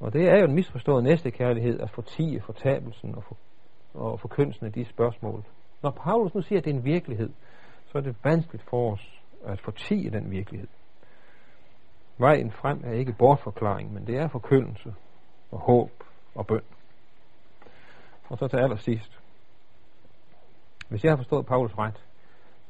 Og 0.00 0.12
det 0.12 0.28
er 0.28 0.38
jo 0.38 0.44
en 0.44 0.54
misforstået 0.54 1.04
næstekærlighed 1.04 1.80
at 1.80 1.90
fortige 1.90 2.40
fortabelsen 2.40 3.14
og, 3.14 3.24
for, 3.24 3.36
og 3.94 4.20
forkyndelsen 4.20 4.66
af 4.66 4.72
de 4.72 4.84
spørgsmål. 4.84 5.44
Når 5.82 5.90
Paulus 5.90 6.34
nu 6.34 6.42
siger, 6.42 6.58
at 6.58 6.64
det 6.64 6.70
er 6.70 6.74
en 6.74 6.84
virkelighed, 6.84 7.30
så 7.86 7.98
er 7.98 8.02
det 8.02 8.16
vanskeligt 8.24 8.64
for 8.70 8.92
os 8.92 9.20
at 9.44 9.60
fortige 9.60 10.10
den 10.10 10.30
virkelighed. 10.30 10.68
Vejen 12.18 12.50
frem 12.50 12.82
er 12.84 12.92
ikke 12.92 13.12
bortforklaring, 13.12 13.92
men 13.92 14.06
det 14.06 14.16
er 14.16 14.28
forkyndelse. 14.28 14.94
og 15.50 15.58
håb 15.58 15.90
og 16.34 16.46
bøn. 16.46 16.62
Og 18.28 18.38
så 18.38 18.48
til 18.48 18.56
allersidst. 18.56 19.18
Hvis 20.88 21.04
jeg 21.04 21.12
har 21.12 21.16
forstået 21.16 21.46
Paulus 21.46 21.78
ret, 21.78 22.04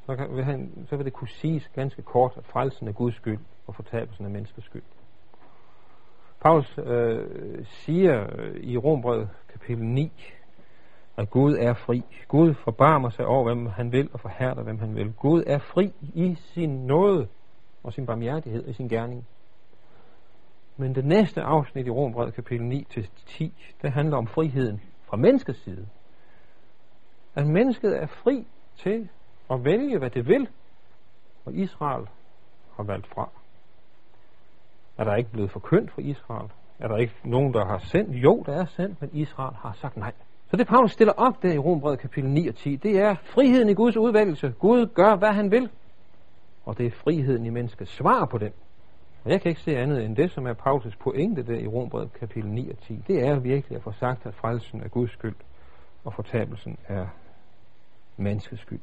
så, 0.07 0.17
kan, 0.17 0.37
vil 0.37 0.45
han, 0.45 0.87
så 0.89 0.97
vil 0.97 1.05
det 1.05 1.13
kunne 1.13 1.29
siges 1.29 1.71
ganske 1.75 2.03
kort, 2.03 2.33
at 2.37 2.45
frelsen 2.47 2.89
er 2.89 2.93
Guds 2.93 3.15
skyld 3.15 3.39
og 3.67 3.75
fortabelsen 3.75 4.25
er 4.25 4.29
menneskets 4.29 4.67
skyld. 4.67 4.83
Paulus 6.41 6.79
øh, 6.79 7.65
siger 7.65 8.27
øh, 8.39 8.57
i 8.57 8.77
Rombrevet 8.77 9.29
kapitel 9.53 9.85
9, 9.85 10.13
at 11.17 11.31
Gud 11.31 11.57
er 11.57 11.75
fri. 11.75 12.03
Gud 12.29 12.55
forbarmer 12.55 13.11
sig 13.11 13.27
over, 13.27 13.45
hvem 13.45 13.67
han 13.67 13.93
vil, 13.93 14.09
og 14.13 14.21
forhærder, 14.21 14.63
hvem 14.63 14.79
han 14.79 14.95
vil. 14.95 15.13
Gud 15.13 15.45
er 15.47 15.59
fri 15.59 15.93
i 16.15 16.35
sin 16.55 16.87
nåde 16.87 17.29
og 17.83 17.93
sin 17.93 18.07
barmhjertighed 18.07 18.69
i 18.69 18.73
sin 18.73 18.89
gerning. 18.89 19.27
Men 20.77 20.95
det 20.95 21.05
næste 21.05 21.43
afsnit 21.43 21.87
i 21.87 21.91
Rombrevet 21.91 22.35
kapitel 22.35 22.87
9-10, 23.39 23.51
det 23.83 23.93
handler 23.93 24.17
om 24.17 24.27
friheden 24.27 24.81
fra 25.05 25.17
menneskets 25.17 25.65
side. 25.65 25.89
At 27.35 27.47
mennesket 27.47 28.03
er 28.03 28.07
fri 28.07 28.47
til 28.77 29.09
at 29.51 29.65
vælge, 29.65 29.99
hvad 29.99 30.11
det 30.11 30.27
vil, 30.27 30.49
og 31.45 31.55
Israel 31.55 32.07
har 32.77 32.83
valgt 32.83 33.07
fra. 33.07 33.29
Er 34.99 35.05
der 35.05 35.15
ikke 35.15 35.31
blevet 35.31 35.51
forkyndt 35.51 35.91
for 35.91 36.01
Israel? 36.01 36.51
Er 36.79 36.89
der 36.89 36.97
ikke 36.97 37.15
nogen, 37.25 37.55
der 37.55 37.67
har 37.67 37.79
sendt? 37.79 38.11
Jo, 38.11 38.43
der 38.47 38.53
er 38.53 38.67
sendt, 38.67 39.01
men 39.01 39.11
Israel 39.13 39.55
har 39.55 39.73
sagt 39.73 39.97
nej. 39.97 40.13
Så 40.51 40.57
det 40.57 40.67
Paulus 40.67 40.93
stiller 40.93 41.13
op 41.13 41.43
der 41.43 41.53
i 41.53 41.59
Rombrevet 41.59 41.99
kapitel 41.99 42.31
9 42.31 42.49
og 42.49 42.55
10, 42.55 42.77
det 42.77 42.99
er 42.99 43.15
friheden 43.15 43.69
i 43.69 43.75
Guds 43.75 43.97
udvalgelse. 43.97 44.55
Gud 44.59 44.87
gør, 44.87 45.17
hvad 45.17 45.33
han 45.33 45.51
vil. 45.51 45.71
Og 46.65 46.79
det 46.79 46.87
er 46.87 46.91
friheden 46.91 47.47
i 47.47 47.51
menneskets 47.51 47.97
svar 47.97 48.25
på 48.25 48.39
den. 48.39 48.53
Og 49.27 49.33
jeg 49.33 49.41
kan 49.41 49.49
ikke 49.49 49.61
se 49.61 49.77
andet 49.79 50.05
end 50.05 50.17
det, 50.17 50.31
som 50.31 50.47
er 50.47 50.53
Paulus 50.53 50.97
pointe 50.97 51.43
der 51.43 51.59
i 51.59 51.67
Rombrevet 51.67 52.13
kapitel 52.13 52.51
9 52.51 52.71
og 52.71 52.79
10. 52.79 53.05
Det 53.07 53.27
er 53.27 53.39
virkelig 53.39 53.77
at 53.77 53.83
få 53.83 53.93
sagt, 53.93 54.27
at 54.27 54.35
frelsen 54.35 54.83
er 54.83 54.89
Guds 54.89 55.13
skyld, 55.13 55.37
og 56.05 56.15
fortabelsen 56.15 56.79
er 56.89 57.07
menneskets 58.17 58.63
skyld. 58.63 58.81